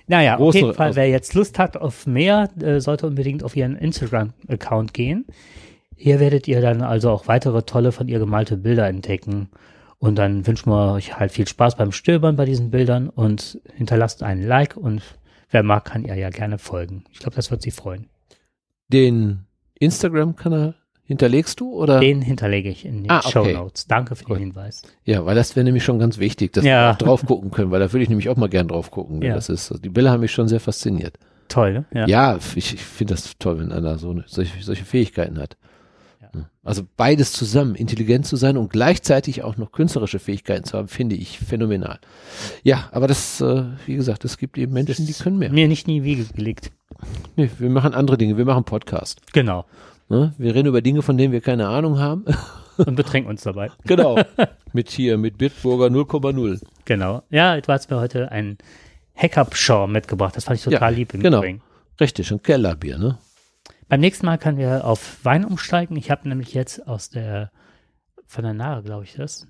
[0.07, 3.55] Naja, auf Große- jeden Fall, wer jetzt Lust hat auf mehr, äh, sollte unbedingt auf
[3.55, 5.25] ihren Instagram-Account gehen.
[5.95, 9.49] Hier werdet ihr dann also auch weitere tolle von ihr gemalte Bilder entdecken.
[9.97, 14.21] Und dann wünschen wir euch halt viel Spaß beim Stöbern bei diesen Bildern und hinterlasst
[14.21, 15.01] einen Like und
[15.49, 17.05] wer mag, kann ihr ja gerne folgen.
[17.11, 18.07] Ich glaube, das wird sie freuen.
[18.89, 19.45] Den
[19.79, 20.75] Instagram-Kanal
[21.05, 21.99] hinterlegst du oder?
[21.99, 23.29] Den hinterlege ich in den Ah, okay.
[23.31, 23.87] Show Notes.
[23.87, 24.37] Danke für Gut.
[24.37, 24.81] den Hinweis.
[25.03, 26.91] Ja, weil das wäre nämlich schon ganz wichtig, dass Ja.
[26.93, 29.21] wir drauf gucken können, weil da würde ich nämlich auch mal gern drauf gucken.
[29.21, 29.35] Ja.
[29.35, 31.17] Das ist, die Bilder haben mich schon sehr fasziniert.
[31.47, 31.85] Toll, ne?
[31.93, 32.07] Ja.
[32.07, 35.57] Ja, ich, ich finde das toll, wenn einer so eine, solche, solche Fähigkeiten hat.
[36.21, 36.49] Ja.
[36.63, 41.15] Also beides zusammen, intelligent zu sein und gleichzeitig auch noch künstlerische Fähigkeiten zu haben, finde
[41.15, 41.99] ich phänomenal.
[42.63, 45.51] Ja, aber das, äh, wie gesagt, es gibt eben Menschen, die können mehr.
[45.51, 46.71] Mir nicht nie Wiege gelegt.
[47.35, 49.21] Nee, wir machen andere Dinge, wir machen Podcast.
[49.33, 49.65] Genau.
[50.09, 50.33] Ne?
[50.37, 52.25] Wir reden über Dinge, von denen wir keine Ahnung haben.
[52.77, 53.71] Und betrinken uns dabei.
[53.85, 54.17] genau.
[54.73, 56.61] mit hier, mit Bitburger 0,0.
[56.83, 57.23] Genau.
[57.29, 58.57] Ja, du hast mir heute ein
[59.15, 60.35] Hackup-Shaw mitgebracht.
[60.35, 61.37] Das fand ich total Ja, lieb im genau.
[61.37, 61.61] Übrigen.
[62.01, 63.17] Richtig, ein Kellerbier, ne?
[63.87, 65.95] Beim nächsten Mal können wir auf Wein umsteigen.
[65.95, 67.51] Ich habe nämlich jetzt aus der,
[68.25, 69.47] von der Nahe, glaube ich das,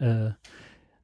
[0.00, 0.30] äh,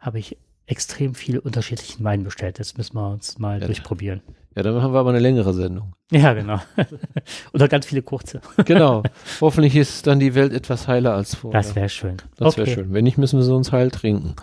[0.00, 0.36] habe ich
[0.66, 2.58] extrem viel unterschiedlichen Wein bestellt.
[2.58, 3.66] Das müssen wir uns mal Ja.
[3.66, 4.20] durchprobieren.
[4.54, 5.94] Ja, dann haben wir aber eine längere Sendung.
[6.10, 6.60] Ja, genau.
[7.54, 8.40] Oder ganz viele kurze.
[8.64, 9.02] Genau.
[9.40, 11.60] Hoffentlich ist dann die Welt etwas heiler als vorher.
[11.60, 12.16] Das wäre schön.
[12.36, 12.92] Das wäre schön.
[12.92, 14.34] Wenn nicht, müssen wir sie uns heil trinken.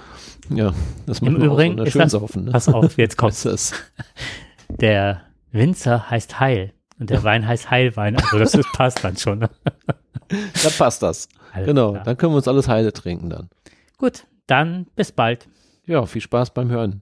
[0.49, 0.73] Ja,
[1.06, 1.84] das Im machen wir Übrigen auch so.
[1.86, 2.45] ist schön das- saufen.
[2.45, 2.52] Ne?
[2.52, 3.73] Pass auf, jetzt ist das?
[4.69, 5.22] Der
[5.52, 8.15] Winzer heißt Heil und der Wein heißt Heilwein.
[8.18, 9.40] Also das ist, passt dann schon.
[9.40, 9.49] Ne?
[10.27, 11.27] Dann passt das.
[11.53, 11.91] Alles Genau.
[11.94, 12.03] klar.
[12.03, 13.49] Dann können wir uns alles heile trinken dann.
[13.98, 15.48] Gut, dann bis bald.
[15.86, 17.02] Ja, viel Spaß beim Hören.